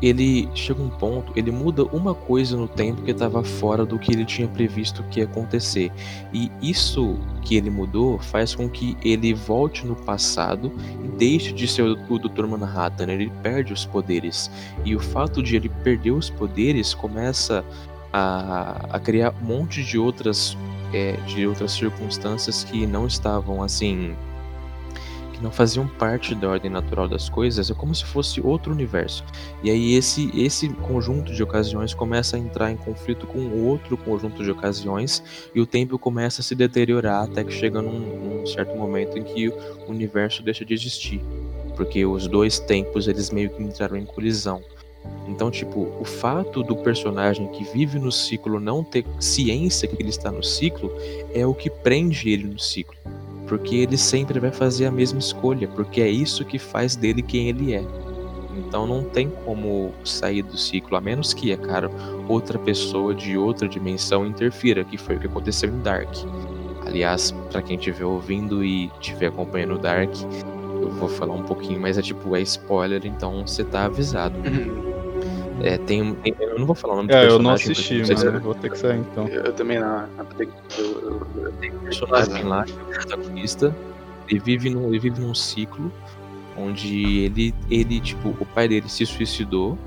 [0.00, 4.12] Ele chega um ponto, ele muda uma coisa no tempo que estava fora do que
[4.12, 5.90] ele tinha previsto que ia acontecer.
[6.32, 10.72] E isso que ele mudou faz com que ele volte no passado
[11.04, 12.46] e deixe de ser o Dr.
[12.46, 13.06] Manhattan.
[13.10, 14.50] Ele perde os poderes.
[14.84, 17.64] E o fato de ele perder os poderes começa
[18.12, 20.56] a, a criar um monte de outras
[20.92, 24.16] é, de outras circunstâncias que não estavam assim
[25.38, 29.24] que não faziam parte da ordem natural das coisas é como se fosse outro universo
[29.62, 34.42] e aí esse esse conjunto de ocasiões começa a entrar em conflito com outro conjunto
[34.42, 35.22] de ocasiões
[35.54, 39.22] e o tempo começa a se deteriorar até que chega num, num certo momento em
[39.22, 39.54] que o
[39.88, 41.22] universo deixa de existir
[41.76, 44.60] porque os dois tempos eles meio que entraram em colisão
[45.28, 50.08] então, tipo, o fato do personagem que vive no ciclo não ter ciência que ele
[50.08, 50.92] está no ciclo
[51.32, 52.96] é o que prende ele no ciclo.
[53.48, 57.48] Porque ele sempre vai fazer a mesma escolha, porque é isso que faz dele quem
[57.48, 57.84] ele é.
[58.56, 61.90] Então não tem como sair do ciclo, a menos que, é claro,
[62.28, 66.10] outra pessoa de outra dimensão interfira, que foi o que aconteceu em Dark.
[66.84, 70.10] Aliás, para quem estiver ouvindo e estiver acompanhando o Dark,
[70.80, 74.36] eu vou falar um pouquinho, mas é tipo, é spoiler, então você tá avisado.
[75.62, 78.04] É, tem, tem- eu não vou falar o nome do É, eu não personagem, assisti,
[78.04, 78.40] vocês- mano.
[78.40, 79.26] Vou ter que sair então.
[79.28, 80.04] Eu, eu também não.
[80.38, 80.48] Eu,
[80.78, 83.76] eu, eu, Tem um personagem lá, que é o protagonista,
[84.28, 85.92] ele vive, num, ele vive num ciclo
[86.56, 89.78] onde ele, ele, tipo, o pai dele se suicidou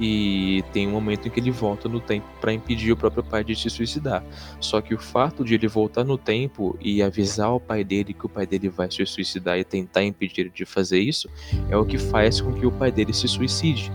[0.00, 3.44] e tem um momento em que ele volta no tempo para impedir o próprio pai
[3.44, 4.24] de se suicidar.
[4.60, 8.26] Só que o fato de ele voltar no tempo e avisar o pai dele que
[8.26, 11.28] o pai dele vai se suicidar e tentar impedir ele de fazer isso
[11.68, 13.92] é o que faz com que o pai dele se suicide.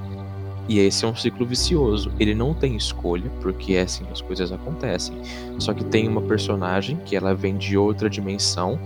[0.70, 2.12] E esse é um ciclo vicioso.
[2.20, 5.18] Ele não tem escolha, porque é assim as coisas acontecem.
[5.58, 8.80] Só que tem uma personagem que ela vem de outra dimensão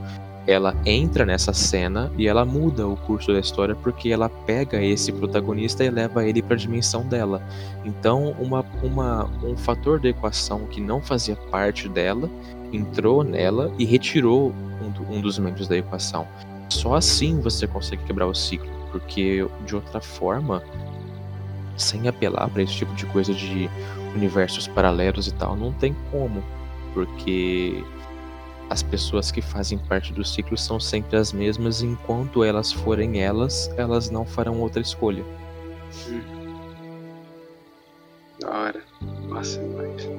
[0.45, 5.11] ela entra nessa cena e ela muda o curso da história porque ela pega esse
[5.11, 7.41] protagonista e leva ele para a dimensão dela.
[7.85, 12.29] Então, uma, uma, um fator da equação que não fazia parte dela
[12.73, 16.27] entrou nela e retirou um, um dos membros da equação.
[16.69, 20.61] Só assim você consegue quebrar o ciclo, porque de outra forma,
[21.77, 23.69] sem apelar para esse tipo de coisa de
[24.15, 26.43] universos paralelos e tal, não tem como,
[26.93, 27.83] porque
[28.69, 33.69] as pessoas que fazem parte do ciclo são sempre as mesmas, enquanto elas forem elas,
[33.77, 35.23] elas não farão outra escolha.
[36.09, 36.21] Hum.
[38.39, 38.83] Da hora.
[39.27, 40.09] Nossa, demais.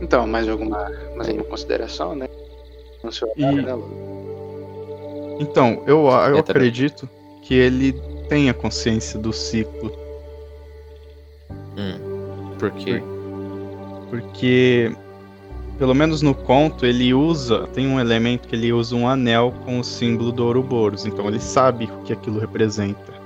[0.00, 2.28] Então, mais alguma, mais alguma consideração, né?
[3.04, 3.44] No seu e...
[5.38, 7.08] Então, eu, eu é, acredito
[7.42, 7.92] que ele
[8.30, 9.92] tenha consciência do ciclo.
[11.76, 12.54] Hum.
[12.58, 13.02] Por quê?
[14.08, 14.92] Porque
[15.76, 19.80] pelo menos no conto, ele usa, tem um elemento que ele usa um anel com
[19.80, 23.18] o símbolo do Ouroboros, então ele sabe o que aquilo representa.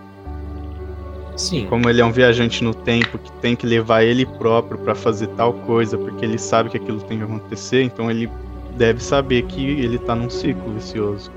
[1.36, 1.66] Sim.
[1.66, 5.26] Como ele é um viajante no tempo que tem que levar ele próprio para fazer
[5.28, 8.30] tal coisa, porque ele sabe que aquilo tem que acontecer, então ele
[8.76, 11.32] deve saber que ele tá num ciclo vicioso.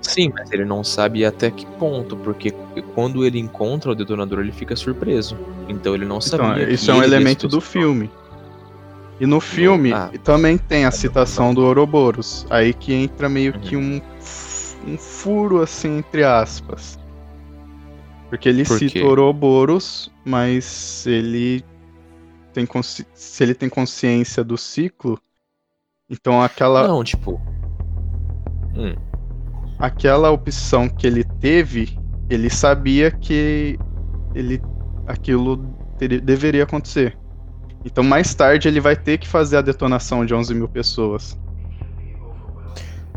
[0.00, 2.52] Sim, mas ele não sabe até que ponto, porque
[2.94, 5.36] quando ele encontra o detonador, ele fica surpreso.
[5.68, 6.62] Então ele não então, sabia.
[6.62, 8.10] Então, isso é um elemento do filme.
[9.20, 10.10] E no filme ah.
[10.22, 12.46] também tem a citação do Ouroboros.
[12.48, 14.00] Aí que entra meio que um,
[14.86, 16.98] um furo, assim, entre aspas.
[18.28, 21.64] Porque ele Por cita Ouroboros, mas ele
[22.52, 25.18] tem se ele tem consciência do ciclo,
[26.10, 26.86] então aquela.
[26.86, 27.40] Não, tipo.
[28.76, 28.94] Hum.
[29.78, 31.98] Aquela opção que ele teve,
[32.28, 33.78] ele sabia que
[34.34, 34.60] ele
[35.06, 35.56] aquilo
[36.22, 37.16] deveria acontecer.
[37.84, 41.38] Então mais tarde ele vai ter que fazer a detonação de 11 mil pessoas.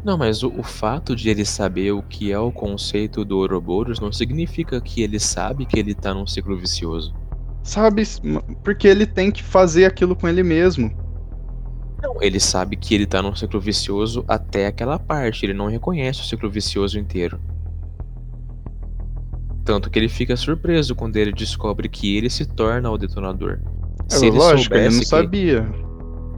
[0.04, 4.00] Não, mas o, o, fato de ele saber o que é o conceito do Ouroboros
[4.00, 7.14] não significa que ele sabe que ele tá num ciclo vicioso.
[7.64, 8.02] Sabe,
[8.64, 10.92] porque ele tem que fazer aquilo com ele mesmo.
[12.02, 16.22] Não, ele sabe que ele tá num ciclo vicioso até aquela parte, ele não reconhece
[16.22, 17.40] o ciclo vicioso inteiro.
[19.64, 23.60] Tanto que ele fica surpreso quando ele descobre que ele se torna o detonador.
[24.11, 25.06] É, Se ele lógico, ele não que...
[25.06, 25.69] sabia.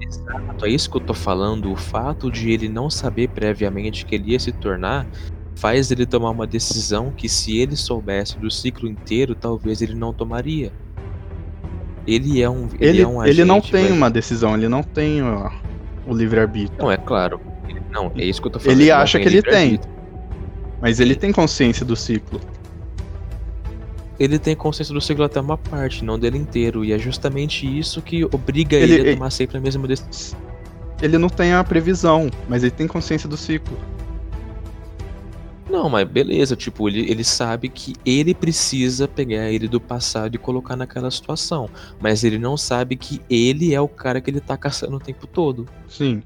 [0.02, 1.72] Exato, é isso que eu tô falando.
[1.72, 5.08] O fato de ele não saber previamente que ele ia se tornar
[5.56, 10.14] faz ele tomar uma decisão que, se ele soubesse do ciclo inteiro, talvez ele não
[10.14, 10.74] tomaria.
[12.06, 12.68] Ele é um.
[12.80, 13.92] Ele, ele, é um agente, ele não tem mas...
[13.92, 15.50] uma decisão, ele não tem ó,
[16.06, 16.78] o livre-arbítrio.
[16.78, 17.40] Não, é claro.
[17.92, 18.78] Não, é isso que eu tô falando.
[18.78, 19.80] Ele, ele acha que ele tem.
[20.82, 22.42] Mas ele tem consciência do ciclo
[24.20, 26.86] ele tem consciência do ciclo até uma parte, não dele inteiro.
[26.86, 30.40] E é justamente isso que obriga ele, ele a tomar sempre a mesma decisão.
[31.02, 33.78] Ele não tem a previsão, mas ele tem consciência do ciclo.
[35.74, 40.38] Não, mas beleza, tipo, ele, ele sabe que ele precisa pegar ele do passado e
[40.38, 41.68] colocar naquela situação.
[42.00, 45.26] Mas ele não sabe que ele é o cara que ele tá caçando o tempo
[45.26, 45.68] todo.
[45.88, 46.22] Sim.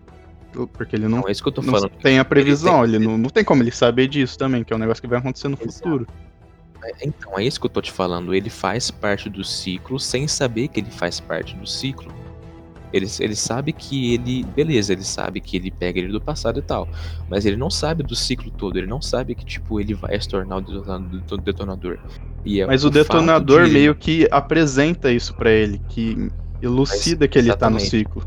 [0.73, 1.91] Porque ele não, não é isso que eu tô falando.
[2.01, 3.01] tem a previsão, ele, tem...
[3.01, 5.19] ele não, não tem como ele saber disso também, que é um negócio que vai
[5.19, 5.71] acontecer no Exato.
[5.71, 6.07] futuro.
[6.83, 8.35] É, então, é isso que eu tô te falando.
[8.35, 12.13] Ele faz parte do ciclo sem saber que ele faz parte do ciclo.
[12.93, 14.43] Ele, ele sabe que ele.
[14.55, 16.87] Beleza, ele sabe que ele pega ele do passado e tal.
[17.29, 18.77] Mas ele não sabe do ciclo todo.
[18.77, 21.99] Ele não sabe que, tipo, ele vai se tornar o detonador.
[22.45, 23.71] É mas o, o detonador de...
[23.71, 26.29] meio que apresenta isso para ele, que
[26.61, 27.79] elucida mas, que ele exatamente.
[27.79, 28.25] tá no ciclo.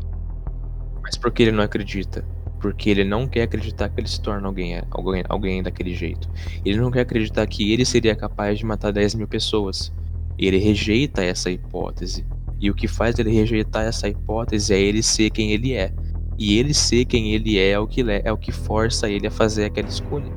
[1.01, 2.23] Mas por que ele não acredita?
[2.61, 6.29] porque ele não quer acreditar que ele se torna alguém, alguém, alguém daquele jeito.
[6.63, 9.91] Ele não quer acreditar que ele seria capaz de matar 10 mil pessoas.
[10.37, 12.23] Ele rejeita essa hipótese.
[12.61, 15.91] E o que faz ele rejeitar essa hipótese é ele ser quem ele é.
[16.37, 19.31] E ele ser quem ele é é o que, é o que força ele a
[19.31, 20.31] fazer aquela escolha.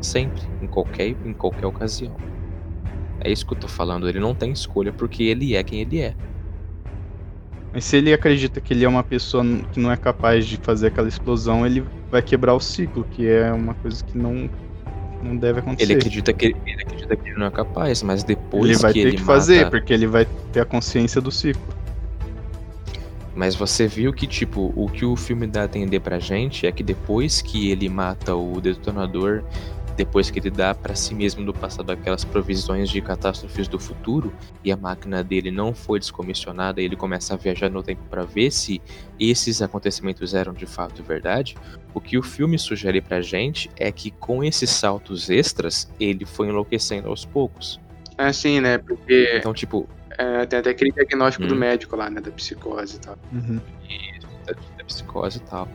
[0.00, 2.14] Sempre, em qualquer, em qualquer ocasião.
[3.20, 4.06] É isso que eu tô falando.
[4.06, 6.14] Ele não tem escolha porque ele é quem ele é.
[7.72, 9.42] Mas se ele acredita que ele é uma pessoa
[9.72, 13.50] que não é capaz de fazer aquela explosão, ele vai quebrar o ciclo, que é
[13.52, 14.48] uma coisa que não,
[15.24, 15.92] não deve acontecer.
[15.92, 18.92] Ele acredita que ele, ele acredita que ele não é capaz, mas depois ele vai
[18.92, 21.62] que ter ele que fazer, porque ele vai ter a consciência do ciclo.
[23.34, 26.72] Mas você viu que, tipo, o que o filme dá a entender pra gente é
[26.72, 29.42] que depois que ele mata o detonador,
[29.96, 34.32] depois que ele dá para si mesmo do passado aquelas provisões de catástrofes do futuro
[34.64, 38.24] e a máquina dele não foi descomissionada e ele começa a viajar no tempo para
[38.24, 38.82] ver se
[39.18, 41.56] esses acontecimentos eram de fato verdade,
[41.92, 46.48] o que o filme sugere pra gente é que com esses saltos extras ele foi
[46.48, 47.80] enlouquecendo aos poucos.
[48.18, 48.78] É assim, né?
[48.78, 49.88] Porque Então, tipo,
[50.18, 51.58] é, tem até aquele diagnóstico do Hum.
[51.58, 52.20] médico lá, né?
[52.20, 53.16] Da psicose e tal.
[53.32, 53.60] Uhum.
[53.88, 55.68] Isso, da, da psicose e tal.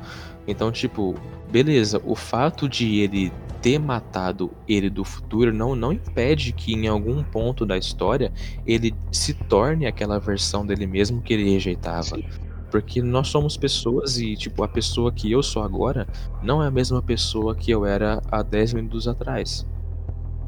[0.48, 1.16] Então, tipo,
[1.52, 6.88] beleza, o fato de ele ter matado ele do futuro não, não impede que em
[6.88, 8.31] algum ponto da história
[8.65, 12.03] ele se torne aquela versão dele mesmo que ele rejeitava.
[12.15, 12.23] Sim.
[12.72, 16.07] Porque nós somos pessoas e, tipo, a pessoa que eu sou agora
[16.44, 19.65] não é a mesma pessoa que eu era há 10 minutos atrás.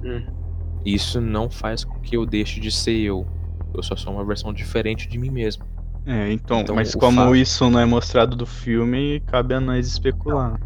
[0.04, 0.24] Hum.
[0.86, 3.26] Isso não faz com que eu deixe de ser eu.
[3.74, 5.64] Eu só sou uma versão diferente de mim mesmo.
[6.06, 9.88] É, então, Então, mas como fato- isso não é mostrado do filme, cabe a nós
[9.88, 10.60] especular.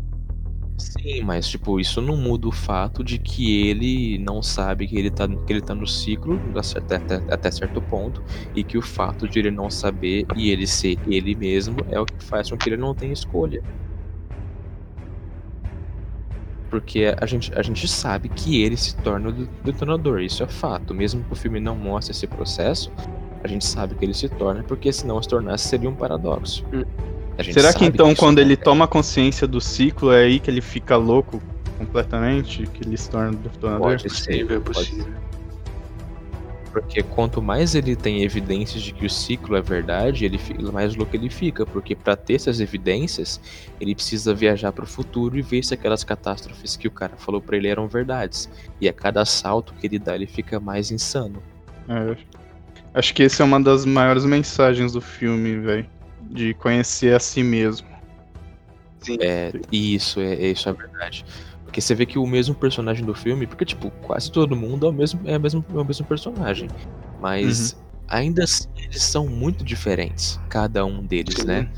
[0.77, 5.09] Sim, mas tipo, isso não muda o fato de que ele não sabe que ele
[5.09, 6.43] tá, que ele tá no ciclo
[6.75, 8.21] até, até, até certo ponto,
[8.53, 12.05] e que o fato de ele não saber e ele ser ele mesmo é o
[12.05, 13.63] que faz com que ele não tenha escolha.
[16.69, 20.47] Porque a gente, a gente sabe que ele se torna o de- detonador, isso é
[20.47, 20.93] fato.
[20.93, 22.91] Mesmo que o filme não mostre esse processo,
[23.43, 26.65] a gente sabe que ele se torna, porque senão se tornasse seria um paradoxo.
[26.73, 26.83] Hum.
[27.43, 30.95] Será que então isso quando ele toma consciência do ciclo é aí que ele fica
[30.95, 31.41] louco
[31.77, 32.65] completamente?
[32.67, 33.79] Que ele se torna detonador?
[33.79, 35.25] Pode ser, Possível, pode possível.
[36.71, 40.37] Porque quanto mais ele tem evidências de que o ciclo é verdade, ele
[40.73, 41.65] mais louco ele fica.
[41.65, 43.39] Porque para ter essas evidências,
[43.79, 47.39] ele precisa viajar para o futuro e ver se aquelas catástrofes que o cara falou
[47.39, 48.49] para ele eram verdades.
[48.81, 51.41] E a cada salto que ele dá, ele fica mais insano.
[51.87, 52.17] É,
[52.93, 55.94] acho que essa é uma das maiores mensagens do filme, velho.
[56.29, 57.87] De conhecer a si mesmo.
[58.99, 59.17] Sim.
[59.21, 61.25] É, e isso é, é- isso é verdade.
[61.63, 64.89] Porque você vê que o mesmo personagem do filme, porque tipo, quase todo mundo é
[64.89, 66.69] o mesmo, é o mesmo, é o mesmo personagem.
[67.19, 67.77] Mas
[68.07, 71.47] ainda assim eles são muito diferentes, cada um deles, Sim.
[71.47, 71.71] né?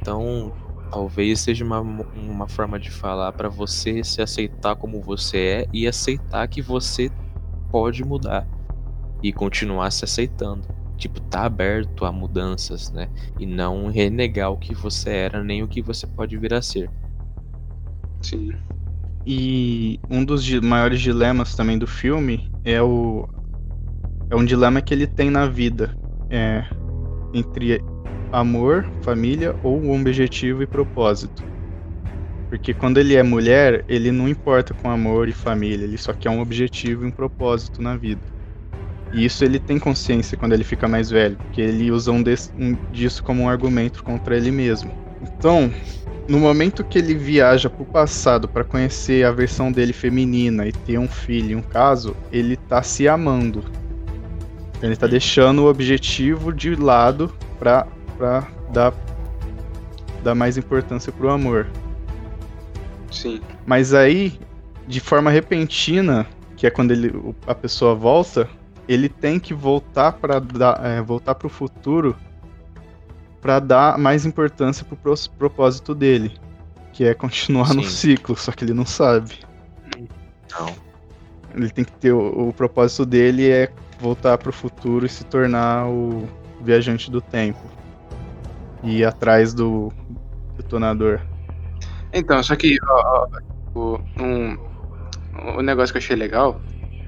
[0.00, 0.52] Então,
[0.90, 5.86] talvez seja uma, uma forma de falar pra você se aceitar como você é e
[5.88, 7.10] aceitar que você
[7.70, 8.46] pode mudar
[9.22, 10.62] e continuar se aceitando.
[10.96, 13.08] Tipo, tá aberto a mudanças, né?
[13.38, 16.90] E não renegar o que você era, nem o que você pode vir a ser.
[18.22, 18.52] Sim.
[19.26, 23.28] E um dos maiores dilemas também do filme é o
[24.30, 25.96] é um dilema que ele tem na vida,
[26.30, 26.64] é
[27.32, 27.80] entre
[28.32, 31.44] amor, família ou um objetivo e propósito.
[32.48, 36.30] Porque quando ele é mulher, ele não importa com amor e família, ele só quer
[36.30, 38.35] um objetivo e um propósito na vida.
[39.16, 42.52] E isso ele tem consciência quando ele fica mais velho, porque ele usa um, des-
[42.54, 44.90] um disso como um argumento contra ele mesmo.
[45.22, 45.72] Então,
[46.28, 50.98] no momento que ele viaja pro passado para conhecer a versão dele feminina e ter
[50.98, 53.64] um filho e um caso, ele tá se amando.
[54.82, 57.86] Ele tá deixando o objetivo de lado pra,
[58.18, 58.92] pra dar,
[60.22, 61.66] dar mais importância pro amor.
[63.10, 63.40] Sim.
[63.64, 64.38] Mas aí,
[64.86, 67.10] de forma repentina, que é quando ele,
[67.46, 68.46] a pessoa volta,
[68.88, 72.16] ele tem que voltar para dar, é, voltar para o futuro
[73.40, 76.36] para dar mais importância pro pros- propósito dele,
[76.92, 77.90] que é continuar no Sim.
[77.90, 79.38] ciclo, só que ele não sabe.
[80.58, 80.74] Não.
[81.54, 85.24] Ele tem que ter o, o propósito dele é voltar para o futuro e se
[85.24, 86.28] tornar o
[86.60, 87.60] viajante do tempo.
[88.82, 89.92] E ir atrás do
[90.56, 91.20] detonador.
[92.12, 93.26] Então, só que ó,
[93.74, 94.58] ó, o, um,
[95.58, 96.60] o negócio que eu achei legal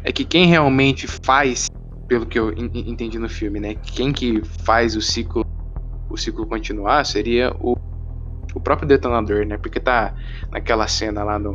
[0.04, 1.66] é que quem realmente faz,
[2.08, 3.74] pelo que eu en- en- entendi no filme, né?
[3.74, 5.42] Quem que faz o ciclo
[6.10, 7.74] o ciclo continuar seria o,
[8.54, 9.58] o próprio detonador, né?
[9.58, 10.14] Porque tá
[10.52, 11.52] naquela cena lá no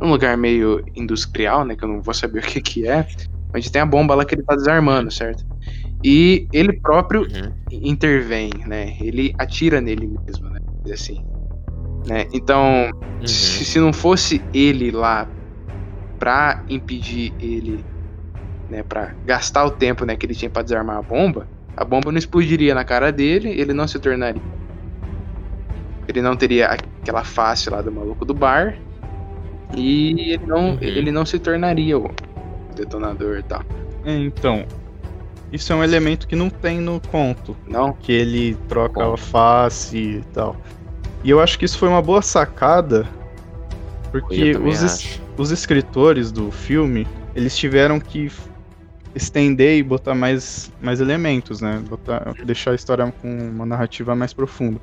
[0.00, 1.76] num lugar meio industrial, né?
[1.76, 3.06] Que eu não vou saber o que que é.
[3.54, 5.44] Onde tem a bomba lá que ele tá desarmando, certo?
[6.02, 7.52] E ele próprio Uhum.
[7.70, 8.96] intervém, né?
[9.00, 10.58] Ele atira nele mesmo, né?
[10.92, 11.22] Assim,
[12.06, 12.26] né?
[12.32, 12.88] Então,
[13.20, 13.26] Uhum.
[13.26, 15.30] se, se não fosse ele lá
[16.18, 17.84] pra impedir ele,
[18.68, 21.46] né, para gastar o tempo, né, que ele tinha pra desarmar a bomba,
[21.76, 24.42] a bomba não explodiria na cara dele, ele não se tornaria
[26.08, 28.74] ele não teria aquela face lá do maluco do bar
[29.76, 30.78] e ele não Uhum.
[30.80, 32.10] ele não se tornaria o
[32.74, 33.62] detonador e tal.
[34.04, 34.64] É, então,
[35.52, 37.54] isso é um elemento que não tem no conto.
[37.66, 37.92] Não?
[37.92, 39.12] que ele troca Bom.
[39.12, 40.56] a face e tal.
[41.22, 43.06] E eu acho que isso foi uma boa sacada,
[44.10, 45.20] porque os, es-.
[45.38, 48.30] Os escritores do filme, eles tiveram que
[49.14, 51.82] estender e botar mais, mais elementos, né?
[51.88, 54.80] Botar, deixar a história com uma narrativa mais profunda.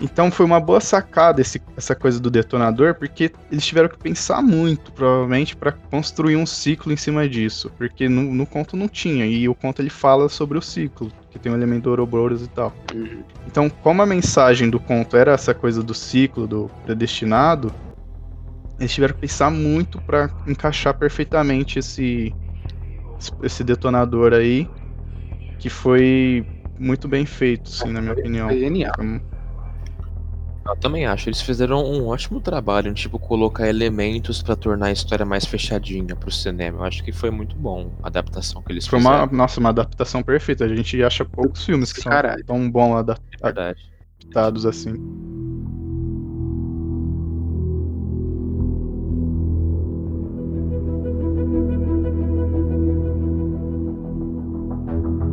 [0.00, 4.42] Então foi uma boa sacada esse- essa coisa do detonador, porque eles tiveram que pensar
[4.42, 9.24] muito, provavelmente, para construir um ciclo em cima disso, porque no, no conto não tinha,
[9.26, 12.48] e o conto ele fala sobre o ciclo, que tem o elemento do Ouroboros e
[12.48, 12.74] tal.
[12.94, 13.22] Uhum.
[13.46, 17.72] Então, como a mensagem do conto era essa coisa do ciclo, do predestinado,
[18.78, 22.34] eles tiveram que pensar muito para encaixar perfeitamente esse
[23.42, 24.68] esse detonador aí,
[25.58, 26.46] que foi
[26.78, 28.48] muito bem feito, sim, na minha opinião.
[28.48, 28.92] Foi genial.
[30.66, 31.28] Eu também acho.
[31.28, 36.16] Eles fizeram um ótimo trabalho em tipo colocar elementos pra tornar a história mais fechadinha
[36.16, 36.78] pro cinema.
[36.80, 39.24] Eu acho que foi muito bom a adaptação que eles Foi fizeram.
[39.24, 40.64] uma, nossa, uma adaptação perfeita.
[40.64, 42.44] A gente acha poucos filmes que são Caralho.
[42.44, 44.94] tão bom adaptados assim.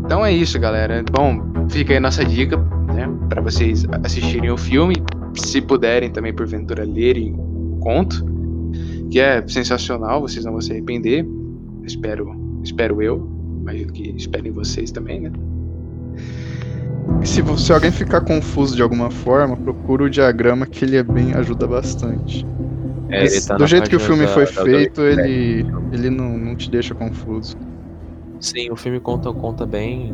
[0.05, 1.03] Então é isso, galera.
[1.11, 2.57] Bom, fica aí nossa dica,
[2.93, 4.95] né, para vocês assistirem o filme,
[5.35, 8.23] se puderem também porventura lerem o conto,
[9.09, 11.25] que é sensacional, vocês não vão se arrepender.
[11.83, 13.27] Espero, espero eu,
[13.61, 15.31] imagino que esperem vocês também, né?
[17.23, 21.33] Se, se alguém ficar confuso de alguma forma, procura o diagrama que ele é bem
[21.33, 22.45] ajuda bastante.
[23.09, 26.55] É, tá do jeito que o filme da- foi da feito, ele, ele não, não
[26.55, 27.57] te deixa confuso.
[28.43, 30.13] Sim, o filme conta, conta bem.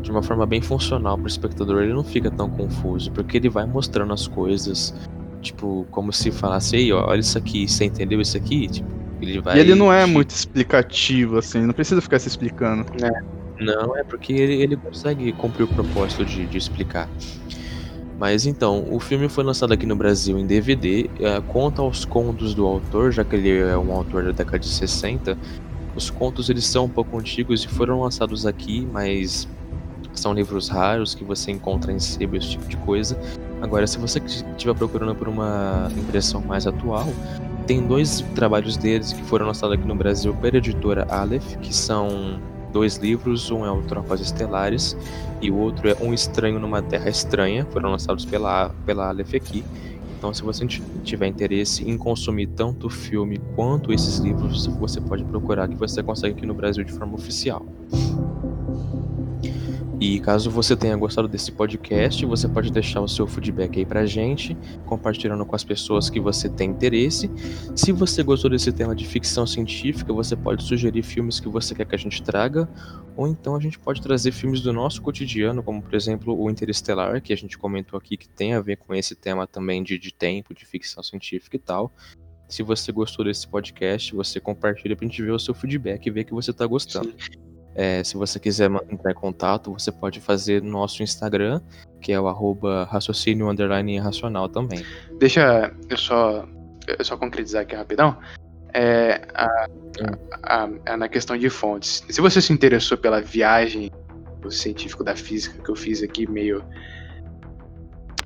[0.00, 1.82] De uma forma bem funcional pro espectador.
[1.82, 4.94] Ele não fica tão confuso, porque ele vai mostrando as coisas.
[5.42, 8.68] Tipo, como se falasse, ei, ó, olha isso aqui, você entendeu isso aqui?
[8.68, 8.88] Tipo,
[9.20, 9.58] ele vai.
[9.58, 12.86] E ele não é muito explicativo, assim, não precisa ficar se explicando.
[13.60, 17.08] Não, é porque ele, ele consegue cumprir o propósito de, de explicar.
[18.18, 22.54] Mas então, o filme foi lançado aqui no Brasil em DVD, eh, conta aos contos
[22.54, 25.36] do autor, já que ele é um autor da década de 60.
[25.94, 29.48] Os contos eles são um pouco antigos e foram lançados aqui, mas
[30.14, 33.18] são livros raros que você encontra em sebo, esse tipo de coisa.
[33.60, 37.08] Agora, se você estiver procurando por uma impressão mais atual,
[37.66, 42.40] tem dois trabalhos deles que foram lançados aqui no Brasil pela editora Aleph, que são
[42.72, 44.96] dois livros, um é o Tropas Estelares
[45.40, 49.62] e o outro é Um Estranho numa Terra Estranha, foram lançados pela, pela Aleph aqui.
[50.22, 50.64] Então, se você
[51.02, 56.36] tiver interesse em consumir tanto filme quanto esses livros, você pode procurar que você consegue
[56.36, 57.66] aqui no Brasil de forma oficial.
[60.02, 64.04] E caso você tenha gostado desse podcast, você pode deixar o seu feedback aí pra
[64.04, 67.30] gente, compartilhando com as pessoas que você tem interesse.
[67.76, 71.86] Se você gostou desse tema de ficção científica, você pode sugerir filmes que você quer
[71.86, 72.68] que a gente traga,
[73.16, 77.22] ou então a gente pode trazer filmes do nosso cotidiano, como por exemplo o Interestelar,
[77.22, 80.12] que a gente comentou aqui que tem a ver com esse tema também de, de
[80.12, 81.92] tempo, de ficção científica e tal.
[82.48, 86.24] Se você gostou desse podcast, você compartilha pra gente ver o seu feedback e ver
[86.24, 87.14] que você tá gostando.
[87.74, 91.60] É, se você quiser entrar em contato, você pode fazer no nosso Instagram,
[92.00, 94.84] que é o arroba raciocínio underline irracional também.
[95.18, 96.46] Deixa eu só,
[96.98, 98.16] eu só concretizar aqui rapidão.
[98.74, 99.66] É, a-
[100.44, 102.04] a- a- na questão de fontes.
[102.08, 103.90] Se você se interessou pela viagem
[104.40, 106.64] do científico da física que eu fiz aqui meio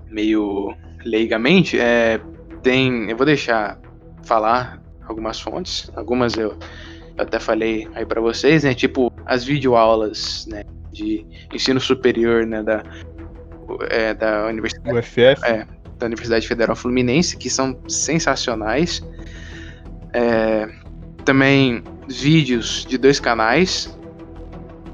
[0.08, 0.74] meio
[1.04, 2.20] leigamente, é,
[2.62, 3.78] tem, eu vou deixar
[4.24, 6.56] falar algumas fontes, algumas eu,
[7.16, 12.62] eu até falei aí para vocês, né, tipo as videoaulas, né, de ensino superior, né,
[12.62, 12.82] da
[13.90, 15.66] é, da universidade O FF, É.
[15.98, 19.02] da Universidade Federal Fluminense, que são sensacionais.
[20.12, 20.68] É,
[21.24, 23.98] também vídeos de dois canais,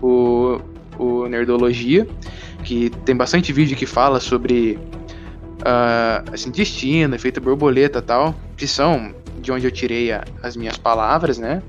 [0.01, 0.59] o,
[0.99, 2.07] o Nerdologia,
[2.65, 4.79] que tem bastante vídeo que fala sobre
[5.65, 10.57] ah, assim, destino, efeito borboleta e tal, que são de onde eu tirei a- as
[10.57, 11.63] minhas palavras, né?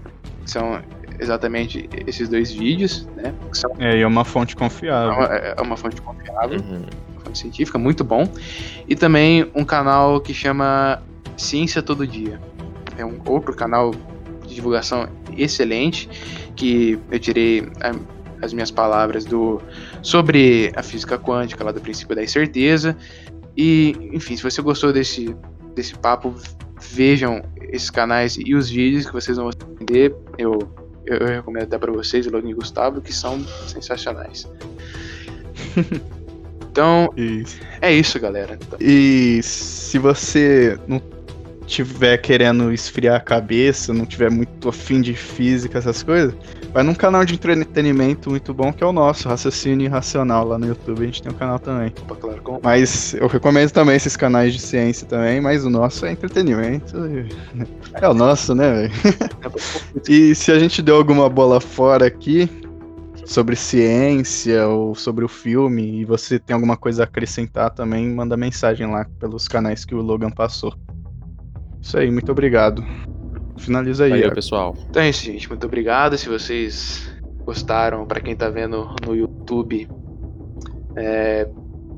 [0.44, 0.82] Que são
[1.20, 3.34] exatamente esses dois vídeos, né?
[3.52, 5.14] Que são é, e é uma fonte é confiável.
[5.14, 6.86] uma, é uma fonte confiável Uhum.
[7.24, 8.28] fonte científica, muito bom.
[8.88, 11.02] E também um canal que chama
[11.38, 12.40] Ciência Todo Dia.
[12.98, 13.92] É um outro canal
[14.46, 15.08] de divulgação
[15.38, 16.10] excelente
[16.56, 17.96] que eu tirei a-
[18.42, 19.62] as minhas palavras do
[20.02, 22.98] sobre a física quântica lá do princípio da incerteza.
[23.56, 25.34] E, enfim, se você gostou desse
[25.74, 26.36] desse papo,
[26.80, 27.42] vejam
[27.72, 29.50] esses canais e os vídeos que vocês vão
[29.84, 30.16] entender.
[30.38, 30.60] Eu
[31.06, 34.48] eu, eu recomendo até para vocês, o Login e Gustavo, que são sensacionais.
[36.74, 37.60] Então, Isso.
[37.82, 38.58] é isso, galera.
[38.80, 41.00] E se você não
[41.68, 46.34] tiver querendo esfriar a cabeça, não tiver muito afim de física, essas coisas,
[46.74, 50.68] vai num canal de entretenimento muito bom que é o nosso, Raciocínio Irracional, lá no
[50.68, 51.02] YouTube.
[51.02, 51.94] A gente tem um canal também.
[52.02, 52.60] Opa, claro, com...
[52.64, 56.98] Mas eu recomendo também esses canais de ciência também, mas o nosso é entretenimento.
[57.08, 57.28] e-
[58.02, 58.94] É o nosso, né, velho?
[60.10, 62.50] E se a gente deu alguma bola fora aqui
[63.26, 68.36] sobre ciência ou sobre o filme e você tem alguma coisa a acrescentar também, manda
[68.36, 70.74] mensagem lá pelos canais que o Logan passou.
[71.82, 72.84] Isso aí, muito obrigado.
[73.58, 74.10] Finaliza aí.
[74.12, 74.36] Valeu, Iago.
[74.36, 74.76] pessoal.
[74.90, 75.48] Então é isso, gente.
[75.50, 76.18] Muito obrigado.
[76.18, 77.12] Se vocês
[77.46, 79.90] gostaram, pra quem tá vendo no YouTube,
[80.96, 81.48] é,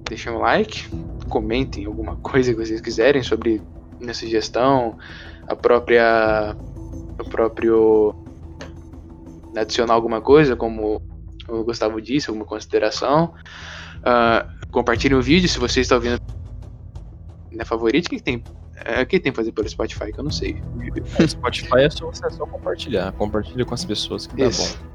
[0.08, 0.88] deixem um like,
[1.30, 3.62] comentem alguma coisa que vocês quiserem sobre
[4.00, 4.98] minha sugestão,
[5.48, 6.56] a própria.
[7.20, 8.16] o próprio
[9.56, 11.02] adicionar alguma coisa, como
[11.48, 13.34] o Gustavo disse, alguma consideração.
[14.00, 16.20] Uh, compartilhe o vídeo se você está ouvindo
[17.52, 18.08] na favorita.
[18.08, 18.44] O que, que tem?
[18.84, 20.12] É, o que tem que fazer pelo Spotify?
[20.12, 20.62] Que eu não sei.
[21.20, 23.12] O Spotify é só você é só compartilhar.
[23.14, 24.78] Compartilha com as pessoas que dá Isso.
[24.78, 24.86] bom.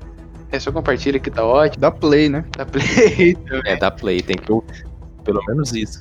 [0.52, 1.80] É só compartilha que tá ótimo.
[1.80, 2.44] Dá play, né?
[2.56, 3.36] Dá play.
[3.64, 4.84] É, dá play, tem que ouvir.
[5.24, 6.00] Pelo menos isso.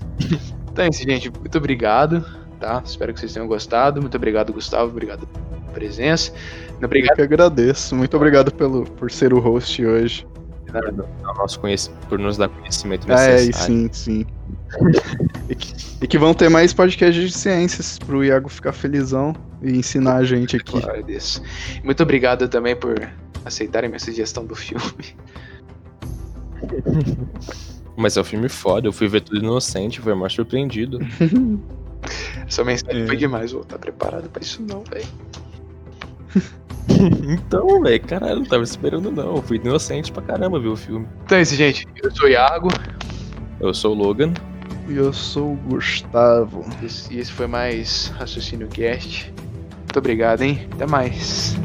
[0.71, 1.31] Então é isso, gente.
[1.31, 2.25] Muito obrigado.
[2.59, 2.81] Tá?
[2.83, 4.01] Espero que vocês tenham gostado.
[4.01, 4.89] Muito obrigado, Gustavo.
[4.91, 6.31] Obrigado pela presença.
[6.31, 7.15] Muito Eu obrigado.
[7.15, 7.95] que agradeço.
[7.95, 10.27] Muito obrigado pelo, por ser o host hoje.
[11.23, 13.49] Ao nosso conheci- por nos dar conhecimento É, necessário.
[13.49, 14.25] e sim, sim.
[15.49, 19.71] E, que, e que vão ter mais podcasts de ciências pro Iago ficar felizão e
[19.71, 20.77] ensinar a gente aqui.
[20.77, 21.41] Eu agradeço.
[21.83, 22.95] Muito obrigado também por
[23.45, 24.83] aceitarem minha sugestão do filme.
[27.95, 30.99] Mas é um filme foda, eu fui ver tudo inocente, foi mais surpreendido.
[32.47, 33.07] Essa mensagem É.
[33.07, 33.51] foi demais.
[33.51, 35.05] Vou estar preparado pra isso não, velho.
[37.29, 39.35] então, velho, caralho, não tava esperando não.
[39.35, 41.05] Eu fui inocente pra caramba ver o filme.
[41.25, 41.85] Então é isso, gente.
[42.01, 42.69] Eu sou o Iago.
[43.59, 44.33] Eu sou o Logan.
[44.89, 46.65] E eu sou o Gustavo.
[47.11, 49.31] E esse foi mais Raciocínio Cast.
[49.77, 50.67] Muito obrigado, hein?
[50.73, 51.55] Até mais.